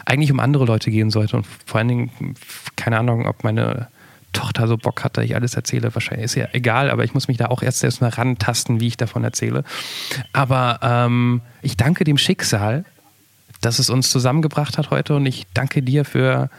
eigentlich 0.05 0.31
um 0.31 0.41
andere 0.41 0.66
Leute 0.66 0.91
gehen 0.91 1.09
sollte. 1.09 1.39
Und 1.39 1.47
vor 1.64 1.78
allen 1.78 1.89
Dingen, 1.89 2.11
keine 2.76 2.99
Ahnung, 2.99 3.26
ob 3.26 3.45
meine 3.45 3.89
Tochter 4.35 4.68
so 4.68 4.76
Bock 4.76 5.03
hat, 5.03 5.16
dass 5.16 5.24
ich 5.24 5.35
alles 5.35 5.55
erzähle. 5.55 5.95
Wahrscheinlich 5.95 6.26
ist 6.26 6.35
ja 6.35 6.49
egal, 6.53 6.91
aber 6.91 7.05
ich 7.05 7.14
muss 7.14 7.28
mich 7.28 7.39
da 7.39 7.47
auch 7.47 7.62
erst 7.62 8.03
mal 8.03 8.11
rantasten, 8.11 8.81
wie 8.81 8.89
ich 8.89 8.99
davon 8.99 9.24
erzähle. 9.24 9.64
Aber 10.35 10.81
ähm, 10.83 11.41
ich 11.62 11.78
danke 11.78 12.05
dem 12.05 12.18
Schicksal, 12.18 12.85
dass 13.62 13.78
es 13.78 13.89
uns 13.89 14.11
zusammengebracht 14.11 14.76
hat 14.76 14.91
heute 14.91 15.16
und 15.16 15.24
ich 15.24 15.47
danke 15.55 15.83
dir 15.83 16.05
für 16.05 16.51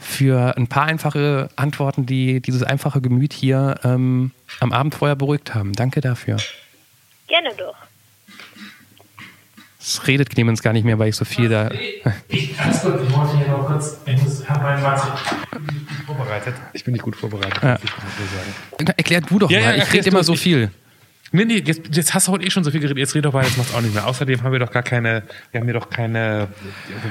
für 0.00 0.56
ein 0.56 0.66
paar 0.66 0.86
einfache 0.86 1.50
Antworten, 1.56 2.06
die 2.06 2.40
dieses 2.40 2.62
einfache 2.62 3.00
Gemüt 3.00 3.32
hier 3.32 3.76
ähm, 3.84 4.32
am 4.58 4.72
Abend 4.72 4.94
vorher 4.94 5.14
beruhigt 5.14 5.54
haben. 5.54 5.74
Danke 5.74 6.00
dafür. 6.00 6.38
Gerne 7.28 7.50
doch. 7.56 7.76
Es 9.78 10.06
redet 10.06 10.30
Clemens 10.30 10.62
gar 10.62 10.72
nicht 10.72 10.84
mehr, 10.84 10.98
weil 10.98 11.08
ich 11.08 11.16
so 11.16 11.24
viel 11.24 11.48
da. 11.48 11.70
Ich, 11.70 12.02
ich 12.28 12.58
wollte 12.58 13.36
hier 13.36 13.48
noch 13.48 13.66
kurz, 13.66 13.98
ich 14.04 14.22
muss, 14.22 14.48
habe 14.48 14.62
meinen 14.62 14.82
vorbereitet. 16.06 16.54
Ich 16.72 16.84
bin 16.84 16.92
nicht 16.92 17.02
gut 17.02 17.16
vorbereitet. 17.16 17.62
Ja. 17.62 17.78
Erklär 18.96 19.20
du 19.22 19.38
doch 19.38 19.50
Ja, 19.50 19.60
mal, 19.60 19.76
ja, 19.76 19.82
ich 19.82 19.92
rede 19.92 20.08
immer 20.08 20.24
so 20.24 20.34
viel. 20.34 20.70
Nee, 21.32 21.44
nee, 21.44 21.62
jetzt, 21.64 21.94
jetzt 21.94 22.12
hast 22.12 22.26
du 22.26 22.32
heute 22.32 22.44
eh 22.44 22.50
schon 22.50 22.64
so 22.64 22.72
viel 22.72 22.80
geredet, 22.80 22.98
jetzt 22.98 23.14
red 23.14 23.24
doch 23.24 23.32
mal, 23.32 23.44
jetzt 23.44 23.56
macht's 23.56 23.72
auch 23.72 23.80
nicht 23.80 23.94
mehr. 23.94 24.06
Außerdem 24.06 24.42
haben 24.42 24.52
wir 24.52 24.58
doch 24.58 24.72
gar 24.72 24.82
keine, 24.82 25.22
wir 25.52 25.60
haben 25.60 25.66
hier 25.66 25.74
doch 25.74 25.88
keine 25.88 26.48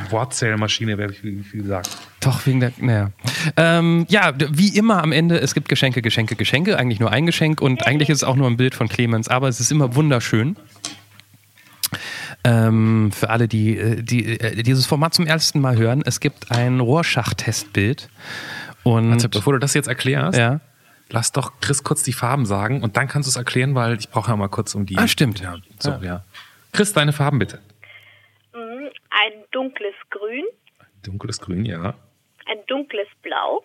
Wortzählmaschine, 0.10 0.98
wer 0.98 1.10
wie 1.10 1.42
viel 1.44 1.66
sagt. 1.66 1.90
Doch, 2.20 2.46
wegen 2.46 2.60
der. 2.60 2.74
Naja. 2.80 3.12
Ähm, 3.56 4.06
ja, 4.10 4.34
wie 4.50 4.78
immer 4.78 5.02
am 5.02 5.14
Ende, 5.14 5.40
es 5.40 5.54
gibt 5.54 5.70
Geschenke, 5.70 6.02
Geschenke, 6.02 6.36
Geschenke. 6.36 6.78
Eigentlich 6.78 7.00
nur 7.00 7.12
ein 7.12 7.26
Geschenk 7.26 7.62
und 7.62 7.88
eigentlich 7.88 8.10
ist 8.10 8.18
es 8.18 8.24
auch 8.26 8.36
nur 8.36 8.48
ein 8.48 8.58
Bild 8.58 8.76
von 8.76 8.90
Clemens, 8.90 9.30
aber 9.30 9.48
es 9.48 9.62
ist 9.62 9.72
immer 9.72 9.96
wunderschön. 9.96 10.58
Ähm, 12.44 13.12
für 13.12 13.30
alle, 13.30 13.48
die, 13.48 13.78
äh, 13.78 14.02
die 14.04 14.40
äh, 14.40 14.64
dieses 14.64 14.86
Format 14.86 15.14
zum 15.14 15.28
ersten 15.28 15.60
Mal 15.60 15.78
hören, 15.78 16.02
es 16.06 16.20
gibt 16.20 16.52
ein 16.52 16.80
Rorschach-Testbild. 16.80 18.10
Und 18.84 19.14
Also, 19.14 19.30
bevor 19.30 19.54
du 19.54 19.60
das 19.60 19.74
jetzt 19.74 19.88
erklärst, 19.88 20.38
ja. 20.38 20.62
Lass 21.10 21.32
doch 21.32 21.54
Chris 21.62 21.84
kurz 21.84 22.04
die 22.04 22.14
Farben 22.14 22.46
sagen 22.46 22.82
und 22.82 22.98
dann 22.98 23.08
kannst 23.08 23.28
du 23.28 23.32
es 23.32 23.36
erklären, 23.36 23.76
weil 23.76 23.98
ich 23.98 24.10
brauche 24.10 24.32
ja 24.32 24.38
mal 24.38 24.48
kurz 24.48 24.76
um 24.76 24.86
die. 24.86 24.98
Ah, 24.98 25.08
stimmt. 25.08 25.40
Ja, 25.40 25.58
so, 25.80 25.92
ja. 26.02 26.24
Chris, 26.72 26.94
deine 26.94 27.14
Farben 27.14 27.40
bitte. 27.40 27.60
Mhm. 28.54 28.90
Ein 29.10 29.44
dunkles 29.52 29.96
Grün, 30.10 30.46
Dunkles 31.04 31.40
Grün, 31.40 31.66
ja. 31.66 31.96
ein 32.46 32.58
dunkles 32.68 33.08
Blau, 33.22 33.64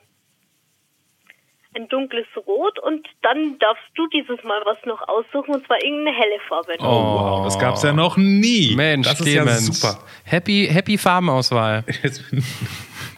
ein 1.77 1.89
dunkles 1.89 2.27
Rot 2.47 2.79
und 2.79 3.07
dann 3.23 3.59
darfst 3.59 3.85
du 3.95 4.07
dieses 4.09 4.43
Mal 4.45 4.63
was 4.65 4.79
noch 4.87 5.07
aussuchen 5.09 5.55
und 5.57 5.67
zwar 5.67 5.83
irgendeine 5.83 6.17
helle 6.17 6.41
Farbe. 6.49 6.75
Oh, 6.79 6.85
wow, 6.85 7.45
das 7.45 7.59
gab's 7.59 7.83
ja 7.83 7.93
noch 7.93 8.17
nie. 8.17 8.75
Mensch, 8.77 9.07
das 9.07 9.21
ist 9.21 9.27
Clemens. 9.27 9.67
ja 9.67 9.73
super. 9.75 10.05
Happy, 10.25 10.69
happy 10.71 10.97
Farbenauswahl. 10.97 11.85
Jetzt 12.03 12.31
bin 12.31 12.43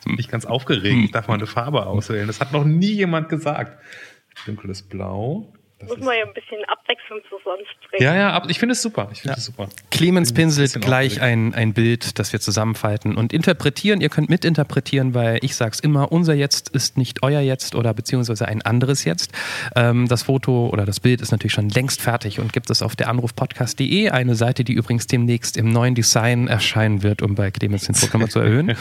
bin 0.07 0.19
ich 0.19 0.29
ganz 0.29 0.47
aufgeregt. 0.47 1.05
Ich 1.05 1.11
darf 1.11 1.29
mal 1.29 1.35
eine 1.35 1.47
Farbe 1.47 1.87
auswählen. 1.87 2.27
Das 2.27 2.41
hat 2.41 2.53
noch 2.53 2.65
nie 2.65 2.93
jemand 2.93 3.29
gesagt. 3.29 3.79
Dunkles 4.45 4.83
Blau. 4.83 5.53
Das 5.79 5.91
Muss 5.91 5.99
man 5.99 6.17
ja 6.17 6.25
ein 6.25 6.33
bisschen 6.33 6.65
Abwechslung 6.65 7.21
zu 7.29 7.37
sonst 7.45 7.91
bringen. 7.91 8.03
ja, 8.03 8.17
ja, 8.17 8.31
aber 8.31 8.49
ich 8.49 8.59
finde 8.59 8.73
es 8.73 8.81
super. 8.81 9.11
Ich 9.13 9.21
finde 9.21 9.37
es 9.37 9.45
super. 9.45 9.69
Clemens 9.91 10.31
ein 10.31 10.35
pinselt 10.35 10.69
bisschen 10.69 10.81
gleich 10.81 11.21
ein, 11.21 11.53
ein 11.53 11.75
Bild, 11.75 12.19
das 12.19 12.33
wir 12.33 12.41
zusammenfalten 12.41 13.15
und 13.15 13.35
interpretieren. 13.35 14.01
Ihr 14.01 14.09
könnt 14.09 14.31
mitinterpretieren, 14.31 15.13
weil 15.13 15.39
ich 15.43 15.55
sag's 15.55 15.79
immer, 15.81 16.11
unser 16.13 16.33
Jetzt 16.33 16.71
ist 16.71 16.97
nicht 16.97 17.23
euer 17.23 17.43
Jetzt 17.43 17.75
oder 17.75 17.93
beziehungsweise 17.93 18.49
ein 18.49 18.63
anderes 18.63 19.05
Jetzt. 19.05 19.33
Ähm, 19.75 20.09
das 20.09 20.23
Foto 20.23 20.71
oder 20.71 20.87
das 20.87 20.99
Bild 21.01 21.21
ist 21.21 21.31
natürlich 21.31 21.53
schon 21.53 21.69
längst 21.69 22.01
fertig 22.01 22.41
und 22.41 22.55
gibt 22.55 22.71
es 22.71 22.81
auf 22.81 22.97
der 22.97 23.11
Anrufpodcast.de, 23.11 24.09
eine 24.09 24.35
Seite, 24.35 24.65
die 24.65 24.73
übrigens 24.73 25.07
demnächst 25.07 25.59
im 25.59 25.69
neuen 25.69 25.95
Design 25.95 26.49
erscheinen 26.49 27.03
wird, 27.03 27.21
um 27.21 27.35
bei 27.35 27.51
Clemens 27.51 27.85
den 27.85 27.97
nochmal 28.01 28.31
zu 28.31 28.41
erhöhen. 28.41 28.75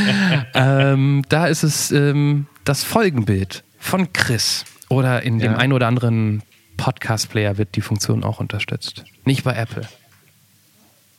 ähm, 0.54 1.24
da 1.28 1.46
ist 1.46 1.62
es 1.62 1.90
ähm, 1.90 2.46
das 2.64 2.84
Folgenbild 2.84 3.64
von 3.78 4.14
Chris. 4.14 4.64
Oder 4.90 5.22
in 5.22 5.38
dem 5.38 5.52
Ja. 5.52 5.58
ein 5.58 5.72
oder 5.72 5.86
anderen 5.86 6.42
Podcast-Player 6.76 7.58
wird 7.58 7.74
die 7.76 7.80
Funktion 7.80 8.24
auch 8.24 8.40
unterstützt. 8.40 9.04
Nicht 9.24 9.44
bei 9.44 9.54
Apple. 9.54 9.86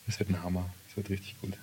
Das 0.07 0.19
wird 0.19 0.29
ein 0.29 0.41
Hammer. 0.43 0.65
Das 0.87 0.97
wird 0.97 1.09
richtig 1.09 1.35
gut. 1.41 1.53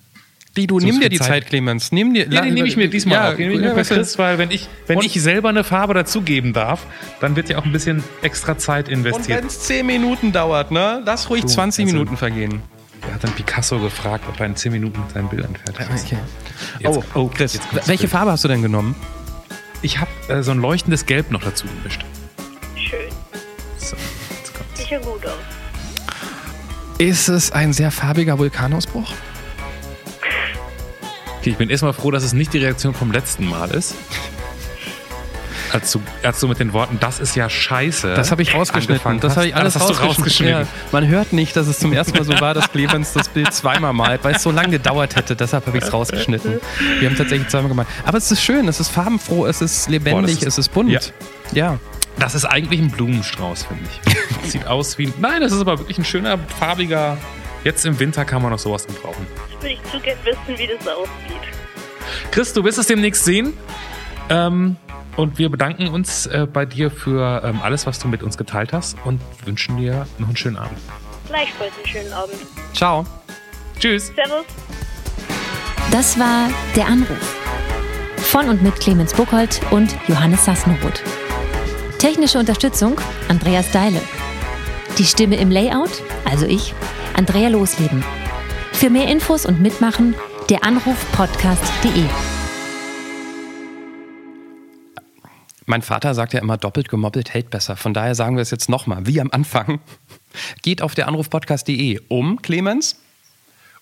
Die, 0.57 0.67
du 0.67 0.81
So 0.81 0.87
nimm 0.87 1.01
dir 1.01 1.11
die 1.11 1.19
Zeit. 1.19 1.27
Zeit, 1.29 1.47
Clemens. 1.49 1.93
Nimm 1.93 2.15
dir, 2.15 2.29
Ja, 2.31 2.41
den 2.41 2.55
nehme 2.55 2.67
ich 2.69 2.77
mir 2.79 2.89
diesmal 2.89 3.15
ja, 3.17 3.25
auch. 3.33 3.37
Den 3.37 3.49
nehme 3.49 3.55
ich 3.55 3.61
mir 3.61 3.77
ja, 3.77 3.83
Chris, 3.83 4.17
weil 4.19 4.39
wenn 4.39 4.51
ich, 4.51 4.69
wenn 4.87 4.99
Und- 4.99 5.05
ich 5.05 5.21
selber 5.21 5.51
eine 5.51 5.65
Farbe 5.65 5.93
dazugeben 5.93 6.55
darf, 6.55 6.87
dann 7.21 7.37
wird 7.37 7.51
ja 7.51 7.59
auch 7.59 7.65
ein 7.67 7.73
bisschen 7.73 8.03
extra 8.23 8.57
Zeit 8.57 8.87
Und 8.89 8.95
investiert. 8.95 9.41
wenn 9.41 9.47
es 9.49 9.61
10 9.65 9.85
Minuten 9.85 10.33
dauert, 10.33 10.71
ne? 10.71 11.03
Lass 11.05 11.29
ruhig 11.29 11.43
Du, 11.43 11.49
20 11.49 11.85
also- 11.87 11.95
Minuten 11.97 12.17
vergehen. 12.17 12.63
Er 13.07 13.15
hat 13.15 13.25
dann 13.25 13.33
Picasso 13.33 13.79
gefragt, 13.79 14.25
ob 14.29 14.41
er 14.41 14.47
in 14.47 14.57
10 14.57 14.73
Minuten 14.73 15.03
Bildern 15.29 15.55
fertig 15.57 15.95
ist. 15.95 16.07
Okay. 16.07 16.19
Jetzt- 16.81 16.97
oh, 16.97 17.05
oh, 17.15 17.27
Chris, 17.29 17.59
welche 17.85 18.03
Bild. 18.05 18.11
Farbe 18.11 18.31
hast 18.33 18.43
du 18.45 18.49
denn 18.49 18.63
genommen? 18.63 18.95
Ich 19.87 20.01
habe 20.01 20.11
äh, 20.26 20.43
so 20.43 20.51
ein 20.51 20.59
leuchtendes 20.59 21.07
Gelb 21.07 21.30
noch 21.30 21.45
dazu 21.45 21.64
gemischt. 21.68 22.05
Schön. 22.74 23.09
So, 23.78 23.95
jetzt 24.37 24.53
kommt's. 24.53 24.91
Ja 24.91 24.99
gut 24.99 25.24
aus. 25.24 25.39
Ist 26.99 27.28
es 27.28 27.53
ein 27.53 27.72
sehr 27.72 27.93
farbiger 27.93 28.37
Vulkanausbruch? 28.37 29.12
Okay, 31.39 31.51
ich 31.51 31.57
bin 31.57 31.70
erstmal 31.70 31.93
froh, 31.93 32.11
dass 32.11 32.24
es 32.24 32.32
nicht 32.32 32.53
die 32.53 32.59
Reaktion 32.59 32.95
vom 32.95 33.12
letzten 33.12 33.49
Mal 33.49 33.70
ist. 33.70 33.95
Als 35.73 35.93
du, 35.93 36.01
als 36.23 36.41
du 36.41 36.49
mit 36.49 36.59
den 36.59 36.73
Worten, 36.73 36.99
das 37.01 37.19
ist 37.21 37.35
ja 37.37 37.49
scheiße. 37.51 38.14
Das 38.14 38.31
habe 38.31 38.43
ich 38.43 38.55
rausgeschnitten. 38.55 39.21
Das 39.21 39.37
habe 39.37 39.49
ich 39.49 39.55
alles 39.57 39.75
das 39.75 39.83
hast 39.83 39.91
du 40.01 40.03
rausgeschnitten. 40.05 40.62
Ja, 40.62 40.67
man 40.93 41.07
hört 41.07 41.33
nicht, 41.33 41.57
dass 41.57 41.67
es 41.67 41.79
zum 41.79 41.93
ersten 41.93 42.17
Mal 42.17 42.25
so 42.25 42.39
war, 42.41 42.55
dass 42.55 42.71
Clemens 42.71 43.12
das 43.12 43.29
Bild 43.29 43.53
zweimal 43.53 43.93
malt, 43.93 44.23
weil 44.25 44.37
es 44.37 44.43
so 44.43 44.51
lange 44.51 44.71
gedauert 44.71 45.17
hätte. 45.17 45.37
Deshalb 45.37 45.67
habe 45.67 45.79
ich 45.79 45.85
es 45.85 45.93
rausgeschnitten. 45.93 46.61
Wir 47.01 47.09
haben 47.09 47.17
tatsächlich 47.17 47.49
zweimal 47.49 47.69
gemalt. 47.69 47.89
Aber 48.05 48.19
es 48.19 48.31
ist 48.31 48.43
schön, 48.43 48.69
es 48.69 48.81
ist 48.81 48.89
farbenfroh, 48.89 49.47
es 49.47 49.61
ist 49.61 49.89
lebendig, 49.89 50.37
Boah, 50.41 50.43
ist- 50.43 50.47
es 50.47 50.59
ist 50.59 50.69
bunt. 50.73 50.91
Ja. 50.91 51.01
ja. 51.53 51.79
Das 52.19 52.35
ist 52.35 52.47
eigentlich 52.47 52.81
ein 52.81 52.91
Blumenstrauß, 52.91 53.64
finde 53.64 53.85
ich. 54.45 54.51
Sieht 54.53 54.67
aus 54.67 54.97
wie. 54.97 55.12
Nein, 55.19 55.43
das 55.43 55.53
ist 55.53 55.61
aber 55.61 55.79
wirklich 55.79 55.99
ein 55.99 56.05
schöner, 56.05 56.39
farbiger. 56.59 57.19
Jetzt 57.62 57.85
im 57.85 57.99
Winter 58.01 58.25
kann 58.25 58.41
man 58.41 58.53
noch 58.53 58.59
sowas 58.59 58.87
gebrauchen. 58.87 59.27
Jetzt 59.51 59.62
würde 59.62 59.75
ich 59.75 59.91
zu 59.93 60.01
gern 60.01 60.17
wissen, 60.25 60.59
wie 60.59 60.67
das 60.67 60.87
aussieht. 60.89 61.43
Chris, 62.31 62.53
du 62.55 62.64
wirst 62.64 62.79
es 62.79 62.87
demnächst 62.87 63.25
sehen. 63.25 63.53
Ähm, 64.31 64.77
und 65.17 65.39
wir 65.39 65.49
bedanken 65.51 65.89
uns 65.89 66.27
äh, 66.27 66.47
bei 66.51 66.67
dir 66.67 66.91
für 66.91 67.43
ähm, 67.45 67.61
alles, 67.62 67.87
was 67.87 67.99
du 67.99 68.09
mit 68.09 68.23
uns 68.23 68.37
geteilt 68.37 68.73
hast 68.73 68.97
und 69.05 69.21
wünschen 69.45 69.77
dir 69.77 70.07
noch 70.19 70.29
einen 70.29 70.37
schönen 70.37 70.57
Abend. 70.57 70.79
Gleichfalls 71.27 71.73
einen 71.77 71.87
schönen 71.87 72.12
Abend. 72.12 72.37
Ciao. 72.75 73.05
Tschüss. 73.79 74.12
Servus. 74.14 74.45
Das 75.91 76.19
war 76.19 76.49
Der 76.75 76.87
Anruf. 76.87 77.37
Von 78.19 78.49
und 78.49 78.62
mit 78.62 78.77
Clemens 78.81 79.14
Buchholz 79.14 79.61
und 79.71 79.97
Johannes 80.09 80.45
Sassenroth. 80.45 81.03
Technische 81.99 82.39
Unterstützung 82.39 83.01
Andreas 83.29 83.71
Deile. 83.71 84.01
Die 84.99 85.05
Stimme 85.05 85.37
im 85.37 85.51
Layout, 85.51 86.03
also 86.25 86.47
ich, 86.47 86.75
Andrea 87.17 87.49
Losleben. 87.49 88.05
Für 88.73 88.91
mehr 88.91 89.09
Infos 89.09 89.47
und 89.47 89.61
Mitmachen 89.61 90.14
der 90.51 90.64
Mein 95.67 95.83
Vater 95.83 96.14
sagt 96.14 96.33
ja 96.33 96.41
immer, 96.41 96.57
doppelt 96.57 96.89
gemoppelt 96.89 97.35
hält 97.35 97.51
besser. 97.51 97.77
Von 97.77 97.93
daher 97.93 98.14
sagen 98.14 98.37
wir 98.37 98.43
es 98.43 98.53
jetzt 98.53 98.69
nochmal, 98.69 99.07
wie 99.07 99.21
am 99.21 99.31
Anfang. 99.33 99.81
Geht 100.62 100.81
auf 100.81 100.95
der 100.95 101.09
Anrufpodcast.de 101.09 102.01
um, 102.09 102.41
Clemens. 102.41 103.01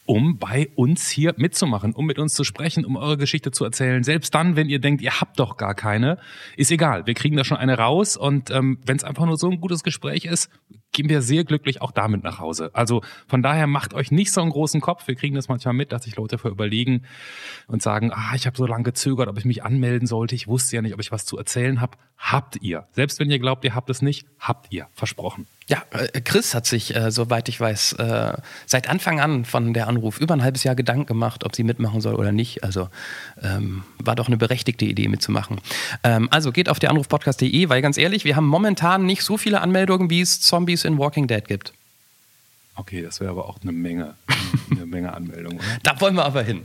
Um 0.06 0.38
bei 0.38 0.68
uns 0.74 1.08
hier 1.08 1.34
mitzumachen, 1.36 1.94
um 1.94 2.06
mit 2.06 2.18
uns 2.18 2.34
zu 2.34 2.44
sprechen, 2.44 2.84
um 2.84 2.96
eure 2.96 3.16
Geschichte 3.16 3.50
zu 3.50 3.64
erzählen. 3.64 4.02
Selbst 4.02 4.34
dann, 4.34 4.56
wenn 4.56 4.68
ihr 4.68 4.78
denkt, 4.78 5.02
ihr 5.02 5.20
habt 5.20 5.38
doch 5.38 5.56
gar 5.56 5.74
keine, 5.74 6.18
ist 6.56 6.70
egal. 6.70 7.06
Wir 7.06 7.14
kriegen 7.14 7.36
da 7.36 7.44
schon 7.44 7.56
eine 7.56 7.78
raus 7.78 8.16
und 8.16 8.50
ähm, 8.50 8.78
wenn 8.84 8.96
es 8.96 9.04
einfach 9.04 9.24
nur 9.26 9.36
so 9.36 9.50
ein 9.50 9.60
gutes 9.60 9.82
Gespräch 9.82 10.24
ist, 10.24 10.50
gehen 10.94 11.08
wir 11.08 11.22
sehr 11.22 11.44
glücklich 11.44 11.82
auch 11.82 11.90
damit 11.90 12.22
nach 12.22 12.38
Hause. 12.38 12.70
Also 12.72 13.02
von 13.26 13.42
daher 13.42 13.66
macht 13.66 13.94
euch 13.94 14.10
nicht 14.10 14.32
so 14.32 14.40
einen 14.40 14.50
großen 14.50 14.80
Kopf. 14.80 15.06
Wir 15.06 15.16
kriegen 15.16 15.34
das 15.34 15.48
manchmal 15.48 15.74
mit, 15.74 15.92
dass 15.92 16.04
sich 16.04 16.16
Leute 16.16 16.38
für 16.38 16.48
überlegen 16.48 17.04
und 17.66 17.82
sagen, 17.82 18.12
ah, 18.12 18.32
ich 18.34 18.46
habe 18.46 18.56
so 18.56 18.66
lange 18.66 18.84
gezögert, 18.84 19.28
ob 19.28 19.36
ich 19.36 19.44
mich 19.44 19.64
anmelden 19.64 20.06
sollte. 20.06 20.34
Ich 20.34 20.46
wusste 20.46 20.76
ja 20.76 20.82
nicht, 20.82 20.94
ob 20.94 21.00
ich 21.00 21.12
was 21.12 21.26
zu 21.26 21.36
erzählen 21.36 21.80
habe. 21.80 21.98
Habt 22.16 22.62
ihr. 22.62 22.86
Selbst 22.92 23.18
wenn 23.18 23.30
ihr 23.30 23.38
glaubt, 23.38 23.64
ihr 23.64 23.74
habt 23.74 23.90
es 23.90 24.02
nicht, 24.02 24.26
habt 24.38 24.72
ihr. 24.72 24.86
Versprochen. 24.92 25.46
Ja, 25.66 25.82
äh, 25.92 26.20
Chris 26.20 26.54
hat 26.54 26.66
sich, 26.66 26.94
äh, 26.94 27.10
soweit 27.10 27.48
ich 27.48 27.58
weiß, 27.58 27.94
äh, 27.94 28.34
seit 28.66 28.88
Anfang 28.88 29.20
an 29.20 29.44
von 29.44 29.72
der 29.72 29.88
Anruf 29.88 30.20
über 30.20 30.34
ein 30.34 30.42
halbes 30.42 30.62
Jahr 30.62 30.74
Gedanken 30.74 31.06
gemacht, 31.06 31.44
ob 31.44 31.56
sie 31.56 31.64
mitmachen 31.64 32.00
soll 32.02 32.14
oder 32.14 32.32
nicht. 32.32 32.62
Also 32.62 32.88
ähm, 33.42 33.82
war 33.98 34.14
doch 34.14 34.26
eine 34.26 34.36
berechtigte 34.36 34.84
Idee 34.84 35.08
mitzumachen. 35.08 35.60
Ähm, 36.02 36.28
also 36.30 36.52
geht 36.52 36.68
auf 36.68 36.78
der 36.78 36.90
Anrufpodcast.de, 36.90 37.68
weil 37.70 37.80
ganz 37.80 37.96
ehrlich, 37.96 38.24
wir 38.24 38.36
haben 38.36 38.46
momentan 38.46 39.06
nicht 39.06 39.22
so 39.22 39.38
viele 39.38 39.62
Anmeldungen, 39.62 40.10
wie 40.10 40.20
es 40.20 40.40
Zombies 40.40 40.84
in 40.84 40.98
Walking 40.98 41.26
Dead 41.26 41.46
gibt. 41.46 41.72
Okay, 42.76 43.02
das 43.02 43.20
wäre 43.20 43.30
aber 43.30 43.48
auch 43.48 43.58
eine 43.62 43.72
Menge, 43.72 44.14
eine 44.70 44.84
Menge 44.84 45.14
Anmeldungen. 45.14 45.60
Da 45.82 46.00
wollen 46.00 46.16
wir 46.16 46.24
aber 46.24 46.42
hin. 46.42 46.62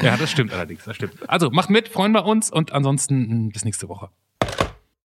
Ja, 0.00 0.16
das 0.16 0.30
stimmt 0.30 0.52
allerdings, 0.52 0.84
das 0.84 0.96
stimmt. 0.96 1.14
Also 1.28 1.50
macht 1.50 1.70
mit, 1.70 1.88
freuen 1.88 2.12
wir 2.12 2.24
uns 2.24 2.50
und 2.50 2.72
ansonsten 2.72 3.50
bis 3.50 3.64
nächste 3.64 3.88
Woche. 3.88 4.08